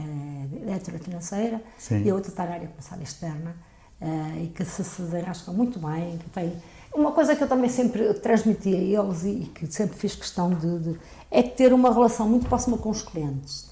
é 0.60 0.66
diretora 0.66 1.00
financeira 1.00 1.62
sim. 1.78 2.04
e 2.04 2.10
a 2.10 2.14
outra 2.14 2.32
está 2.32 2.46
na 2.46 2.54
área 2.54 2.68
comercial 2.68 3.00
externa 3.02 3.56
uh, 4.02 4.44
e 4.44 4.48
que 4.48 4.66
se, 4.66 4.84
desenrasca 5.02 5.52
muito 5.52 5.80
bem, 5.80 6.18
que 6.18 6.30
tem... 6.32 6.54
Uma 6.94 7.12
coisa 7.12 7.36
que 7.36 7.44
eu 7.44 7.48
também 7.48 7.70
sempre 7.70 8.14
transmiti 8.16 8.74
a 8.74 9.02
eles 9.02 9.24
e, 9.24 9.30
e 9.30 9.46
que 9.46 9.72
sempre 9.72 9.96
fiz 9.96 10.16
questão 10.16 10.50
de, 10.50 10.80
de 10.80 11.00
é 11.30 11.44
ter 11.44 11.72
uma 11.72 11.94
relação 11.94 12.28
muito 12.28 12.48
próxima 12.48 12.78
com 12.78 12.90
os 12.90 13.04
clientes 13.04 13.67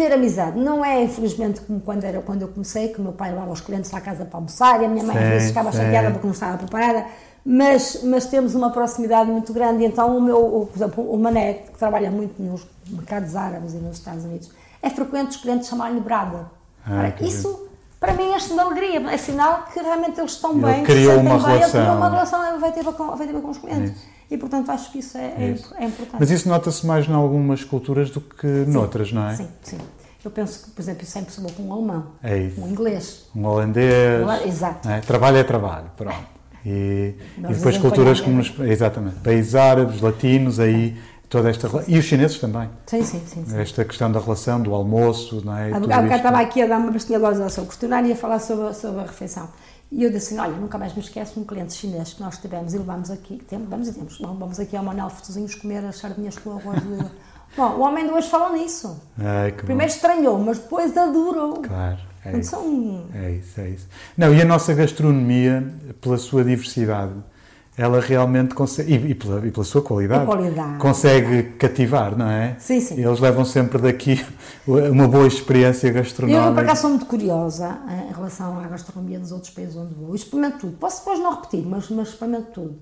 ter 0.00 0.14
amizade. 0.14 0.58
Não 0.58 0.82
é, 0.82 1.02
infelizmente, 1.02 1.60
como 1.60 1.78
quando, 1.80 2.04
era, 2.04 2.22
quando 2.22 2.40
eu 2.40 2.48
comecei, 2.48 2.88
que 2.88 2.98
o 2.98 3.02
meu 3.02 3.12
pai 3.12 3.30
levava 3.30 3.52
os 3.52 3.60
clientes 3.60 3.92
à 3.92 4.00
casa 4.00 4.24
para 4.24 4.38
almoçar 4.38 4.80
e 4.80 4.86
a 4.86 4.88
minha 4.88 5.04
mãe 5.04 5.14
sim, 5.14 5.22
às 5.22 5.28
vezes 5.28 5.48
ficava 5.48 5.70
sim. 5.70 5.78
chateada 5.78 6.10
porque 6.10 6.26
não 6.26 6.32
estava 6.32 6.56
preparada, 6.56 7.04
mas, 7.44 8.00
mas 8.04 8.24
temos 8.24 8.54
uma 8.54 8.70
proximidade 8.70 9.30
muito 9.30 9.52
grande. 9.52 9.84
Então, 9.84 10.16
o 10.16 10.22
meu, 10.22 10.38
o, 10.38 10.66
por 10.66 10.76
exemplo, 10.78 11.12
o 11.12 11.18
Mané, 11.18 11.52
que 11.52 11.78
trabalha 11.78 12.10
muito 12.10 12.42
nos 12.42 12.66
mercados 12.88 13.36
árabes 13.36 13.74
e 13.74 13.76
nos 13.76 13.98
Estados 13.98 14.24
Unidos, 14.24 14.50
é 14.82 14.88
frequente 14.88 15.32
os 15.32 15.36
clientes 15.36 15.68
chamarem-lhe 15.68 16.00
Brada. 16.00 16.46
Ah, 16.86 17.12
isso, 17.20 17.68
para 18.00 18.14
mim, 18.14 18.32
é 18.32 18.38
de 18.38 18.58
alegria, 18.58 19.10
é 19.10 19.16
sinal 19.18 19.66
que 19.70 19.80
realmente 19.80 20.18
eles 20.18 20.32
estão 20.32 20.52
Ele 20.52 20.62
bem, 20.62 20.84
criou 20.84 21.20
uma 21.20 21.36
bem, 21.36 21.58
relação. 21.58 21.80
criou 21.82 21.96
uma 21.96 22.08
relação 22.08 22.56
efetiva 22.56 22.92
com, 22.94 23.12
efetiva 23.12 23.40
com 23.42 23.50
os 23.50 23.58
clientes. 23.58 24.02
E, 24.30 24.38
portanto, 24.38 24.70
acho 24.70 24.92
que 24.92 24.98
isso 25.00 25.18
é, 25.18 25.26
é, 25.26 25.56
é 25.78 25.84
importante. 25.86 26.16
Mas 26.18 26.30
isso 26.30 26.48
nota-se 26.48 26.86
mais 26.86 27.08
em 27.08 27.12
algumas 27.12 27.64
culturas 27.64 28.10
do 28.10 28.20
que 28.20 28.64
sim, 28.64 28.70
noutras, 28.70 29.12
não 29.12 29.28
é? 29.28 29.34
Sim, 29.34 29.48
sim. 29.62 29.78
Eu 30.24 30.30
penso 30.30 30.64
que, 30.64 30.70
por 30.70 30.82
exemplo, 30.82 31.02
isso 31.02 31.18
é 31.18 31.20
impossível 31.22 31.50
com 31.56 31.62
um 31.62 31.72
alemão, 31.72 32.06
é 32.22 32.50
um 32.58 32.68
inglês. 32.68 33.26
Um 33.34 33.44
holandês. 33.46 34.46
Exato. 34.46 34.88
É? 34.88 35.00
Trabalho 35.00 35.38
é 35.38 35.44
trabalho, 35.44 35.90
pronto. 35.96 36.40
E, 36.62 37.14
e 37.38 37.54
depois 37.54 37.78
culturas 37.78 38.20
como 38.20 38.36
nos, 38.36 38.52
exatamente, 38.60 39.16
países 39.20 39.54
árabes, 39.54 39.98
latinos, 40.02 40.60
aí 40.60 40.94
toda 41.26 41.48
esta 41.48 41.70
e 41.88 41.96
os 41.96 42.04
chineses 42.04 42.38
também. 42.38 42.68
Sim, 42.86 43.02
sim, 43.02 43.22
sim. 43.24 43.44
sim. 43.46 43.58
Esta 43.58 43.82
questão 43.82 44.12
da 44.12 44.20
relação, 44.20 44.60
do 44.60 44.74
almoço, 44.74 45.40
não 45.42 45.56
é? 45.56 45.72
Há 45.72 45.80
bocado 45.80 46.14
estava 46.14 46.40
aqui 46.40 46.60
a 46.60 46.66
dar 46.66 46.78
uma 46.78 46.92
pastilha 46.92 47.18
ao 47.18 47.48
seu 47.48 47.64
questionário 47.64 48.10
e 48.10 48.12
a 48.12 48.16
falar 48.16 48.40
sobre, 48.40 48.74
sobre 48.74 49.00
a 49.00 49.04
refeição. 49.04 49.48
E 49.90 50.04
eu 50.04 50.10
disse 50.10 50.34
assim, 50.34 50.38
olha, 50.40 50.56
nunca 50.56 50.78
mais 50.78 50.94
me 50.94 51.00
esqueço 51.00 51.40
um 51.40 51.44
cliente 51.44 51.74
chinês 51.74 52.12
que 52.14 52.20
nós 52.20 52.38
tivemos 52.38 52.72
e 52.74 52.78
levamos 52.78 53.10
aqui, 53.10 53.42
temos, 53.48 53.68
vamos 53.68 53.88
e 53.88 53.92
temos, 53.92 54.18
vamos 54.18 54.60
aqui 54.60 54.76
ao 54.76 54.84
Manuel 54.84 55.10
Fotozinhos 55.10 55.54
comer 55.56 55.84
as 55.84 55.96
sardinhas 55.96 56.38
com 56.38 56.52
arroz 56.52 56.80
de... 56.80 57.10
Bom, 57.56 57.70
o 57.72 57.80
homem 57.80 58.06
de 58.06 58.12
hoje 58.12 58.30
falou 58.30 58.56
nisso. 58.56 58.96
Ai, 59.18 59.50
Primeiro 59.50 59.90
bom. 59.90 59.96
estranhou, 59.96 60.38
mas 60.38 60.58
depois 60.60 60.96
adorou. 60.96 61.60
Claro. 61.60 61.98
É 62.24 62.38
isso. 62.38 62.50
São... 62.50 63.08
é 63.12 63.32
isso, 63.32 63.60
é 63.60 63.68
isso. 63.70 63.88
Não, 64.16 64.32
e 64.32 64.40
a 64.40 64.44
nossa 64.44 64.72
gastronomia, 64.72 65.74
pela 66.00 66.16
sua 66.16 66.44
diversidade, 66.44 67.12
ela 67.76 68.00
realmente 68.00 68.54
consegue, 68.54 68.92
e, 68.92 69.10
e, 69.10 69.14
pela, 69.14 69.46
e 69.46 69.50
pela 69.50 69.64
sua 69.64 69.80
qualidade, 69.80 70.26
qualidade, 70.26 70.78
consegue 70.78 71.42
cativar, 71.52 72.16
não 72.16 72.28
é? 72.28 72.56
Sim, 72.58 72.80
sim. 72.80 73.00
Eles 73.00 73.20
levam 73.20 73.44
sempre 73.44 73.80
daqui 73.80 74.24
uma 74.66 75.08
boa 75.08 75.26
experiência 75.26 75.90
gastronómica. 75.90 76.48
Eu, 76.48 76.54
por 76.54 76.64
acaso, 76.64 76.80
sou 76.82 76.90
muito 76.90 77.06
curiosa 77.06 77.78
em 78.08 78.12
relação 78.12 78.58
à 78.58 78.68
gastronomia 78.68 79.18
dos 79.18 79.32
outros 79.32 79.52
países 79.52 79.76
onde 79.76 79.94
vou. 79.94 80.14
Experimento 80.14 80.58
tudo. 80.58 80.76
Posso 80.76 80.98
depois 80.98 81.20
não 81.20 81.34
repetir, 81.34 81.64
mas, 81.66 81.88
mas 81.88 82.08
experimento 82.08 82.50
tudo. 82.52 82.78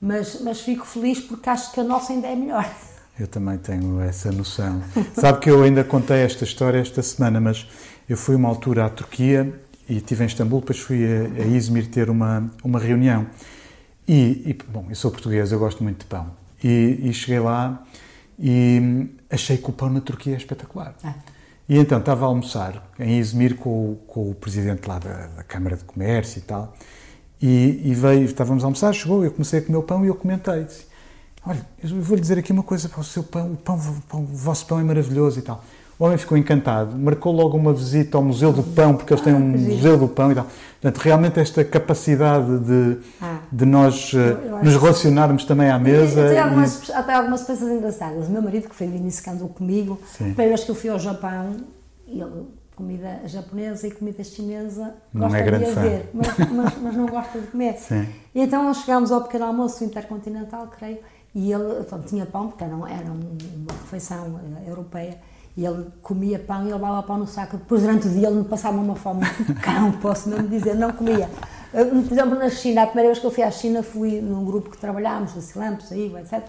Mas, 0.00 0.40
mas 0.42 0.60
fico 0.60 0.86
feliz 0.86 1.20
porque 1.20 1.48
acho 1.48 1.72
que 1.72 1.80
a 1.80 1.84
nossa 1.84 2.12
ainda 2.12 2.26
é 2.26 2.34
melhor. 2.34 2.68
Eu 3.18 3.26
também 3.26 3.58
tenho 3.58 4.00
essa 4.00 4.32
noção. 4.32 4.82
Sabe 5.12 5.40
que 5.40 5.50
eu 5.50 5.62
ainda 5.62 5.84
contei 5.84 6.20
esta 6.22 6.42
história 6.42 6.78
esta 6.78 7.02
semana, 7.02 7.38
mas 7.38 7.68
eu 8.08 8.16
fui 8.16 8.34
uma 8.34 8.48
altura 8.48 8.86
à 8.86 8.88
Turquia 8.88 9.60
e 9.86 9.98
estive 9.98 10.24
em 10.24 10.26
Istambul, 10.26 10.60
depois 10.60 10.78
fui 10.78 11.04
a, 11.04 11.42
a 11.42 11.46
Izmir 11.46 11.90
ter 11.90 12.08
uma, 12.08 12.50
uma 12.64 12.78
reunião. 12.78 13.26
E, 14.12 14.42
e, 14.44 14.52
bom, 14.68 14.86
eu 14.88 14.96
sou 14.96 15.08
português, 15.08 15.52
eu 15.52 15.58
gosto 15.60 15.84
muito 15.84 16.00
de 16.00 16.06
pão. 16.06 16.32
E, 16.64 16.98
e 17.00 17.14
cheguei 17.14 17.38
lá 17.38 17.80
e 18.36 19.08
achei 19.30 19.56
que 19.56 19.70
o 19.70 19.72
pão 19.72 19.88
na 19.88 20.00
Turquia 20.00 20.34
é 20.34 20.36
espetacular. 20.36 20.96
Ah. 21.04 21.14
E 21.68 21.78
então 21.78 22.00
estava 22.00 22.24
a 22.24 22.26
almoçar 22.26 22.90
em 22.98 23.20
Izmir 23.20 23.54
com, 23.54 23.98
com 24.08 24.28
o 24.28 24.34
presidente 24.34 24.84
lá 24.88 24.98
da, 24.98 25.28
da, 25.28 25.44
Câmara 25.44 25.76
de 25.76 25.84
Comércio 25.84 26.40
e 26.40 26.42
tal. 26.42 26.74
E, 27.40 27.82
e, 27.84 27.94
veio, 27.94 28.24
estávamos 28.24 28.64
a 28.64 28.66
almoçar, 28.66 28.92
chegou, 28.92 29.24
eu 29.24 29.30
comecei 29.30 29.60
a 29.60 29.62
comer 29.62 29.78
o 29.78 29.82
pão 29.84 30.04
e 30.04 30.08
eu 30.08 30.16
comentei. 30.16 30.64
Disse, 30.64 30.86
Olha, 31.46 31.64
eu 31.80 32.02
vou-lhe 32.02 32.20
dizer 32.20 32.36
aqui 32.36 32.50
uma 32.50 32.64
coisa 32.64 32.88
para 32.88 33.00
o 33.00 33.04
seu 33.04 33.22
pão, 33.22 33.52
o 33.52 33.56
pão, 33.56 33.76
o 33.76 34.02
pão, 34.08 34.22
o 34.22 34.26
vosso 34.26 34.66
pão 34.66 34.80
é 34.80 34.82
maravilhoso 34.82 35.38
e 35.38 35.42
tal. 35.42 35.64
O 36.00 36.06
homem 36.06 36.16
ficou 36.16 36.38
encantado, 36.38 36.96
marcou 36.96 37.30
logo 37.30 37.58
uma 37.58 37.74
visita 37.74 38.16
ao 38.16 38.24
Museu 38.24 38.54
do 38.54 38.62
Pão, 38.62 38.96
porque 38.96 39.12
eles 39.12 39.22
têm 39.22 39.34
um 39.34 39.36
ah, 39.36 39.58
Museu 39.58 39.98
do 39.98 40.08
Pão 40.08 40.32
e 40.32 40.34
tal. 40.34 40.46
Portanto, 40.80 41.04
realmente 41.04 41.38
esta 41.38 41.62
capacidade 41.62 42.58
de, 42.60 42.96
ah, 43.20 43.40
de 43.52 43.66
nós 43.66 44.10
eu 44.14 44.64
nos 44.64 44.76
relacionarmos 44.76 45.44
também 45.44 45.68
à 45.68 45.78
mesa. 45.78 46.24
Até 46.24 46.38
algumas, 46.38 46.88
e... 46.88 46.92
até 46.92 47.12
algumas 47.12 47.42
coisas 47.42 47.70
engraçadas. 47.70 48.28
O 48.28 48.30
meu 48.30 48.40
marido, 48.40 48.66
que 48.70 48.74
foi 48.74 48.86
que 48.88 49.28
andou 49.30 49.50
comigo, 49.50 50.00
a 50.02 50.16
primeira 50.16 50.48
vez 50.48 50.64
que 50.64 50.70
eu 50.70 50.74
fui 50.74 50.88
ao 50.88 50.98
Japão, 50.98 51.56
ele 52.08 52.46
comida 52.74 53.20
japonesa 53.26 53.86
e 53.86 53.90
comida 53.90 54.24
chinesa 54.24 54.94
não 55.12 55.28
gosta 55.28 55.36
é 55.36 55.42
grande 55.42 55.66
de 55.66 55.74
ver, 55.74 56.10
mas, 56.14 56.38
mas, 56.38 56.78
mas, 56.80 56.96
não 56.96 57.04
gosta 57.04 57.38
de 57.38 57.46
comer. 57.48 57.76
Sim. 57.78 58.08
E 58.34 58.40
então 58.40 58.72
chegámos 58.72 59.12
ao 59.12 59.20
pequeno 59.20 59.44
almoço 59.44 59.84
intercontinental, 59.84 60.66
creio, 60.68 60.96
e 61.34 61.52
ele 61.52 61.80
então, 61.80 62.00
tinha 62.00 62.24
pão, 62.24 62.48
porque 62.48 62.64
era, 62.64 62.72
era 62.72 63.12
uma 63.12 63.74
refeição 63.82 64.40
eh, 64.64 64.70
europeia, 64.70 65.18
e 65.60 65.66
ele 65.66 65.88
comia 66.02 66.38
pão 66.38 66.62
e 66.62 66.68
ele 66.68 66.72
levava 66.72 67.02
pão 67.02 67.18
no 67.18 67.26
saco. 67.26 67.58
Depois, 67.58 67.82
durante 67.82 68.08
o 68.08 68.10
dia, 68.10 68.28
ele 68.28 68.38
me 68.38 68.44
passava 68.44 68.78
uma 68.78 68.96
fome 68.96 69.26
cão, 69.60 69.92
posso 69.92 70.30
mesmo 70.30 70.48
dizer, 70.48 70.74
não 70.74 70.90
comia. 70.90 71.28
Por 71.70 72.12
exemplo, 72.12 72.38
na 72.38 72.48
China, 72.48 72.82
a 72.82 72.86
primeira 72.86 73.10
vez 73.10 73.18
que 73.18 73.26
eu 73.26 73.30
fui 73.30 73.44
à 73.44 73.50
China, 73.50 73.82
fui 73.82 74.22
num 74.22 74.42
grupo 74.42 74.70
que 74.70 74.78
trabalhámos, 74.78 75.34
da 75.34 75.42
Silampos, 75.42 75.92
aí, 75.92 76.10
etc. 76.16 76.42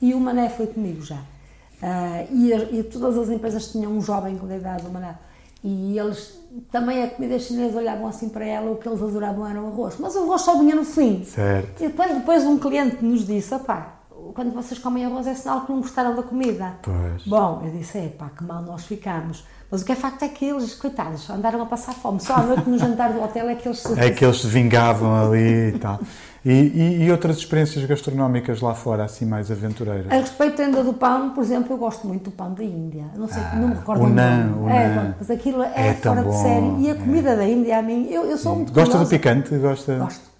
E 0.00 0.14
o 0.14 0.20
Mané 0.20 0.48
foi 0.48 0.66
comigo 0.66 1.02
já. 1.02 1.16
Uh, 1.16 2.26
e, 2.32 2.78
e, 2.78 2.82
todas 2.84 3.18
as 3.18 3.28
empresas 3.28 3.70
tinham 3.70 3.92
um 3.92 4.00
jovem 4.00 4.38
com 4.38 4.46
a 4.46 4.56
idade 4.56 4.82
do 4.82 4.90
Mané. 4.90 5.14
E 5.62 5.98
eles, 5.98 6.40
também 6.72 7.02
a 7.02 7.10
comida 7.10 7.38
chinesa, 7.38 7.76
olhavam 7.76 8.06
assim 8.06 8.30
para 8.30 8.46
ela, 8.46 8.70
o 8.70 8.76
que 8.76 8.88
eles 8.88 9.02
adoravam 9.02 9.46
era 9.46 9.60
o 9.60 9.66
arroz. 9.66 9.96
Mas 9.98 10.16
o 10.16 10.22
arroz 10.22 10.40
só 10.40 10.58
vinha 10.58 10.74
no 10.74 10.84
fim. 10.84 11.22
Certo. 11.24 11.82
E 11.82 11.88
depois, 11.88 12.14
depois 12.14 12.44
um 12.44 12.58
cliente 12.58 13.04
nos 13.04 13.26
disse, 13.26 13.58
pá, 13.58 13.96
quando 14.32 14.52
vocês 14.52 14.78
comem 14.80 15.04
arroz 15.04 15.26
é 15.26 15.34
sinal 15.34 15.62
que 15.62 15.72
não 15.72 15.80
gostaram 15.80 16.14
da 16.14 16.22
comida. 16.22 16.74
Pois. 16.82 17.24
Bom, 17.26 17.62
eu 17.64 17.70
disse, 17.72 17.98
é 17.98 18.08
pá, 18.08 18.30
que 18.36 18.44
mal 18.44 18.62
nós 18.62 18.84
ficamos. 18.84 19.44
Mas 19.70 19.82
o 19.82 19.84
que 19.84 19.92
é 19.92 19.96
facto 19.96 20.22
é 20.22 20.28
que 20.28 20.44
eles, 20.44 20.74
coitados, 20.74 21.28
andaram 21.28 21.60
a 21.60 21.66
passar 21.66 21.94
fome. 21.94 22.20
Só 22.20 22.34
à 22.34 22.42
noite 22.42 22.68
no 22.68 22.78
jantar 22.78 23.12
do 23.12 23.20
hotel 23.20 23.48
é 23.48 23.54
que 23.54 23.66
eles 23.66 23.80
se... 23.80 23.98
É 23.98 24.10
que 24.10 24.24
eles 24.24 24.40
se 24.40 24.46
vingavam 24.46 25.14
ali 25.14 25.74
e 25.74 25.78
tal. 25.78 25.98
E, 26.44 26.50
e, 26.52 27.04
e, 27.04 27.10
outras 27.10 27.38
experiências 27.38 27.84
gastronómicas 27.86 28.60
lá 28.60 28.74
fora, 28.74 29.04
assim 29.04 29.24
mais 29.24 29.50
aventureiras? 29.50 30.12
A 30.12 30.16
respeito 30.16 30.60
ainda 30.60 30.84
do 30.84 30.92
pão, 30.92 31.30
por 31.30 31.42
exemplo, 31.42 31.72
eu 31.72 31.78
gosto 31.78 32.06
muito 32.06 32.24
do 32.24 32.30
pão 32.30 32.52
da 32.52 32.62
Índia. 32.62 33.06
Não 33.16 33.26
sei, 33.26 33.42
ah, 33.42 33.56
não 33.56 33.68
me 33.68 33.74
recordo 33.74 34.04
o 34.04 34.08
nan, 34.10 34.54
o 34.58 34.68
é, 34.68 34.94
nan. 34.94 35.14
Mas 35.18 35.30
aquilo 35.30 35.62
é, 35.62 35.88
é 35.88 35.94
fora 35.94 36.22
de 36.22 36.36
série. 36.36 36.82
E 36.82 36.90
a 36.90 36.94
comida 36.94 37.30
é. 37.30 37.36
da 37.36 37.48
Índia, 37.48 37.78
a 37.78 37.82
mim, 37.82 38.08
eu, 38.10 38.26
eu 38.26 38.36
sou 38.36 38.56
muito 38.56 38.74
Gosta 38.74 38.90
curiosa. 38.90 39.04
do 39.06 39.08
picante? 39.10 39.56
Gosta? 39.56 39.96
Gosto, 39.96 40.33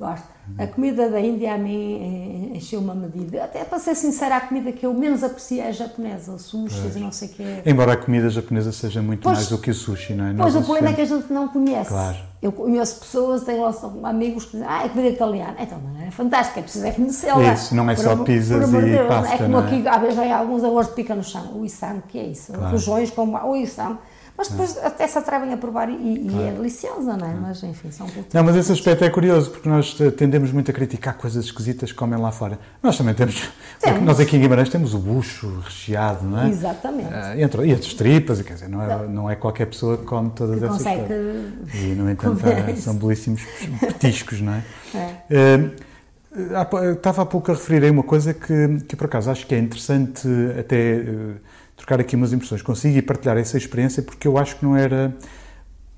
gosto. 0.00 0.26
A 0.58 0.66
comida 0.66 1.08
da 1.10 1.20
Índia 1.20 1.54
a 1.54 1.58
mim 1.58 2.52
encheu 2.54 2.80
uma 2.80 2.94
medida. 2.94 3.44
Até 3.44 3.62
para 3.64 3.78
ser 3.78 3.94
sincera, 3.94 4.38
a 4.38 4.40
comida 4.40 4.72
que 4.72 4.84
eu 4.84 4.94
menos 4.94 5.22
aprecio 5.22 5.60
é 5.60 5.68
a 5.68 5.72
japonesa, 5.72 6.32
o 6.32 6.96
e 6.96 7.00
não 7.00 7.12
sei 7.12 7.28
o 7.28 7.30
que 7.30 7.62
Embora 7.66 7.92
a 7.92 7.96
comida 7.96 8.28
japonesa 8.30 8.72
seja 8.72 9.02
muito 9.02 9.22
pois, 9.22 9.36
mais 9.36 9.48
do 9.48 9.58
que 9.58 9.70
o 9.70 9.74
sushi, 9.74 10.14
não 10.14 10.24
é? 10.24 10.34
Pois, 10.34 10.54
Nós 10.54 10.56
o 10.56 10.64
problema 10.64 10.88
é 10.88 10.92
que 10.94 11.02
a 11.02 11.04
gente 11.04 11.30
não 11.32 11.46
conhece. 11.48 11.90
Claro. 11.90 12.16
Eu 12.42 12.50
conheço 12.50 13.00
pessoas, 13.00 13.44
tenho 13.44 13.66
amigos 14.02 14.46
que 14.46 14.52
dizem, 14.52 14.66
ah, 14.66 14.86
é 14.86 14.88
comida 14.88 15.10
italiana. 15.10 15.56
Então, 15.60 15.78
é 16.06 16.10
fantástica, 16.10 16.60
é 16.60 16.62
preciso 16.62 16.86
é 16.86 16.92
conhecê-la. 16.92 17.52
Isso, 17.52 17.74
não 17.74 17.88
é 17.90 17.94
por, 17.94 18.02
só 18.02 18.16
pizzas 18.16 18.72
e 18.72 18.80
Deus, 18.80 19.08
pasta, 19.08 19.34
É 19.34 19.38
como 19.38 19.56
é? 19.58 19.60
aqui, 19.60 19.86
às 19.86 20.00
vezes, 20.00 20.18
há 20.18 20.38
alguns 20.38 20.64
arroz 20.64 20.86
de 20.88 20.94
pica 20.94 21.14
no 21.14 21.22
chão. 21.22 21.52
O 21.54 21.64
isam, 21.66 22.02
que 22.08 22.18
é 22.18 22.24
isso? 22.24 22.52
Claro. 22.52 22.72
Rojões 22.72 23.10
como 23.10 23.36
o 23.36 23.54
isam 23.54 23.98
mas 24.40 24.48
depois 24.48 24.74
é. 24.78 24.86
até 24.86 25.06
se 25.06 25.18
atrevem 25.18 25.52
a 25.52 25.56
provar 25.58 25.90
e, 25.90 25.92
e 25.92 26.48
é 26.48 26.50
deliciosa, 26.50 27.14
não 27.14 27.26
é? 27.26 27.34
Mas 27.34 27.62
enfim, 27.62 27.90
são 27.90 28.08
poucos. 28.08 28.32
Não, 28.32 28.42
mas 28.42 28.56
esse 28.56 28.72
aspecto 28.72 29.04
é 29.04 29.10
curioso, 29.10 29.50
porque 29.50 29.68
nós 29.68 29.94
tendemos 30.16 30.50
muito 30.50 30.70
a 30.70 30.74
criticar 30.74 31.12
coisas 31.18 31.44
esquisitas 31.44 31.92
que 31.92 31.98
comem 31.98 32.18
lá 32.18 32.32
fora. 32.32 32.58
Nós 32.82 32.96
também 32.96 33.12
temos, 33.12 33.50
temos. 33.78 34.02
nós 34.02 34.18
aqui 34.18 34.38
em 34.38 34.40
Guimarães 34.40 34.70
temos 34.70 34.94
o 34.94 34.98
bucho 34.98 35.60
recheado, 35.60 36.24
não 36.26 36.40
é? 36.40 36.48
Exatamente. 36.48 37.12
Uh, 37.12 37.38
entre, 37.38 37.66
e 37.66 37.72
as 37.74 37.92
tripas, 37.92 38.40
quer 38.40 38.54
dizer, 38.54 38.68
não 38.70 38.82
é, 38.82 39.06
não 39.06 39.30
é 39.30 39.36
qualquer 39.36 39.66
pessoa 39.66 39.98
que 39.98 40.04
come 40.04 40.30
todas 40.30 40.58
que 40.58 40.64
essas 40.64 40.82
coisas. 40.82 41.52
E, 41.74 41.94
no 41.94 42.10
entanto, 42.10 42.40
são 42.78 42.94
belíssimos 42.94 43.42
petiscos, 43.78 44.40
não 44.40 44.54
é? 44.54 44.62
é. 45.30 45.56
Uh, 45.56 46.92
estava 46.92 47.22
há 47.22 47.26
pouco 47.26 47.50
a 47.50 47.54
referir 47.54 47.84
aí 47.84 47.90
uma 47.90 48.04
coisa 48.04 48.32
que, 48.32 48.78
que, 48.88 48.96
por 48.96 49.04
acaso, 49.04 49.30
acho 49.30 49.46
que 49.46 49.54
é 49.54 49.58
interessante 49.58 50.26
até 50.58 51.04
trocar 51.80 51.98
aqui 51.98 52.14
umas 52.14 52.32
impressões 52.32 52.60
consigo 52.60 52.96
e 52.98 53.02
partilhar 53.02 53.38
essa 53.38 53.56
experiência, 53.56 54.02
porque 54.02 54.28
eu 54.28 54.36
acho 54.36 54.56
que 54.56 54.64
não 54.64 54.76
era, 54.76 55.16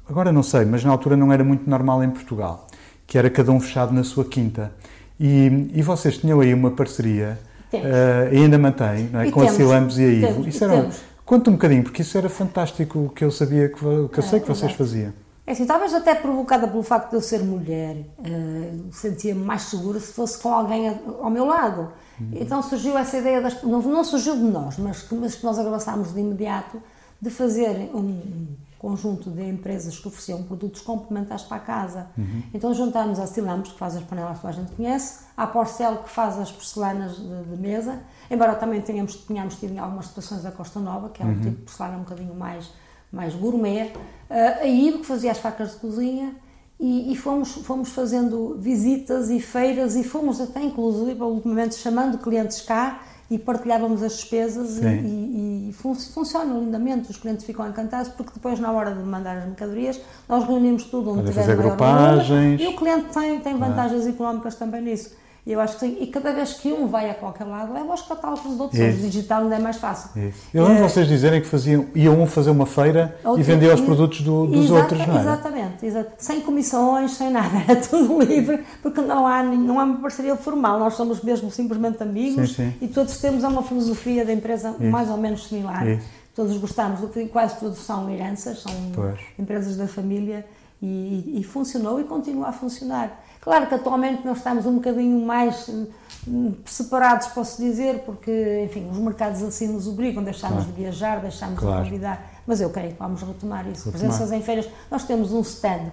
agora 0.09 0.31
não 0.33 0.42
sei, 0.42 0.64
mas 0.64 0.85
na 0.85 0.90
altura 0.90 1.16
não 1.16 1.33
era 1.33 1.42
muito 1.42 1.68
normal 1.68 2.03
em 2.05 2.11
Portugal, 2.11 2.68
que 3.07 3.18
era 3.18 3.29
cada 3.29 3.51
um 3.51 3.61
fechado 3.61 3.92
na 3.92 4.05
sua 4.05 4.25
quinta. 4.25 4.73
E, 5.18 5.71
e 5.75 5.83
vocês 5.83 6.18
tinham 6.18 6.40
aí 6.40 6.55
uma 6.55 6.71
parceria, 6.71 7.38
uh, 7.73 8.33
e 8.33 8.37
ainda 8.37 8.59
mantém, 8.59 9.09
não 9.12 9.21
é? 9.21 9.31
com 9.31 9.40
temos, 9.40 9.55
a 9.55 9.57
Silambos 9.57 9.99
e 9.99 10.05
a 10.05 10.09
Ivo. 10.09 10.27
Temos, 10.27 10.47
isso 10.47 10.64
era, 10.64 10.90
conta 11.25 11.51
um 11.51 11.55
bocadinho, 11.55 11.83
porque 11.83 12.03
isso 12.03 12.16
era 12.16 12.29
fantástico, 12.29 13.07
o 13.07 13.09
que 13.09 13.25
eu 13.25 13.31
sabia, 13.31 13.68
que, 13.68 13.75
que 13.75 14.18
eu 14.18 14.23
sei 14.23 14.40
que 14.40 14.49
vocês 14.49 14.73
faziam. 14.73 15.12
É 15.44 15.52
assim, 15.52 15.66
talvez 15.66 15.92
até 15.92 16.14
provocada 16.14 16.68
pelo 16.68 16.85
facto 16.85 17.11
de 17.11 17.16
eu 17.16 17.20
ser 17.20 17.42
mulher, 17.42 17.96
uh, 17.96 18.92
sentia-me 18.92 19.44
mais 19.44 19.62
segura 19.62 19.98
se 19.98 20.12
fosse 20.12 20.38
com 20.38 20.52
alguém 20.52 21.00
ao 21.20 21.31
meu 21.31 21.44
lado. 21.44 21.92
Uhum. 22.20 22.31
Então 22.33 22.62
surgiu 22.62 22.96
essa 22.96 23.18
ideia, 23.18 23.40
das, 23.40 23.61
não, 23.62 23.83
não, 23.83 24.05
surgiu 24.05 24.37
de 24.37 24.44
nós, 24.44 24.78
mas 24.78 25.02
que, 25.02 25.14
mas 25.16 25.35
que 25.35 25.44
nós 25.44 25.59
abraçámos 25.59 26.14
de 26.14 26.20
imediato, 26.20 26.81
de 27.20 27.28
fazer 27.28 27.90
um 27.92 28.55
conjunto 28.78 29.31
de 29.31 29.42
empresas 29.48 29.98
que 29.98 30.07
ofereciam 30.07 30.42
produtos 30.44 30.81
complementares 30.81 31.44
para 31.44 31.57
a 31.57 31.61
casa. 31.61 32.07
Uhum. 32.16 32.42
Então 32.55 32.72
juntámos 32.72 33.18
a 33.18 33.26
Silambos, 33.26 33.72
que 33.72 33.78
faz 33.78 33.96
as 33.96 34.05
panelas 34.05 34.38
que 34.38 34.46
a 34.46 34.52
gente 34.52 34.72
conhece, 34.72 35.24
a 35.37 35.46
Porcel, 35.46 35.98
que 35.98 36.09
faz 36.09 36.38
as 36.38 36.52
porcelanas 36.52 37.16
de, 37.16 37.44
de 37.44 37.57
mesa, 37.61 38.00
embora 38.31 38.55
também 38.55 38.81
tenhamos, 38.81 39.16
tenhamos 39.16 39.57
tido 39.57 39.76
algumas 39.78 40.07
situações 40.07 40.42
da 40.42 40.52
Costa 40.52 40.78
Nova, 40.78 41.09
que 41.11 41.20
é 41.20 41.26
um 41.26 41.31
uhum. 41.31 41.40
tipo 41.40 41.50
de 41.50 41.62
porcelana 41.62 41.96
um 41.96 42.00
bocadinho 42.00 42.35
mais 42.35 42.70
mais 43.12 43.35
gourmet, 43.35 43.92
uh, 44.31 44.62
a 44.62 44.66
ir, 44.66 44.98
que 44.98 45.07
fazia 45.07 45.31
as 45.31 45.38
facas 45.38 45.72
de 45.72 45.77
cozinha, 45.77 46.35
e, 46.81 47.12
e, 47.12 47.16
fomos, 47.16 47.53
fomos 47.53 47.90
fazendo 47.90 48.57
visitas 48.59 49.31
e 49.31 49.38
feiras, 49.38 49.94
e 49.94 50.03
fomos 50.03 50.40
até, 50.40 50.62
inclusive, 50.62 51.22
ultimamente 51.22 51.77
chamando 51.77 52.18
clientes 52.18 52.61
cá, 52.62 53.03
e 53.33 53.38
partilhávamos 53.38 54.03
as 54.03 54.16
despesas 54.16 54.77
e, 54.77 54.87
e, 54.87 55.70
e 55.70 55.72
fun 55.72 55.94
funciona 55.94 56.53
lindamente, 56.53 57.11
os 57.11 57.16
clientes 57.16 57.46
ficam 57.46 57.66
encantados 57.66 58.12
porque 58.12 58.33
depois 58.35 58.61
na 58.61 58.70
hora 58.70 58.94
de 58.94 59.03
mandar 59.03 59.38
as 59.38 59.46
mercadorias 59.46 59.98
nós 60.29 60.44
reunimos 60.44 60.85
tudo 60.85 61.12
onde 61.12 61.29
tiver 61.29 61.46
maior 61.46 61.68
grupagens. 61.68 62.61
e 62.61 62.66
o 62.66 62.77
cliente 62.77 63.07
tem, 63.07 63.40
tem 63.40 63.57
vantagens 63.57 64.07
ah. 64.07 64.11
económicas 64.11 64.55
também 64.57 64.83
nisso. 64.83 65.14
E 65.44 65.52
eu 65.52 65.61
acho 65.61 65.76
que. 65.76 65.87
E 65.87 66.07
cada 66.07 66.33
vez 66.33 66.55
que 66.55 66.72
um 66.72 66.87
vai 66.87 67.11
a 67.11 67.14
qualquer 67.14 67.44
lado, 67.44 67.72
leva 67.72 67.92
os 67.92 68.02
catálogos 68.02 68.44
dos 68.44 68.61
outros. 68.61 68.81
O 68.81 68.92
digital 68.98 69.42
ainda 69.42 69.57
é 69.57 69.59
mais 69.59 69.76
fácil. 69.76 70.11
Isso. 70.28 70.38
Eu 70.55 70.62
lembro 70.62 70.85
é... 70.85 70.88
vocês 70.88 71.09
dizerem 71.09 71.40
que 71.40 71.48
faziam, 71.48 71.87
iam 71.96 72.20
um 72.20 72.26
fazer 72.26 72.50
uma 72.50 72.64
feira 72.64 73.18
Outro, 73.24 73.40
e 73.40 73.42
vender 73.42 73.74
os 73.74 73.81
produtos 73.81 74.20
do, 74.20 74.46
dos 74.46 74.66
exata, 74.66 74.81
outros, 74.81 75.07
não 75.07 75.16
é? 75.16 75.20
Exatamente, 75.20 75.87
exatamente. 75.87 76.24
Sem 76.24 76.40
comissões, 76.42 77.11
sem 77.12 77.31
nada. 77.31 77.57
Era 77.66 77.81
tudo 77.81 78.22
livre, 78.22 78.62
porque 78.81 79.00
não 79.00 79.26
há, 79.26 79.42
não 79.42 79.81
há 79.81 79.85
uma 79.85 80.00
parceria 80.00 80.37
formal. 80.37 80.78
Nós 80.78 80.94
somos 80.94 81.20
mesmo 81.22 81.50
simplesmente 81.50 82.00
amigos 82.00 82.55
sim, 82.55 82.70
sim. 82.70 82.74
e 82.81 82.87
todos 82.87 83.18
temos 83.18 83.42
uma 83.42 83.64
filosofia 83.64 84.24
da 84.24 84.33
empresa 84.33 84.76
Isso. 84.78 84.90
mais 84.90 85.11
ou 85.11 85.16
menos 85.16 85.48
similar. 85.48 85.85
Isso. 85.88 86.07
Todos 86.37 86.57
gostamos 86.57 87.00
quase 87.31 87.59
todos 87.59 87.78
são 87.78 88.09
heranças, 88.09 88.62
são 88.62 88.72
pois. 88.94 89.18
empresas 89.38 89.76
da 89.76 89.87
família 89.87 90.46
e, 90.81 91.40
e 91.40 91.44
funcionou 91.44 92.00
e 92.00 92.05
continua 92.05 92.48
a 92.48 92.52
funcionar. 92.52 93.22
Claro 93.42 93.66
que 93.66 93.74
atualmente 93.74 94.24
nós 94.24 94.38
estamos 94.38 94.64
um 94.66 94.76
bocadinho 94.76 95.26
mais 95.26 95.68
hum, 95.68 96.55
separados, 96.64 97.26
posso 97.28 97.61
dizer, 97.61 98.05
porque, 98.07 98.64
enfim, 98.64 98.88
os 98.88 98.96
mercados 98.98 99.42
assim 99.42 99.66
nos 99.66 99.88
obrigam, 99.88 100.22
deixamos 100.22 100.59
claro. 100.59 100.72
de 100.72 100.81
viajar, 100.81 101.20
deixamos 101.20 101.59
claro. 101.59 101.83
de 101.83 101.90
convidar, 101.90 102.31
mas 102.46 102.61
eu 102.61 102.70
creio 102.70 102.92
que 102.92 102.98
vamos 103.00 103.20
retomar 103.20 103.66
isso. 103.68 103.90
Retomar. 103.90 103.98
Presenças 103.98 104.33
em 104.33 104.40
feiras, 104.40 104.68
nós 104.88 105.05
temos 105.05 105.33
um 105.33 105.40
stand 105.40 105.90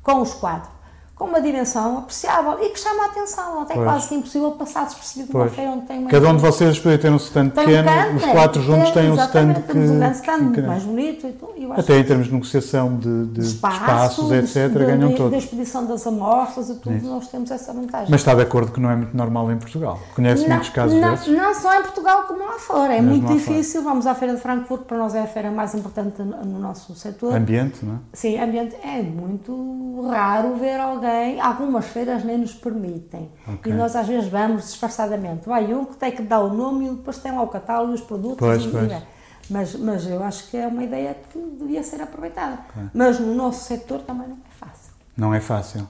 com 0.00 0.20
os 0.20 0.32
quadros 0.32 0.81
com 1.22 1.28
uma 1.28 1.40
dimensão 1.40 1.98
apreciável 1.98 2.58
e 2.60 2.70
que 2.70 2.80
chama 2.80 3.04
a 3.04 3.06
atenção. 3.06 3.62
Até 3.62 3.74
pois. 3.74 3.86
quase 3.86 4.08
que 4.08 4.14
impossível 4.16 4.50
passar 4.52 4.86
despercebido 4.86 5.32
numa 5.32 5.48
feira 5.48 5.70
onde 5.70 5.86
tem 5.86 5.98
uma. 6.00 6.10
Cada 6.10 6.28
um 6.28 6.36
de 6.36 6.42
vocês 6.42 6.78
podia 6.80 6.98
ter 6.98 7.12
um 7.12 7.16
stand 7.16 7.50
pequeno, 7.50 7.88
um 8.12 8.16
os 8.16 8.24
quatro 8.24 8.60
é, 8.60 8.64
juntos 8.64 8.90
têm 8.90 9.10
um 9.10 9.14
stand 9.14 9.54
que. 9.54 9.72
Temos 9.72 9.90
um 9.90 9.98
grande 9.98 10.16
stand, 10.16 10.38
muito 10.38 10.62
mais 10.62 10.82
bonito. 10.82 11.26
E 11.28 11.32
tudo, 11.32 11.72
Até 11.74 11.98
em 11.98 12.04
termos 12.04 12.26
de 12.26 12.32
negociação 12.32 12.96
de, 12.96 13.26
de 13.26 13.40
espaços, 13.40 14.28
de, 14.28 14.34
etc., 14.34 14.68
de, 14.68 14.78
ganham 14.84 15.10
de, 15.10 15.14
todos. 15.14 15.30
Da 15.30 15.38
expedição 15.38 15.86
das 15.86 16.04
amostras 16.04 16.70
e 16.70 16.74
tudo, 16.74 16.96
Isso. 16.96 17.06
nós 17.06 17.28
temos 17.28 17.50
essa 17.52 17.72
vantagem. 17.72 18.08
Mas 18.10 18.20
está 18.20 18.34
de 18.34 18.42
acordo 18.42 18.72
que 18.72 18.80
não 18.80 18.90
é 18.90 18.96
muito 18.96 19.16
normal 19.16 19.52
em 19.52 19.58
Portugal? 19.58 20.00
Conhece 20.16 20.42
não, 20.42 20.56
muitos 20.56 20.70
casos 20.70 21.00
não, 21.00 21.10
desses? 21.12 21.28
Não 21.28 21.54
só 21.54 21.78
em 21.78 21.82
Portugal 21.82 22.24
como 22.24 22.40
lá 22.40 22.58
fora. 22.58 22.94
É 22.94 23.00
Mesmo 23.00 23.22
muito 23.22 23.32
difícil. 23.32 23.82
Fora. 23.82 23.92
Vamos 23.92 24.08
à 24.08 24.14
Feira 24.16 24.34
de 24.34 24.40
Frankfurt, 24.40 24.82
para 24.82 24.98
nós 24.98 25.14
é 25.14 25.20
a 25.20 25.26
feira 25.26 25.52
mais 25.52 25.72
importante 25.72 26.20
no 26.20 26.58
nosso 26.58 26.96
setor. 26.96 27.36
Ambiente, 27.36 27.84
não 27.84 27.94
é? 27.94 27.98
Sim, 28.12 28.40
ambiente. 28.40 28.74
É 28.82 29.00
muito 29.02 30.04
raro 30.10 30.56
ver 30.56 30.80
alguém, 30.80 31.11
algumas 31.40 31.86
feiras 31.86 32.24
nem 32.24 32.38
nos 32.38 32.54
permitem. 32.54 33.30
Okay. 33.54 33.72
E 33.72 33.74
nós 33.74 33.94
às 33.96 34.06
vezes 34.06 34.28
vamos 34.28 34.64
disfarçadamente. 34.64 35.48
Vai 35.48 35.72
um 35.74 35.84
que 35.84 35.96
tem 35.96 36.12
que 36.12 36.22
dar 36.22 36.40
o 36.40 36.52
nome 36.52 36.86
e 36.86 36.90
depois 36.90 37.18
tem 37.18 37.32
lá 37.32 37.42
o 37.42 37.48
catálogo 37.48 37.92
e 37.92 37.94
os 37.94 38.00
produtos. 38.00 38.38
Pois, 38.38 38.64
e, 38.64 38.68
pois. 38.68 38.92
E, 38.92 39.02
Mas, 39.50 39.74
mas 39.74 40.06
eu 40.06 40.22
acho 40.22 40.48
que 40.50 40.56
é 40.56 40.66
uma 40.66 40.84
ideia 40.84 41.16
que 41.30 41.38
devia 41.58 41.82
ser 41.82 42.00
aproveitada. 42.00 42.58
Mas 42.94 43.18
no 43.18 43.34
nosso 43.34 43.64
setor 43.64 44.00
também 44.00 44.28
não 44.28 44.36
é 44.36 44.54
fácil. 44.58 44.92
Não 45.16 45.34
é 45.34 45.40
fácil. 45.40 45.88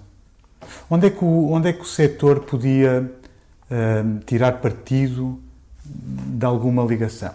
Onde 0.91 1.07
é 1.07 1.11
que 1.11 1.25
o, 1.25 1.51
onde 1.51 1.69
é 1.69 1.73
que 1.73 1.83
o 1.83 1.85
setor 1.85 2.41
podia 2.41 3.13
uh, 3.71 4.19
tirar 4.25 4.53
partido 4.61 5.41
de 5.85 6.47
alguma 6.47 6.83
ligação? 6.85 7.33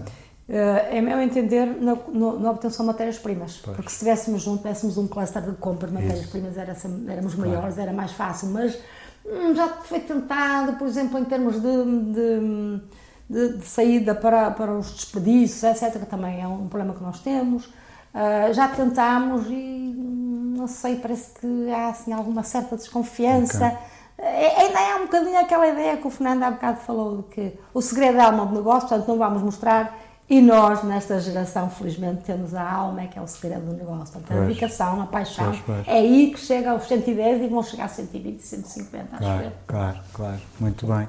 Uh, 0.50 0.96
é 0.96 1.02
meu 1.02 1.20
entender 1.22 1.66
na, 1.66 1.94
na, 2.08 2.34
na 2.40 2.52
obtenção 2.52 2.86
de 2.86 2.88
matérias-primas. 2.88 3.58
Porque 3.58 3.90
se 3.90 3.96
estivéssemos 3.96 4.44
junto, 4.44 4.60
tivéssemos 4.62 4.98
um 4.98 5.06
cluster 5.06 5.42
de 5.42 5.52
compra 5.58 5.90
de 5.90 5.94
matérias-primas, 5.94 6.58
era, 6.58 6.76
éramos 7.10 7.36
maiores, 7.36 7.76
claro. 7.76 7.82
era 7.82 7.92
mais 7.92 8.14
fácil. 8.14 8.48
Mas 8.50 8.80
hum, 9.26 9.54
já 9.54 9.68
foi 9.68 10.00
tentado, 10.00 10.74
por 10.78 10.88
exemplo, 10.88 11.20
em 11.20 11.26
termos 11.26 11.62
de, 11.62 11.86
de, 12.14 12.82
de, 13.30 13.58
de, 13.58 13.66
saída 13.66 14.16
para, 14.16 14.50
para 14.52 14.72
os 14.72 14.90
desperdícios, 14.92 15.64
etc., 15.64 16.00
que 16.00 16.06
também 16.06 16.42
é 16.42 16.48
um 16.48 16.70
problema 16.70 16.94
que 16.94 17.04
nós 17.04 17.20
temos. 17.20 17.66
Uh, 17.66 18.54
já 18.54 18.70
tentámos 18.70 19.48
e 19.48 19.54
hum, 19.54 20.56
não 20.56 20.68
sei, 20.68 20.96
parece 20.96 21.32
que 21.42 21.72
há 21.72 21.90
assim, 21.90 22.14
alguma 22.14 22.44
certa 22.44 22.78
desconfiança. 22.78 23.68
Okay. 23.68 23.78
É, 24.18 24.62
ainda 24.62 24.80
é 24.80 24.96
um 24.96 25.02
bocadinho 25.02 25.38
aquela 25.38 25.68
ideia 25.68 25.98
que 25.98 26.08
o 26.08 26.10
Fernando 26.10 26.42
há 26.44 26.52
bocado 26.52 26.80
falou 26.80 27.18
de 27.18 27.24
que 27.24 27.60
o 27.74 27.82
segredo 27.82 28.18
é 28.18 28.22
a 28.22 28.28
alma 28.28 28.46
do 28.46 28.56
negócio, 28.56 28.88
portanto 28.88 29.08
não 29.10 29.18
vamos 29.18 29.44
mostrar 29.44 30.07
e 30.30 30.42
nós, 30.42 30.84
nesta 30.84 31.20
geração, 31.22 31.70
felizmente, 31.70 32.24
temos 32.26 32.54
a 32.54 32.70
alma, 32.70 33.04
é 33.04 33.08
que 33.08 33.18
é 33.18 33.22
o 33.22 33.28
segredo 33.28 33.66
do 33.66 33.74
negócio. 33.78 34.20
Portanto, 34.20 34.38
a 34.38 34.46
dedicação, 34.46 35.02
a 35.02 35.06
paixão, 35.06 35.46
pois, 35.46 35.62
pois. 35.66 35.88
é 35.88 36.00
aí 36.00 36.32
que 36.34 36.40
chega 36.40 36.72
aos 36.72 36.86
110 36.86 37.44
e 37.44 37.48
vão 37.48 37.64
chegar 37.64 37.86
a 37.86 37.88
120, 37.88 38.42
150, 38.42 39.18
claro, 39.18 39.48
acho 39.48 39.56
Claro, 39.66 40.00
claro, 40.12 40.42
muito 40.60 40.86
bem. 40.86 41.08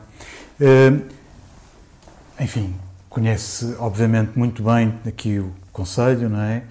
Uh, 0.60 1.08
enfim, 2.38 2.76
conhece, 3.10 3.74
obviamente, 3.80 4.38
muito 4.38 4.62
bem 4.62 4.94
aqui 5.04 5.40
o 5.40 5.52
Conselho, 5.72 6.28
não 6.28 6.40
é? 6.40 6.62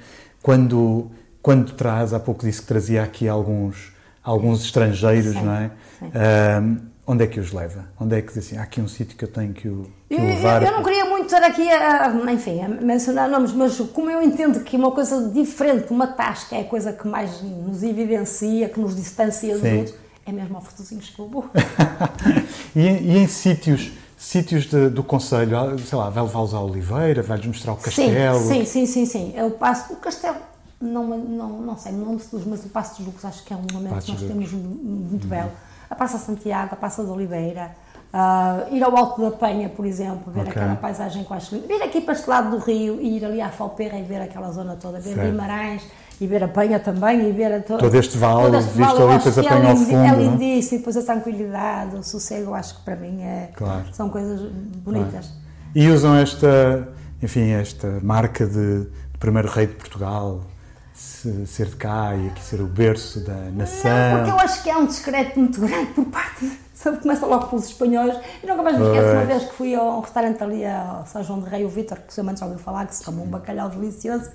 Quando, 0.41 1.11
quando 1.41 1.73
traz, 1.73 2.13
há 2.13 2.19
pouco 2.19 2.45
disse 2.45 2.61
que 2.61 2.67
trazia 2.67 3.03
aqui 3.03 3.27
alguns, 3.27 3.91
alguns 4.23 4.63
estrangeiros, 4.63 5.33
sim, 5.33 5.41
não 5.41 5.53
é? 5.53 5.71
Uh, 6.01 6.77
onde 7.07 7.23
é 7.23 7.27
que 7.27 7.39
os 7.39 7.53
leva? 7.53 7.85
Onde 7.99 8.17
é 8.17 8.21
que 8.21 8.33
diz 8.33 8.39
assim, 8.39 8.57
há 8.57 8.63
aqui 8.63 8.81
um 8.81 8.87
sítio 8.87 9.17
que 9.17 9.23
eu 9.23 9.29
tenho 9.29 9.53
que 9.53 9.69
o, 9.69 9.89
que 10.09 10.17
levar? 10.19 10.61
Eu, 10.61 10.67
eu, 10.67 10.73
não 10.73 10.83
queria 10.83 11.05
muito 11.05 11.25
estar 11.25 11.41
aqui 11.41 11.67
a, 11.71 12.13
enfim, 12.31 12.61
a 12.61 12.67
mencionar 12.67 13.29
nomes, 13.29 13.53
mas 13.53 13.77
como 13.93 14.11
eu 14.11 14.21
entendo 14.21 14.59
que 14.59 14.75
uma 14.75 14.91
coisa 14.91 15.29
diferente, 15.29 15.89
uma 15.89 16.07
tasca 16.07 16.57
é 16.57 16.61
a 16.61 16.65
coisa 16.65 16.91
que 16.91 17.07
mais 17.07 17.41
nos 17.41 17.81
evidencia, 17.81 18.67
que 18.67 18.79
nos 18.79 18.93
distancia 18.95 19.53
dos 19.53 19.61
Sim. 19.61 19.77
outros, 19.77 19.95
é 20.25 20.31
mesmo 20.33 20.57
ao 20.57 20.61
Fortozinhos 20.61 21.09
que 21.09 21.19
eu 21.19 21.29
vou. 21.29 21.45
e, 22.75 22.81
e, 22.81 23.17
em 23.17 23.27
sítios, 23.27 23.89
sítios 24.17 24.65
de, 24.65 24.89
do 24.89 25.01
Conselho, 25.01 25.79
sei 25.79 25.97
lá, 25.97 26.09
vai 26.09 26.23
levá-los 26.23 26.53
à 26.53 26.59
Oliveira, 26.59 27.23
vai-lhes 27.23 27.47
mostrar 27.47 27.71
o 27.71 27.77
castelo? 27.77 28.39
Sim, 28.39 28.65
sim, 28.65 28.85
sim, 28.85 29.05
sim, 29.05 29.33
Eu 29.33 29.51
passo, 29.51 29.93
o 29.93 29.95
castelo, 29.95 30.35
não, 30.81 31.07
não, 31.07 31.61
não 31.61 31.77
sei, 31.77 31.93
não 31.93 32.19
se 32.19 32.35
mas 32.45 32.65
o 32.65 32.69
Passo 32.69 32.97
dos 32.97 33.07
Lucas 33.07 33.25
acho 33.25 33.43
que 33.45 33.53
é 33.53 33.55
um 33.55 33.65
momento 33.73 34.03
que 34.03 34.11
nós 34.11 34.21
temos 34.21 34.51
muito 34.51 35.23
uhum. 35.23 35.29
belo 35.29 35.51
a 35.89 35.95
Praça 35.95 36.17
Santiago, 36.17 36.69
a 36.73 36.75
Praça 36.75 37.03
de 37.03 37.09
Oliveira, 37.09 37.71
uh, 38.13 38.73
ir 38.73 38.83
ao 38.83 38.95
Alto 38.95 39.21
da 39.21 39.31
Penha, 39.31 39.69
por 39.69 39.85
exemplo, 39.85 40.31
ver 40.31 40.41
okay. 40.41 40.51
aquela 40.51 40.75
paisagem 40.75 41.23
com 41.23 41.33
as 41.33 41.49
vir 41.49 41.81
aqui 41.81 42.01
para 42.01 42.13
este 42.13 42.29
lado 42.29 42.51
do 42.51 42.57
rio 42.57 42.99
e 43.01 43.17
ir 43.17 43.25
ali 43.25 43.41
à 43.41 43.49
Falperra 43.49 43.97
e 43.97 44.03
ver 44.03 44.21
aquela 44.21 44.51
zona 44.51 44.75
toda, 44.75 44.99
ver 44.99 45.13
certo. 45.13 45.29
Guimarães 45.29 45.83
e 46.19 46.25
ver 46.25 46.43
a 46.43 46.47
Penha 46.47 46.79
também 46.79 47.29
e 47.29 47.31
ver 47.31 47.53
a 47.53 47.61
to 47.61 47.77
todo 47.77 47.95
este 47.95 48.17
vale, 48.17 48.43
todo 48.43 48.57
este 48.57 48.71
visto 48.71 48.95
vale, 48.95 49.03
ali, 49.03 49.17
depois 49.17 49.37
a 49.37 49.43
Penha 49.43 49.67
é 49.67 49.69
ao 49.69 49.77
fundo. 49.77 49.97
É 49.97 50.15
lindíssimo, 50.15 50.75
e 50.75 50.77
depois 50.79 50.97
a 50.97 51.03
tranquilidade, 51.03 51.95
o 51.95 52.03
sossego, 52.03 52.53
acho 52.53 52.75
que 52.77 52.81
para 52.81 52.95
mim 52.95 53.21
é, 53.21 53.51
claro. 53.53 53.85
são 53.93 54.09
coisas 54.09 54.41
bonitas. 54.83 55.27
Claro. 55.27 55.47
E 55.75 55.89
usam 55.89 56.15
esta, 56.15 56.87
enfim, 57.21 57.51
esta 57.51 57.99
marca 58.01 58.47
de 58.47 58.87
primeiro 59.19 59.47
rei 59.47 59.67
de 59.67 59.73
Portugal, 59.73 60.41
ser 61.45 61.67
de 61.67 61.75
cá 61.75 62.15
e 62.15 62.27
aqui 62.27 62.41
ser 62.41 62.61
o 62.61 62.67
berço 62.67 63.19
da 63.19 63.35
nação. 63.51 63.91
Não, 63.91 64.17
porque 64.17 64.31
eu 64.31 64.39
acho 64.39 64.63
que 64.63 64.69
é 64.69 64.77
um 64.77 64.85
discreto 64.85 65.39
muito 65.39 65.59
grande 65.61 65.93
por 65.93 66.05
parte. 66.05 66.59
Sabe, 66.73 66.99
começa 66.99 67.25
logo 67.25 67.47
pelos 67.47 67.65
espanhóis. 67.65 68.15
E 68.43 68.45
nunca 68.45 68.61
mais 68.61 68.77
me 68.77 68.85
esqueço 68.85 69.11
uma 69.11 69.25
vez 69.25 69.43
que 69.45 69.53
fui 69.53 69.73
a 69.73 69.81
um 69.81 69.99
restaurante 69.99 70.43
ali 70.43 70.63
a 70.63 71.03
São 71.07 71.23
João 71.23 71.39
de 71.39 71.49
Rei, 71.49 71.65
o 71.65 71.69
Vítor, 71.69 71.97
que 71.99 72.21
o 72.21 72.37
já 72.37 72.45
ouviu 72.45 72.59
falar, 72.59 72.85
que 72.85 72.95
se 72.95 73.03
tomou 73.03 73.25
um 73.25 73.29
bacalhau 73.29 73.69
delicioso. 73.69 74.29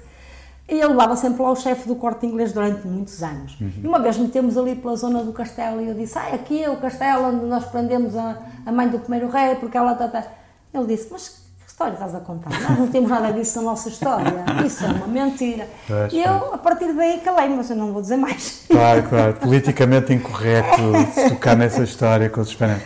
E 0.69 0.75
ele 0.75 0.89
levava 0.89 1.17
sempre 1.17 1.43
lá 1.43 1.51
o 1.51 1.57
chefe 1.57 1.87
do 1.87 1.97
corte 1.97 2.25
inglês 2.25 2.53
durante 2.53 2.87
muitos 2.87 3.23
anos. 3.23 3.61
Uhum. 3.61 3.73
E 3.83 3.87
uma 3.87 3.99
vez 3.99 4.17
metemos 4.17 4.57
ali 4.57 4.75
pela 4.75 4.97
zona 4.97 5.23
do 5.23 5.33
castelo 5.33 5.81
e 5.81 5.89
eu 5.89 5.95
disse: 5.95 6.19
Ah, 6.19 6.35
aqui 6.35 6.63
é 6.63 6.71
o 6.71 6.77
castelo 6.77 7.27
onde 7.29 7.47
nós 7.47 7.65
prendemos 7.67 8.17
a, 8.17 8.39
a 8.65 8.73
mãe 8.73 8.89
do 8.89 8.99
primeiro 8.99 9.29
rei, 9.29 9.57
porque 9.57 9.77
ela. 9.77 9.95
Tá, 9.95 10.09
tá. 10.09 10.25
Ele 10.73 10.87
disse: 10.87 11.09
Mas 11.11 11.42
história 11.73 11.95
estás 11.95 12.15
a 12.15 12.21
contar? 12.21 12.51
Nós 12.51 12.79
não 12.79 12.89
temos 12.89 13.11
nada 13.11 13.33
disso 13.33 13.59
na 13.59 13.63
nossa 13.71 13.89
história. 13.89 14.45
Isso 14.65 14.85
é 14.85 14.89
uma 14.89 15.07
mentira. 15.07 15.67
Pois, 15.89 16.13
e 16.13 16.19
eu, 16.19 16.55
a 16.55 16.59
partir 16.59 16.93
daí, 16.93 17.21
calei, 17.21 17.49
mas 17.49 17.71
eu 17.71 17.77
não 17.77 17.93
vou 17.93 18.03
dizer 18.03 18.17
mais. 18.17 18.65
Claro, 18.69 19.03
claro. 19.09 19.35
Politicamente 19.41 20.13
incorreto 20.13 20.83
tocar 21.31 21.57
nessa 21.57 21.83
história 21.83 22.29
com 22.29 22.41
os 22.41 22.49
espanhóis. 22.49 22.83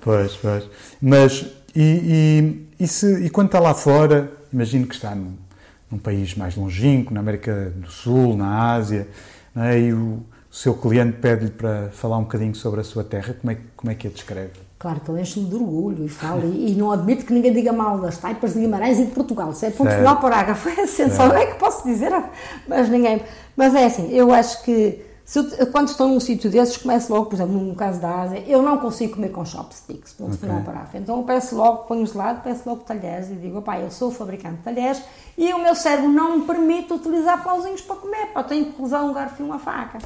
Pois, 0.00 0.36
pois. 0.36 0.68
Mas, 1.00 1.46
e, 1.74 2.66
e, 2.78 2.84
e, 2.84 2.88
se, 2.88 3.24
e 3.24 3.30
quando 3.30 3.48
está 3.48 3.60
lá 3.60 3.74
fora, 3.74 4.32
imagino 4.50 4.86
que 4.86 4.94
está 4.94 5.14
num, 5.14 5.36
num 5.90 5.98
país 5.98 6.34
mais 6.34 6.56
longínquo, 6.56 7.12
na 7.12 7.20
América 7.20 7.70
do 7.76 7.90
Sul, 7.90 8.36
na 8.36 8.72
Ásia, 8.72 9.06
é? 9.54 9.78
e 9.78 9.92
o, 9.92 10.22
o 10.50 10.54
seu 10.54 10.74
cliente 10.74 11.18
pede-lhe 11.18 11.50
para 11.50 11.90
falar 11.90 12.16
um 12.16 12.22
bocadinho 12.22 12.54
sobre 12.54 12.80
a 12.80 12.84
sua 12.84 13.04
terra, 13.04 13.36
como 13.38 13.52
é, 13.52 13.58
como 13.76 13.92
é 13.92 13.94
que 13.94 14.06
a 14.06 14.10
descreve? 14.10 14.69
Claro 14.80 14.98
que 14.98 15.10
ele 15.10 15.20
enche-me 15.20 15.44
de 15.44 15.54
orgulho 15.54 16.06
e 16.06 16.08
fala, 16.08 16.42
e, 16.42 16.72
e, 16.72 16.74
não 16.74 16.90
admito 16.90 17.26
que 17.26 17.34
ninguém 17.34 17.52
diga 17.52 17.70
mal 17.70 17.98
das 17.98 18.16
taipas 18.16 18.54
de 18.54 18.60
Guimarães 18.60 18.98
e 18.98 19.04
de 19.04 19.10
Portugal. 19.10 19.52
Se 19.52 19.66
é 19.66 19.70
ponto 19.70 19.90
final 19.90 20.16
para 20.16 20.54
foi 20.56 20.72
assim, 20.80 21.10
só 21.10 21.26
é 21.36 21.44
que 21.44 21.58
posso 21.58 21.84
dizer, 21.84 22.10
mas 22.66 22.88
ninguém. 22.88 23.22
Mas 23.54 23.74
é 23.74 23.84
assim, 23.84 24.10
eu 24.10 24.32
acho 24.32 24.62
que 24.62 25.04
eu, 25.58 25.66
quando 25.66 25.88
estou 25.88 26.08
num 26.08 26.18
sítio 26.18 26.50
desses, 26.50 26.78
começo 26.78 27.12
logo, 27.12 27.26
por 27.26 27.34
exemplo, 27.34 27.54
no 27.54 27.74
caso 27.74 28.00
da 28.00 28.22
Ásia, 28.22 28.42
eu 28.48 28.62
não 28.62 28.78
consigo 28.78 29.16
comer 29.16 29.28
com 29.28 29.44
chopsticks, 29.44 30.14
ponto 30.14 30.34
okay. 30.34 30.48
final 30.48 30.62
para 30.62 30.88
Então 30.94 31.18
eu 31.18 31.24
peço 31.24 31.54
logo, 31.54 31.84
ponho-os 31.84 32.12
de 32.12 32.16
lado, 32.16 32.42
peço 32.42 32.66
logo 32.66 32.80
talheres 32.80 33.30
e 33.30 33.34
digo, 33.34 33.60
pá, 33.60 33.78
eu 33.78 33.90
sou 33.90 34.10
fabricante 34.10 34.56
de 34.56 34.62
talheres 34.62 35.02
e 35.36 35.52
o 35.52 35.58
meu 35.58 35.74
cérebro 35.74 36.08
não 36.08 36.38
me 36.38 36.46
permite 36.46 36.90
utilizar 36.92 37.44
pauzinhos 37.44 37.82
para 37.82 37.96
comer, 37.96 38.28
pá, 38.32 38.42
tenho 38.42 38.72
que 38.72 38.82
usar 38.82 39.02
um 39.02 39.12
garfo 39.12 39.42
e 39.42 39.44
uma 39.44 39.58
faca. 39.58 39.98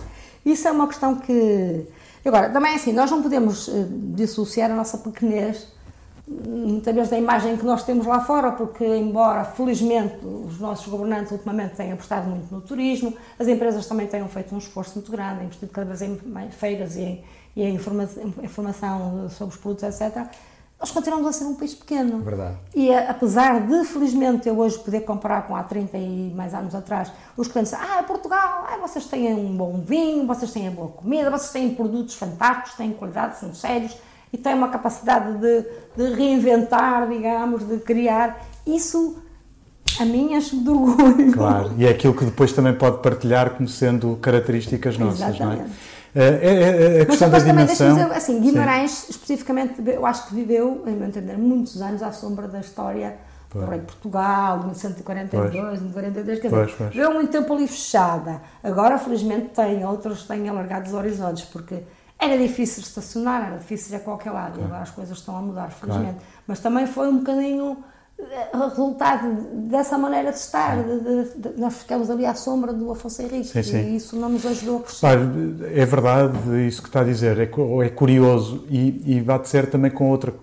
Isso 0.45 0.66
é 0.66 0.72
uma 0.72 0.89
questão 0.89 1.14
que 1.14 1.87
Agora, 2.25 2.49
também 2.51 2.72
é 2.72 2.75
assim, 2.77 2.93
nós 2.93 3.11
não 3.11 3.22
podemos 3.22 3.68
uh, 3.68 3.87
dissociar 4.14 4.70
a 4.70 4.75
nossa 4.75 4.99
pequenez 4.99 5.72
muitas 6.27 6.95
vezes 6.95 7.11
da 7.11 7.18
imagem 7.18 7.55
que 7.57 7.66
nós 7.66 7.85
temos 7.85 8.07
lá 8.07 8.20
fora, 8.25 8.51
porque 8.53 8.85
embora 8.85 9.45
felizmente 9.45 10.25
os 10.25 10.59
nossos 10.59 10.87
governantes 10.87 11.33
ultimamente 11.33 11.75
tenham 11.77 11.93
apostado 11.93 12.29
muito 12.31 12.51
no 12.51 12.62
turismo, 12.62 13.14
as 13.39 13.47
empresas 13.47 13.87
também 13.87 14.07
tenham 14.07 14.27
feito 14.27 14.55
um 14.55 14.59
esforço 14.59 14.95
muito 14.95 15.12
grande, 15.12 15.45
investido 15.45 15.70
cada 15.70 15.87
vez 15.87 16.01
em 16.01 16.18
feiras 16.51 16.97
e 16.97 17.03
em, 17.03 17.25
em 17.57 17.75
informação 18.43 19.29
sobre 19.29 19.55
os 19.55 19.61
produtos, 19.61 19.85
etc 19.85 20.27
nós 20.85 20.91
continuamos 20.91 21.26
a 21.26 21.32
ser 21.32 21.45
um 21.45 21.55
país 21.55 21.74
pequeno. 21.74 22.18
Verdade. 22.18 22.57
E 22.74 22.93
apesar 22.93 23.66
de, 23.66 23.85
felizmente, 23.87 24.47
eu 24.47 24.59
hoje 24.59 24.78
poder 24.78 25.01
comparar 25.01 25.47
com 25.47 25.57
há 25.57 25.62
30 25.62 25.97
e 25.97 26.30
mais 26.37 26.53
anos 26.53 26.74
atrás, 26.74 27.11
os 27.39 27.49
clientes 27.49 27.72
dizem, 27.72 27.87
ah, 27.91 28.03
Portugal, 28.03 28.66
ah, 28.68 28.76
vocês 28.82 29.07
têm 29.07 29.32
um 29.32 29.57
bom 29.57 29.80
vinho, 29.80 30.26
vocês 30.26 30.53
têm 30.53 30.70
boa 30.70 30.89
comida, 30.89 31.30
vocês 31.30 31.51
têm 31.53 31.74
produtos 31.74 32.16
fantásticos, 32.16 32.74
têm 32.74 32.93
qualidade, 32.93 33.39
são 33.39 33.55
sérios 33.55 33.97
e 34.30 34.37
têm 34.37 34.53
uma 34.53 34.68
capacidade 34.68 35.39
de, 35.39 35.64
de 35.97 36.14
reinventar, 36.14 37.09
digamos, 37.09 37.66
de 37.66 37.78
criar. 37.78 38.45
Isso 38.66 39.16
a 39.99 40.05
mim 40.05 40.35
acho 40.35 40.62
de 40.62 40.68
orgulho. 40.68 41.32
Claro, 41.32 41.72
e 41.78 41.87
é 41.87 41.89
aquilo 41.89 42.12
que 42.12 42.26
depois 42.26 42.53
também 42.53 42.74
pode 42.74 42.99
partilhar 42.99 43.53
como 43.53 43.66
sendo 43.66 44.16
características 44.16 44.99
nossas, 44.99 45.20
Exatamente. 45.20 45.62
não 45.62 45.66
é? 45.66 45.93
É, 46.14 46.24
é, 46.24 46.98
é 46.98 47.00
a 47.02 47.06
questão 47.06 47.28
mas, 47.28 47.42
da 47.42 47.50
dimensão. 47.50 47.94
Dizer, 47.94 48.12
assim, 48.12 48.40
Guimarães, 48.40 48.90
Sim. 48.90 49.10
especificamente, 49.10 49.82
eu 49.84 50.06
acho 50.06 50.28
que 50.28 50.34
viveu, 50.34 50.84
em 50.86 50.94
meu 50.94 51.08
entender, 51.08 51.36
muitos 51.36 51.82
anos 51.82 52.02
à 52.02 52.12
sombra 52.12 52.46
da 52.46 52.60
história 52.60 53.16
do 53.52 53.66
rei 53.66 53.80
de 53.80 53.86
Portugal, 53.86 54.58
de 54.60 54.66
1142, 54.66 55.78
de 55.78 55.84
1143, 55.84 56.40
quer 56.40 56.50
pois, 56.50 56.70
dizer, 56.70 56.90
viveu 56.90 57.14
muito 57.14 57.30
tempo 57.30 57.52
ali 57.54 57.68
fechada. 57.68 58.40
Agora, 58.62 58.98
felizmente, 58.98 59.48
tem, 59.54 59.84
outros 59.84 60.24
têm 60.24 60.48
alargado 60.48 60.88
os 60.88 60.94
horizontes, 60.94 61.44
porque 61.44 61.82
era 62.18 62.36
difícil 62.36 62.82
estacionar, 62.82 63.46
era 63.46 63.58
difícil 63.58 63.94
ir 63.94 63.96
a 63.96 64.00
qualquer 64.00 64.30
lado, 64.32 64.54
claro. 64.54 64.66
agora 64.66 64.82
as 64.82 64.90
coisas 64.90 65.18
estão 65.18 65.36
a 65.36 65.40
mudar, 65.40 65.70
felizmente. 65.70 66.14
Claro. 66.14 66.26
Mas 66.46 66.60
também 66.60 66.86
foi 66.86 67.08
um 67.08 67.18
bocadinho 67.18 67.78
resultado 68.53 69.33
dessa 69.68 69.97
maneira 69.99 70.31
de 70.31 70.39
estar. 70.39 70.83
De, 70.83 71.01
de, 71.01 71.39
de, 71.39 71.61
nós 71.61 71.79
ficamos 71.79 72.11
ali 72.11 72.27
à 72.27 72.35
sombra 72.35 72.72
do 72.72 72.91
Afonso 72.91 73.22
Henrique 73.22 73.49
sim, 73.49 73.62
sim. 73.62 73.79
e 73.79 73.97
isso 73.97 74.16
não 74.16 74.29
nos 74.29 74.45
ajudou 74.47 74.79
a 74.79 74.83
crescer. 74.83 75.07
é 75.75 75.87
verdade 75.87 76.66
isso 76.66 76.83
que 76.83 76.89
está 76.89 77.01
a 77.01 77.05
dizer, 77.05 77.39
é, 77.39 77.51
é 77.85 77.89
curioso 77.89 78.64
e, 78.68 79.16
e 79.16 79.20
bate 79.20 79.49
certo 79.49 79.72
também 79.72 79.91
com, 79.91 80.11
outra, 80.11 80.35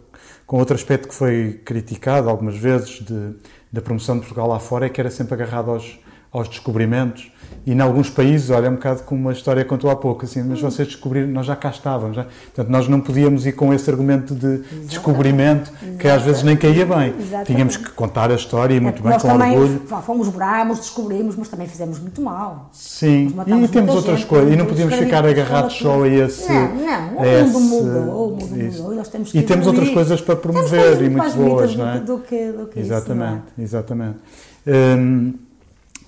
com 0.46 0.58
outro 0.58 0.76
aspecto 0.76 1.08
que 1.08 1.16
foi 1.16 1.62
criticado 1.66 2.30
algumas 2.30 2.58
vezes 2.58 3.00
de, 3.00 3.36
da 3.72 3.82
promoção 3.82 4.16
de 4.16 4.22
Portugal 4.22 4.48
lá 4.48 4.60
fora, 4.60 4.86
é 4.86 4.90
que 4.90 5.00
era 5.00 5.10
sempre 5.10 5.34
agarrado 5.34 5.72
aos, 5.72 6.00
aos 6.32 6.48
descobrimentos. 6.48 7.32
E 7.66 7.74
em 7.74 7.80
alguns 7.80 8.10
países, 8.10 8.50
olha, 8.50 8.66
é 8.66 8.70
um 8.70 8.76
bocado 8.76 9.04
como 9.04 9.30
a 9.30 9.34
história 9.34 9.64
contou 9.64 9.92
há 9.92 9.96
pouco, 9.96 10.26
assim, 10.26 10.42
mas 10.42 10.60
vocês 10.60 10.88
descobriram, 10.88 11.28
nós 11.28 11.46
já 11.46 11.56
cá 11.56 11.70
estávamos. 11.70 12.16
Já. 12.16 12.24
Portanto, 12.24 12.70
nós 12.70 12.88
não 12.88 13.00
podíamos 13.00 13.46
ir 13.46 13.52
com 13.52 13.72
esse 13.72 13.88
argumento 13.88 14.34
de 14.34 14.48
Exatamente. 14.48 14.88
descobrimento, 14.88 15.70
Exatamente. 15.70 15.98
que 16.00 16.08
às 16.08 16.22
vezes 16.24 16.42
nem 16.42 16.58
caía 16.58 16.86
bem. 16.86 17.14
Exatamente. 17.20 17.46
Tínhamos 17.46 17.78
que 17.78 17.90
contar 17.92 18.32
a 18.32 18.36
história 18.36 18.74
e 18.74 18.78
é 18.78 18.80
muito 18.80 19.04
bem, 19.04 19.12
com 19.12 19.20
também 19.20 19.60
orgulho. 19.60 19.82
Fomos 20.04 20.30
bravos, 20.30 20.80
descobrimos, 20.80 21.36
mas 21.36 21.50
também 21.50 21.68
fizemos 21.68 22.00
muito 22.00 22.20
mal. 22.22 22.70
Sim, 22.72 23.36
e 23.46 23.68
temos 23.68 23.94
outras 23.94 24.20
gente, 24.20 24.28
coisas. 24.28 24.54
E 24.54 24.56
não 24.56 24.66
podíamos 24.66 24.96
ficar 24.96 25.24
agarrados 25.24 25.78
só 25.78 26.02
a 26.02 26.08
esse. 26.08 26.52
Não, 26.52 26.76
não, 26.76 27.20
o 27.20 27.26
esse, 27.26 27.52
mundo 27.52 27.86
mudou, 27.86 28.28
o 28.28 28.32
mundo 28.32 28.58
mudou. 28.58 28.94
E, 28.94 28.96
nós 28.96 29.08
temos 29.10 29.32
que 29.32 29.38
e 29.38 29.44
temos 29.44 29.68
outras 29.68 29.90
coisas 29.90 30.20
para 30.20 30.36
promover 30.36 31.02
e 31.04 31.10
muito 31.10 31.36
boas, 31.36 31.76
não 31.76 31.90
é? 31.90 32.00
Do 32.00 32.18
que, 32.20 32.52
do 32.52 32.66
que 32.68 32.80
exatamente, 32.80 33.44
isso, 33.58 33.60
é? 33.60 33.64
exatamente. 33.64 34.18
Hum, 34.66 35.34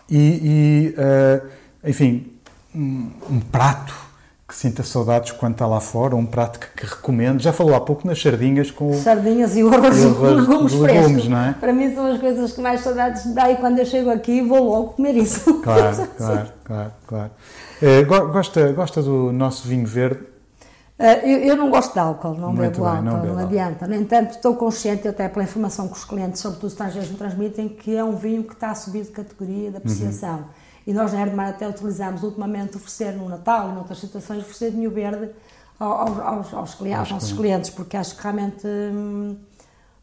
e, 0.10 0.94
e 0.96 0.96
uh, 0.98 1.48
enfim, 1.84 2.32
um, 2.76 3.10
um, 3.30 3.40
prato 3.40 3.94
que 4.48 4.56
sinta 4.56 4.84
saudades 4.84 5.32
quando 5.32 5.54
está 5.54 5.66
lá 5.66 5.80
fora, 5.80 6.16
um 6.16 6.26
prato 6.26 6.60
que, 6.60 6.68
que 6.76 6.86
recomendo. 6.86 7.42
Já 7.42 7.54
falou 7.54 7.76
há 7.76 7.82
pouco 7.82 8.06
nas 8.06 8.22
sardinhas 8.22 8.70
com 8.70 8.94
Sardinhas 8.94 9.56
e 9.56 9.64
o 9.64 9.74
arroz 9.74 9.96
de 9.96 10.06
legumes 10.06 10.74
frescos. 10.74 11.32
É? 11.32 11.54
Para 11.60 11.74
mim 11.74 11.94
são 11.94 12.12
as 12.12 12.20
coisas 12.20 12.52
que 12.52 12.62
mais 12.62 12.82
saudades 12.82 13.34
dá 13.34 13.52
e 13.52 13.58
quando 13.58 13.80
eu 13.80 13.86
chego 13.86 14.10
aqui 14.10 14.42
vou 14.42 14.64
logo 14.64 14.94
comer 14.94 15.16
isso. 15.16 15.62
Claro, 15.62 16.08
claro, 16.18 16.50
claro, 16.64 16.92
claro. 17.08 17.32
Uh, 17.82 18.32
gosta, 18.32 18.72
gosta 18.72 19.02
do 19.02 19.32
nosso 19.32 19.68
vinho 19.68 19.86
verde? 19.86 20.33
Uh, 21.00 21.26
eu, 21.26 21.40
eu, 21.40 21.56
não 21.58 21.72
gosto 21.72 21.94
de 21.94 22.00
álcool, 22.00 22.36
não 22.36 22.54
Muito 22.54 22.80
bebo 22.80 22.84
bem, 22.84 23.10
álcool, 23.10 23.26
não, 23.26 23.36
não 23.36 23.44
adianta. 23.44 23.88
No 23.88 23.96
entanto, 23.96 24.32
estou 24.32 24.56
consciente, 24.56 25.08
até 25.08 25.28
pela 25.28 25.44
informação 25.44 25.88
que 25.88 25.98
os 25.98 26.06
clientes, 26.06 26.40
sobretudo 26.40 26.68
os 26.68 26.74
estrangeiros, 26.74 27.10
me 27.10 27.18
transmitem, 27.18 27.68
que 27.68 27.96
é 27.96 28.04
um 28.04 28.16
vinho 28.16 28.44
que 28.44 28.54
está 28.54 28.72
a 28.72 28.76
subir 28.76 29.04
de 29.04 29.12
categoria 29.12 29.72
de 29.72 29.78
apreciação. 29.78 30.38
Uhum. 30.38 30.44
E 30.86 30.94
nós 30.94 31.12
na 31.12 31.22
Herdemar 31.22 31.50
até 31.50 31.68
utilizamos 31.68 32.24
ultimamente 32.24 32.78
oferecer 32.78 33.14
no 33.14 33.28
Natal 33.28 33.70
e 33.70 33.74
noutras 33.74 33.98
situações, 33.98 34.42
oferecer 34.42 34.72
vinho 34.72 34.92
verde 34.92 35.32
aos, 35.80 36.20
aos, 36.20 36.54
aos, 36.54 36.76
clientes, 36.76 37.00
aos 37.00 37.12
nossos 37.12 37.34
clientes, 37.34 37.70
porque 37.70 37.98
acho 37.98 38.16
que 38.16 38.22
realmente. 38.22 38.68
Hum, 38.68 39.36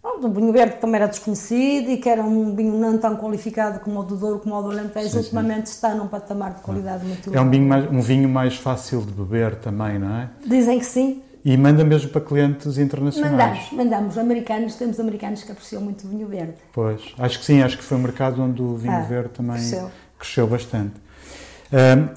o 0.03 0.29
vinho 0.31 0.53
verde 0.53 0.77
também 0.77 0.97
era 0.97 1.07
desconhecido 1.07 1.91
e 1.91 1.97
que 1.99 2.09
era 2.09 2.23
um 2.23 2.55
vinho 2.55 2.79
não 2.79 2.99
tão 2.99 3.17
qualificado 3.17 3.81
como 3.81 4.01
o 4.01 4.03
do 4.03 4.17
Douro, 4.17 4.39
como 4.39 4.55
o 4.55 4.63
do 4.63 4.71
Alentejo, 4.71 5.17
ultimamente 5.17 5.69
sim. 5.69 5.75
está 5.75 5.95
num 5.95 6.09
patamar 6.09 6.55
de 6.55 6.63
qualidade 6.63 7.05
muito 7.05 7.35
É 7.35 7.41
um 7.41 7.51
vinho, 7.51 7.67
mais, 7.67 7.91
um 7.91 8.01
vinho 8.01 8.29
mais 8.29 8.57
fácil 8.57 9.03
de 9.03 9.13
beber 9.13 9.57
também, 9.57 9.99
não 9.99 10.15
é? 10.17 10.31
Dizem 10.47 10.79
que 10.79 10.87
sim. 10.87 11.23
E 11.43 11.57
manda 11.57 11.83
mesmo 11.85 12.11
para 12.11 12.21
clientes 12.21 12.77
internacionais? 12.77 13.33
Mandamos, 13.33 13.73
mandamos. 13.73 14.19
Americanos, 14.19 14.75
temos 14.75 15.01
americanos 15.01 15.43
que 15.43 15.51
apreciam 15.51 15.81
muito 15.81 16.07
o 16.07 16.11
vinho 16.11 16.29
verde. 16.29 16.55
Pois, 16.73 17.15
acho 17.19 17.39
que 17.39 17.45
sim, 17.45 17.63
acho 17.63 17.79
que 17.79 17.85
foi 17.85 17.97
um 17.97 18.03
mercado 18.03 18.43
onde 18.43 18.61
o 18.61 18.77
vinho 18.77 18.93
ah, 18.93 19.01
verde 19.01 19.31
também 19.31 19.57
cresceu, 19.57 19.91
cresceu 20.19 20.47
bastante. 20.47 20.95
Uh, 21.73 22.11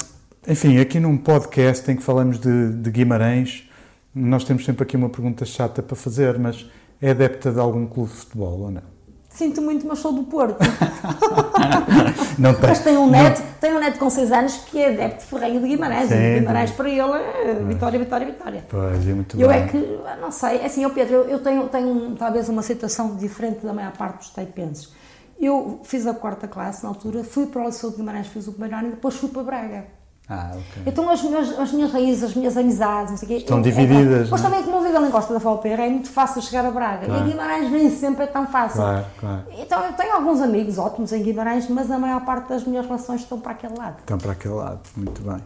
enfim, 0.46 0.78
aqui 0.78 1.00
num 1.00 1.18
podcast 1.18 1.90
em 1.90 1.96
que 1.96 2.04
falamos 2.04 2.38
de, 2.38 2.74
de 2.74 2.92
Guimarães, 2.92 3.70
nós 4.14 4.44
temos 4.44 4.66
sempre 4.66 4.84
aqui 4.84 4.98
uma 4.98 5.10
pergunta 5.10 5.46
chata 5.46 5.82
para 5.82 5.96
fazer, 5.96 6.38
mas 6.38 6.70
é 7.04 7.12
adepta 7.12 7.52
de 7.52 7.60
algum 7.60 7.86
clube 7.86 8.10
de 8.10 8.16
futebol 8.18 8.62
ou 8.62 8.72
não? 8.72 8.82
Sinto 9.28 9.62
muito, 9.62 9.86
mas 9.86 10.00
sou 10.00 10.14
do 10.14 10.24
Porto. 10.24 10.58
não 12.40 12.54
tem. 12.54 12.70
Mas 12.70 12.80
tem 12.80 12.98
um 12.98 13.10
neto, 13.10 13.42
não. 13.42 13.48
tem 13.60 13.74
um 13.74 13.80
neto 13.80 14.00
com 14.00 14.10
6 14.10 14.32
anos 14.32 14.56
que 14.68 14.80
é 14.80 14.94
adepto 14.94 15.24
de 15.24 15.26
Ferreira 15.26 15.60
de 15.60 15.68
Guimarães. 15.68 16.08
Sim, 16.08 16.16
e 16.16 16.40
Guimarães 16.40 16.72
para 16.72 16.90
ele 16.90 17.02
é 17.02 17.56
vitória, 17.68 18.00
vitória, 18.00 18.28
vitória. 18.28 18.66
Pois, 18.70 19.06
é 19.06 19.14
muito 19.14 19.38
Eu 19.38 19.50
bem. 19.50 19.64
é 19.64 19.68
que, 19.68 20.00
não 20.22 20.32
sei, 20.32 20.60
é 20.60 20.66
assim, 20.66 20.84
eu 20.84 20.92
Pedro, 20.92 21.16
eu, 21.16 21.24
eu 21.26 21.40
tenho, 21.40 21.68
tenho 21.68 22.16
talvez 22.16 22.48
uma 22.48 22.62
situação 22.62 23.18
diferente 23.18 23.66
da 23.66 23.74
maior 23.74 23.92
parte 23.92 24.20
dos 24.20 24.30
taipenses. 24.30 24.94
Eu 25.38 25.82
fiz 25.84 26.08
a 26.08 26.14
quarta 26.14 26.48
classe 26.48 26.84
na 26.84 26.90
altura, 26.90 27.24
fui 27.24 27.48
para 27.48 27.64
o 27.64 27.66
Liceu 27.66 27.90
de 27.90 27.98
Guimarães, 27.98 28.28
fiz 28.28 28.48
o 28.48 28.52
primeiro 28.54 28.78
ano 28.78 28.88
e 28.90 28.92
depois 28.92 29.16
fui 29.16 29.28
para 29.28 29.44
Braga. 29.44 29.86
Ah, 30.34 30.52
okay. 30.52 30.84
Então 30.86 31.10
as 31.10 31.22
minhas, 31.22 31.60
as 31.60 31.72
minhas 31.72 31.92
raízes, 31.92 32.24
as 32.24 32.34
minhas 32.34 32.58
amizades, 32.58 33.12
não 33.12 33.18
sei 33.18 33.26
o 33.26 33.30
quê. 33.30 33.38
Estão 33.38 33.58
eu, 33.58 33.64
divididas. 33.64 34.28
É, 34.28 34.32
mas 34.32 34.42
também, 34.42 34.64
como 34.64 34.78
eu 34.78 34.82
vivo 34.82 34.98
ali 34.98 35.08
em 35.08 35.12
Costa 35.12 35.34
da 35.34 35.40
Valpera, 35.40 35.86
é 35.86 35.90
muito 35.90 36.10
fácil 36.10 36.42
chegar 36.42 36.66
a 36.66 36.72
Braga. 36.72 37.06
Claro. 37.06 37.28
E 37.28 37.30
Guimarães 37.32 37.72
nem 37.72 37.90
sempre 37.90 38.24
é 38.24 38.28
tão 38.28 38.48
fácil. 38.48 38.82
Claro, 38.82 39.06
claro. 39.20 39.44
Então 39.58 39.84
eu 39.86 39.94
tenho 39.94 40.14
alguns 40.14 40.42
amigos 40.42 40.78
ótimos 40.78 41.14
em 41.14 41.22
Guimarães, 41.22 41.70
mas 41.70 41.92
a 41.92 41.98
maior 41.98 42.26
parte 42.26 42.50
das 42.50 42.64
minhas 42.64 42.86
relações 42.86 43.22
estão 43.22 43.40
para 43.40 43.52
aquele 43.52 43.78
lado. 43.78 43.98
Estão 44.00 44.18
para 44.18 44.32
aquele 44.32 44.56
lado, 44.56 44.82
muito 44.96 45.22
bem. 45.22 45.42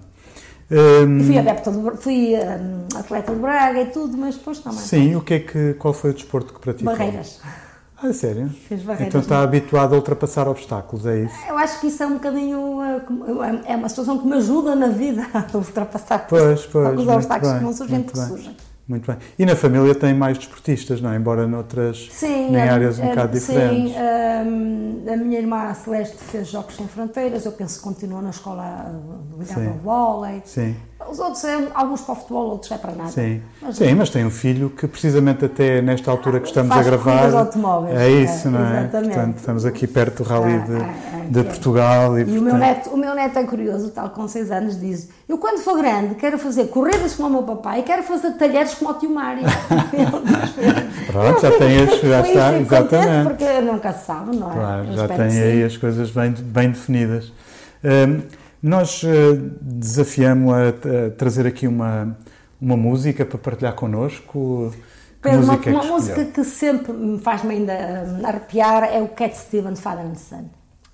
Um... 0.69 1.23
Fui 1.23 1.37
adepta, 1.37 1.71
de, 1.71 1.97
fui 1.97 2.35
um, 2.35 2.99
atleta 2.99 3.33
de 3.33 3.39
Braga 3.39 3.81
e 3.81 3.85
tudo, 3.85 4.17
mas 4.17 4.35
depois 4.35 4.59
também. 4.59 4.79
Sim, 4.79 5.15
o 5.15 5.21
que 5.21 5.33
é 5.35 5.39
que, 5.39 5.73
qual 5.75 5.93
foi 5.93 6.11
o 6.11 6.13
desporto 6.13 6.53
que 6.53 6.59
praticou? 6.59 6.93
Barreiras. 6.93 7.39
Ah, 8.01 8.13
sério? 8.13 8.51
Então 8.99 9.21
está 9.21 9.41
habituado 9.41 9.93
a 9.93 9.95
ultrapassar 9.95 10.47
obstáculos, 10.47 11.05
é 11.05 11.23
isso? 11.23 11.35
Eu 11.47 11.57
acho 11.57 11.79
que 11.79 11.87
isso 11.87 12.03
é 12.03 12.07
um 12.07 12.13
bocadinho. 12.13 12.77
É 13.65 13.75
uma 13.75 13.89
situação 13.89 14.19
que 14.19 14.27
me 14.27 14.35
ajuda 14.35 14.75
na 14.75 14.89
vida 14.89 15.25
a 15.33 15.57
ultrapassar 15.57 16.27
pois, 16.27 16.65
pois, 16.65 16.99
os 16.99 17.07
obstáculos 17.07 17.53
bem, 17.53 17.59
que 17.59 17.65
não 17.65 17.73
surgem 17.73 18.03
porque 18.03 18.19
surgem. 18.19 18.55
Muito 18.87 19.05
bem. 19.05 19.19
E 19.37 19.45
na 19.45 19.55
família 19.55 19.93
tem 19.93 20.13
mais 20.13 20.37
desportistas, 20.37 21.01
não 21.01 21.11
é? 21.11 21.17
Embora 21.17 21.45
noutras 21.45 22.07
sim, 22.09 22.55
em 22.55 22.57
áreas 22.57 22.99
um 22.99 23.03
é, 23.03 23.09
bocado 23.09 23.33
diferentes. 23.33 23.93
Sim, 23.93 23.99
hum, 23.99 25.03
a 25.11 25.17
minha 25.17 25.39
irmã 25.39 25.73
Celeste 25.73 26.17
fez 26.17 26.47
Jogos 26.47 26.75
Sem 26.75 26.87
Fronteiras, 26.87 27.45
eu 27.45 27.51
penso 27.51 27.79
que 27.79 27.83
continua 27.83 28.21
na 28.21 28.29
escola 28.29 28.97
ligada 29.37 29.67
ao 29.67 29.73
vôlei. 29.75 30.41
Sim. 30.45 30.75
Os 31.09 31.19
outros, 31.19 31.43
é, 31.43 31.67
alguns 31.75 32.01
para 32.01 32.13
o 32.13 32.15
futebol, 32.15 32.49
outros 32.49 32.71
é 32.71 32.77
para 32.77 32.91
nada. 32.91 33.11
Sim, 33.11 33.39
mas, 33.61 33.77
Sim, 33.77 33.93
mas 33.93 34.09
tem 34.09 34.25
um 34.25 34.31
filho 34.31 34.69
que 34.71 34.87
precisamente 34.87 35.45
até 35.45 35.79
nesta 35.79 36.09
altura 36.09 36.39
que 36.39 36.47
estamos 36.47 36.75
a 36.75 36.81
gravar. 36.81 37.33
automóveis. 37.33 37.97
É 37.97 38.09
isso, 38.09 38.47
é, 38.47 38.51
não 38.51 38.65
é? 38.65 38.79
Exatamente. 38.79 39.13
Portanto, 39.13 39.37
estamos 39.37 39.65
aqui 39.65 39.87
perto 39.87 40.23
do 40.23 40.29
Rally 40.29 40.59
de, 40.61 40.75
é, 40.75 41.25
de 41.29 41.43
Portugal. 41.43 42.17
E, 42.17 42.21
e 42.21 42.25
portanto... 42.25 42.39
o, 42.39 42.43
meu 42.43 42.57
neto, 42.57 42.89
o 42.89 42.97
meu 42.97 43.15
neto 43.15 43.39
é 43.39 43.43
curioso, 43.43 43.91
tal 43.91 44.09
com 44.09 44.27
6 44.27 44.51
anos, 44.51 44.79
diz: 44.79 45.09
Eu 45.29 45.37
quando 45.37 45.59
for 45.59 45.77
grande 45.77 46.15
quero 46.15 46.39
fazer 46.39 46.65
corridas 46.65 47.13
como 47.13 47.27
o 47.27 47.31
meu 47.31 47.43
papai 47.43 47.81
e 47.81 47.83
quero 47.83 48.01
fazer 48.01 48.31
talheres 48.31 48.73
como 48.73 48.89
o 48.89 48.93
tio 48.95 49.11
Mário. 49.11 49.43
Pronto, 51.07 51.41
já 51.41 51.51
tem 51.51 51.83
as. 51.83 52.01
Já 52.01 52.21
está, 52.27 52.59
exatamente. 52.59 53.27
Porque 53.27 53.61
nunca 53.61 53.93
se 53.93 54.05
sabe, 54.05 54.35
não 54.35 54.51
é? 54.51 54.53
Claro, 54.55 54.93
já 54.93 55.07
tem 55.07 55.41
aí 55.41 55.63
as 55.63 55.77
coisas 55.77 56.09
bem, 56.09 56.31
bem 56.31 56.71
definidas. 56.71 57.31
Um, 57.83 58.46
nós 58.61 59.03
uh, 59.03 59.07
desafiamos 59.61 60.53
a, 60.53 60.69
a, 60.69 61.11
trazer 61.11 61.45
aqui 61.45 61.67
uma, 61.67 62.17
uma 62.59 62.77
música 62.77 63.25
para 63.25 63.37
partilhar 63.37 63.73
connosco. 63.75 64.71
Que 65.21 65.29
Pedro, 65.29 65.39
música 65.39 65.53
uma, 65.53 65.59
é 65.59 65.63
que 65.63 65.69
uma 65.69 65.83
música 65.83 66.25
que 66.25 66.43
sempre 66.43 66.93
me 66.93 67.19
faz-me 67.19 67.55
ainda 67.55 67.73
uh, 67.73 68.25
arrepiar 68.25 68.83
é 68.83 69.01
o 69.01 69.07
Cat 69.09 69.35
Stevens 69.37 69.79
Father 69.79 70.05
and 70.05 70.15
Son. 70.15 70.45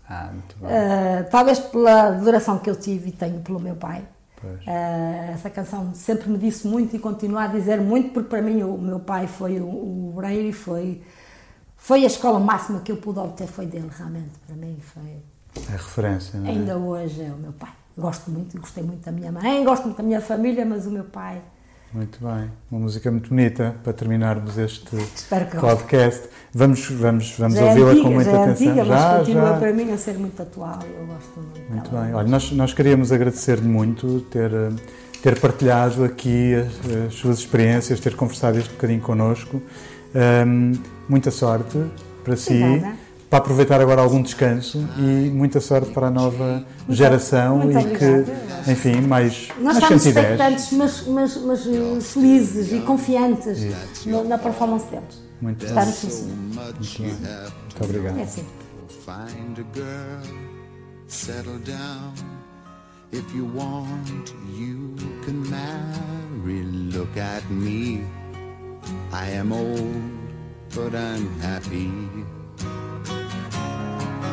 Ah, 0.09 0.29
muito 0.31 0.55
bom. 0.59 0.67
Uh, 0.67 1.29
talvez 1.29 1.59
pela 1.59 2.07
adoração 2.07 2.59
que 2.59 2.69
eu 2.69 2.75
tive 2.75 3.09
e 3.09 3.11
tenho 3.11 3.39
pelo 3.41 3.59
meu 3.59 3.75
pai. 3.75 4.03
Uh, 4.43 5.31
essa 5.33 5.49
canção 5.49 5.93
sempre 5.93 6.29
me 6.29 6.37
disse 6.37 6.67
muito 6.67 6.93
e 6.93 6.99
continua 6.99 7.43
a 7.43 7.47
dizer 7.47 7.79
muito, 7.79 8.09
porque 8.09 8.27
para 8.27 8.41
mim 8.41 8.61
o 8.61 8.77
meu 8.77 8.99
pai 8.99 9.25
foi 9.25 9.59
o, 9.61 9.65
o 9.65 10.21
e 10.29 10.51
foi, 10.51 11.01
foi 11.77 12.03
a 12.03 12.07
escola 12.07 12.39
máxima 12.39 12.81
que 12.81 12.91
eu 12.91 12.97
pude 12.97 13.19
obter, 13.19 13.47
foi 13.47 13.65
dele 13.65 13.89
realmente. 13.97 14.31
Para 14.45 14.55
mim 14.57 14.77
foi 14.81 15.21
é 15.55 15.71
referência, 15.71 16.39
não 16.39 16.47
é? 16.47 16.51
Ainda 16.51 16.77
hoje 16.77 17.21
é 17.21 17.31
o 17.31 17.37
meu 17.37 17.53
pai. 17.53 17.71
Gosto 17.97 18.31
muito, 18.31 18.59
gostei 18.59 18.83
muito 18.83 19.05
da 19.05 19.11
minha 19.11 19.31
mãe, 19.31 19.63
gosto 19.63 19.83
muito 19.83 19.97
da 19.97 20.03
minha 20.03 20.21
família, 20.21 20.65
mas 20.65 20.85
o 20.85 20.91
meu 20.91 21.03
pai. 21.03 21.41
Muito 21.93 22.17
bem, 22.19 22.49
uma 22.71 22.81
música 22.81 23.11
muito 23.11 23.29
bonita 23.29 23.75
para 23.83 23.93
terminarmos 23.93 24.57
este 24.57 24.97
podcast. 25.59 26.27
Vamos, 26.51 26.89
vamos, 26.89 27.35
vamos 27.37 27.55
é 27.55 27.63
ouvi-la 27.65 28.01
com 28.01 28.09
muita 28.09 28.31
já 28.31 28.37
é 28.37 28.43
atenção. 28.43 28.67
Antiga, 28.67 28.85
já, 28.85 28.95
mas 28.95 29.17
continua 29.19 29.47
já. 29.49 29.57
para 29.57 29.73
mim 29.73 29.91
a 29.91 29.97
ser 29.99 30.17
muito 30.17 30.41
atual. 30.41 30.79
Eu 30.81 31.05
gosto 31.05 31.39
muito. 31.39 31.71
Muito 31.71 31.91
bem. 31.91 32.13
Olha, 32.15 32.27
nós, 32.27 32.51
nós 32.51 32.73
queríamos 32.73 33.11
agradecer-lhe 33.11 33.67
muito 33.67 34.21
ter, 34.31 34.49
ter 35.21 35.39
partilhado 35.39 36.03
aqui 36.03 36.55
as, 36.55 37.07
as, 37.07 37.13
suas 37.13 37.37
experiências, 37.37 37.99
ter 37.99 38.15
conversado 38.15 38.57
este 38.57 38.71
bocadinho 38.71 39.01
connosco. 39.01 39.61
Um, 40.15 40.71
muita 41.07 41.29
sorte 41.29 41.77
para 42.23 42.35
si. 42.35 42.55
Obrigada 42.55 43.02
para 43.33 43.39
aproveitar 43.39 43.81
agora 43.81 43.99
algum 43.99 44.21
descanso 44.21 44.87
e 44.95 45.31
muita 45.31 45.59
sorte 45.59 45.89
para 45.89 46.05
a 46.05 46.11
nova 46.11 46.63
muito, 46.85 46.93
geração 46.93 47.57
muito 47.57 47.79
e 47.79 47.97
que, 47.97 48.71
enfim, 48.71 49.01
mais 49.01 49.47
Nós 49.57 49.63
mais 49.63 49.77
estamos 49.77 50.05
expectantes, 50.05 50.71
mas, 50.73 51.07
mas, 51.07 51.37
mas 51.37 51.65
eh, 51.65 51.99
felizes 51.99 52.71
e 52.71 52.81
confiantes 52.81 53.57
no, 54.05 54.23
na 54.23 54.37
performance 54.37 54.85
deles. 54.85 55.19
Muito 55.41 55.65
Estamos 55.65 55.95
sim. 55.95 56.27
Muito, 56.27 57.01
muito 57.01 57.83
obrigado. 57.83 58.19
É 58.19 58.21
assim. 58.21 58.45
If 63.11 63.35
you 63.35 63.45
want, 63.45 64.33
you 64.55 64.95
can 65.23 65.43
marry. 65.49 66.61
Look 66.95 67.17
at 67.17 67.47
me. 67.49 68.03
I 69.11 69.29
am 69.29 69.51
old, 69.51 70.01
but 70.75 70.95
I'm 70.95 71.29
happy. 71.39 71.91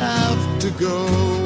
have 0.00 0.58
to 0.60 0.70
go. 0.72 1.45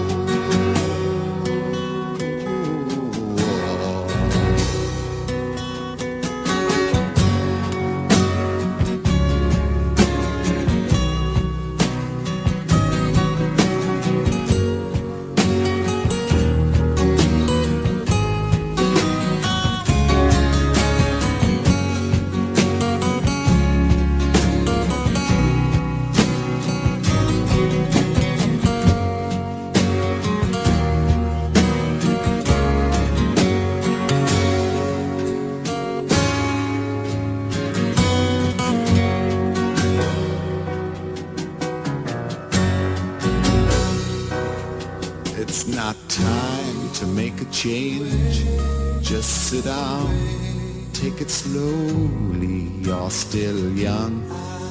Take 51.20 51.26
it 51.26 51.30
slowly. 51.30 52.70
You're 52.80 53.10
still 53.10 53.72
young, 53.72 54.26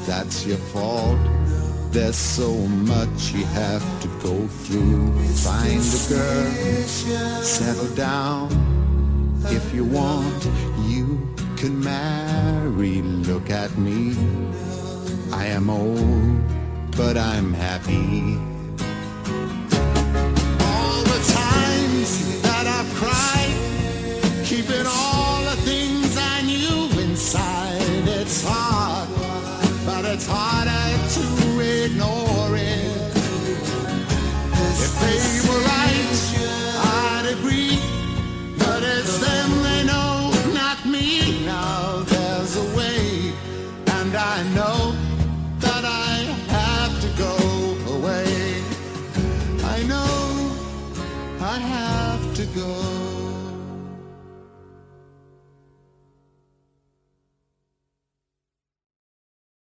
that's 0.08 0.46
your 0.46 0.58
fault. 0.58 1.20
There's 1.92 2.16
so 2.16 2.52
much 2.54 3.32
you 3.34 3.46
have 3.46 3.84
to 4.02 4.08
go 4.24 4.48
through. 4.48 5.12
Find 5.44 5.80
a 5.80 6.10
girl, 6.10 7.44
settle 7.44 7.96
down. 7.96 8.50
If 9.46 9.74
you 9.74 9.86
want, 9.86 10.50
you 10.88 11.20
can 11.58 11.80
marry. 11.84 13.02
Look 13.02 13.50
at 13.50 13.78
me. 13.78 14.16
I 15.32 15.46
am 15.46 15.70
old, 15.70 16.42
but 16.96 17.18
I'm 17.18 17.54
happy. 17.54 18.49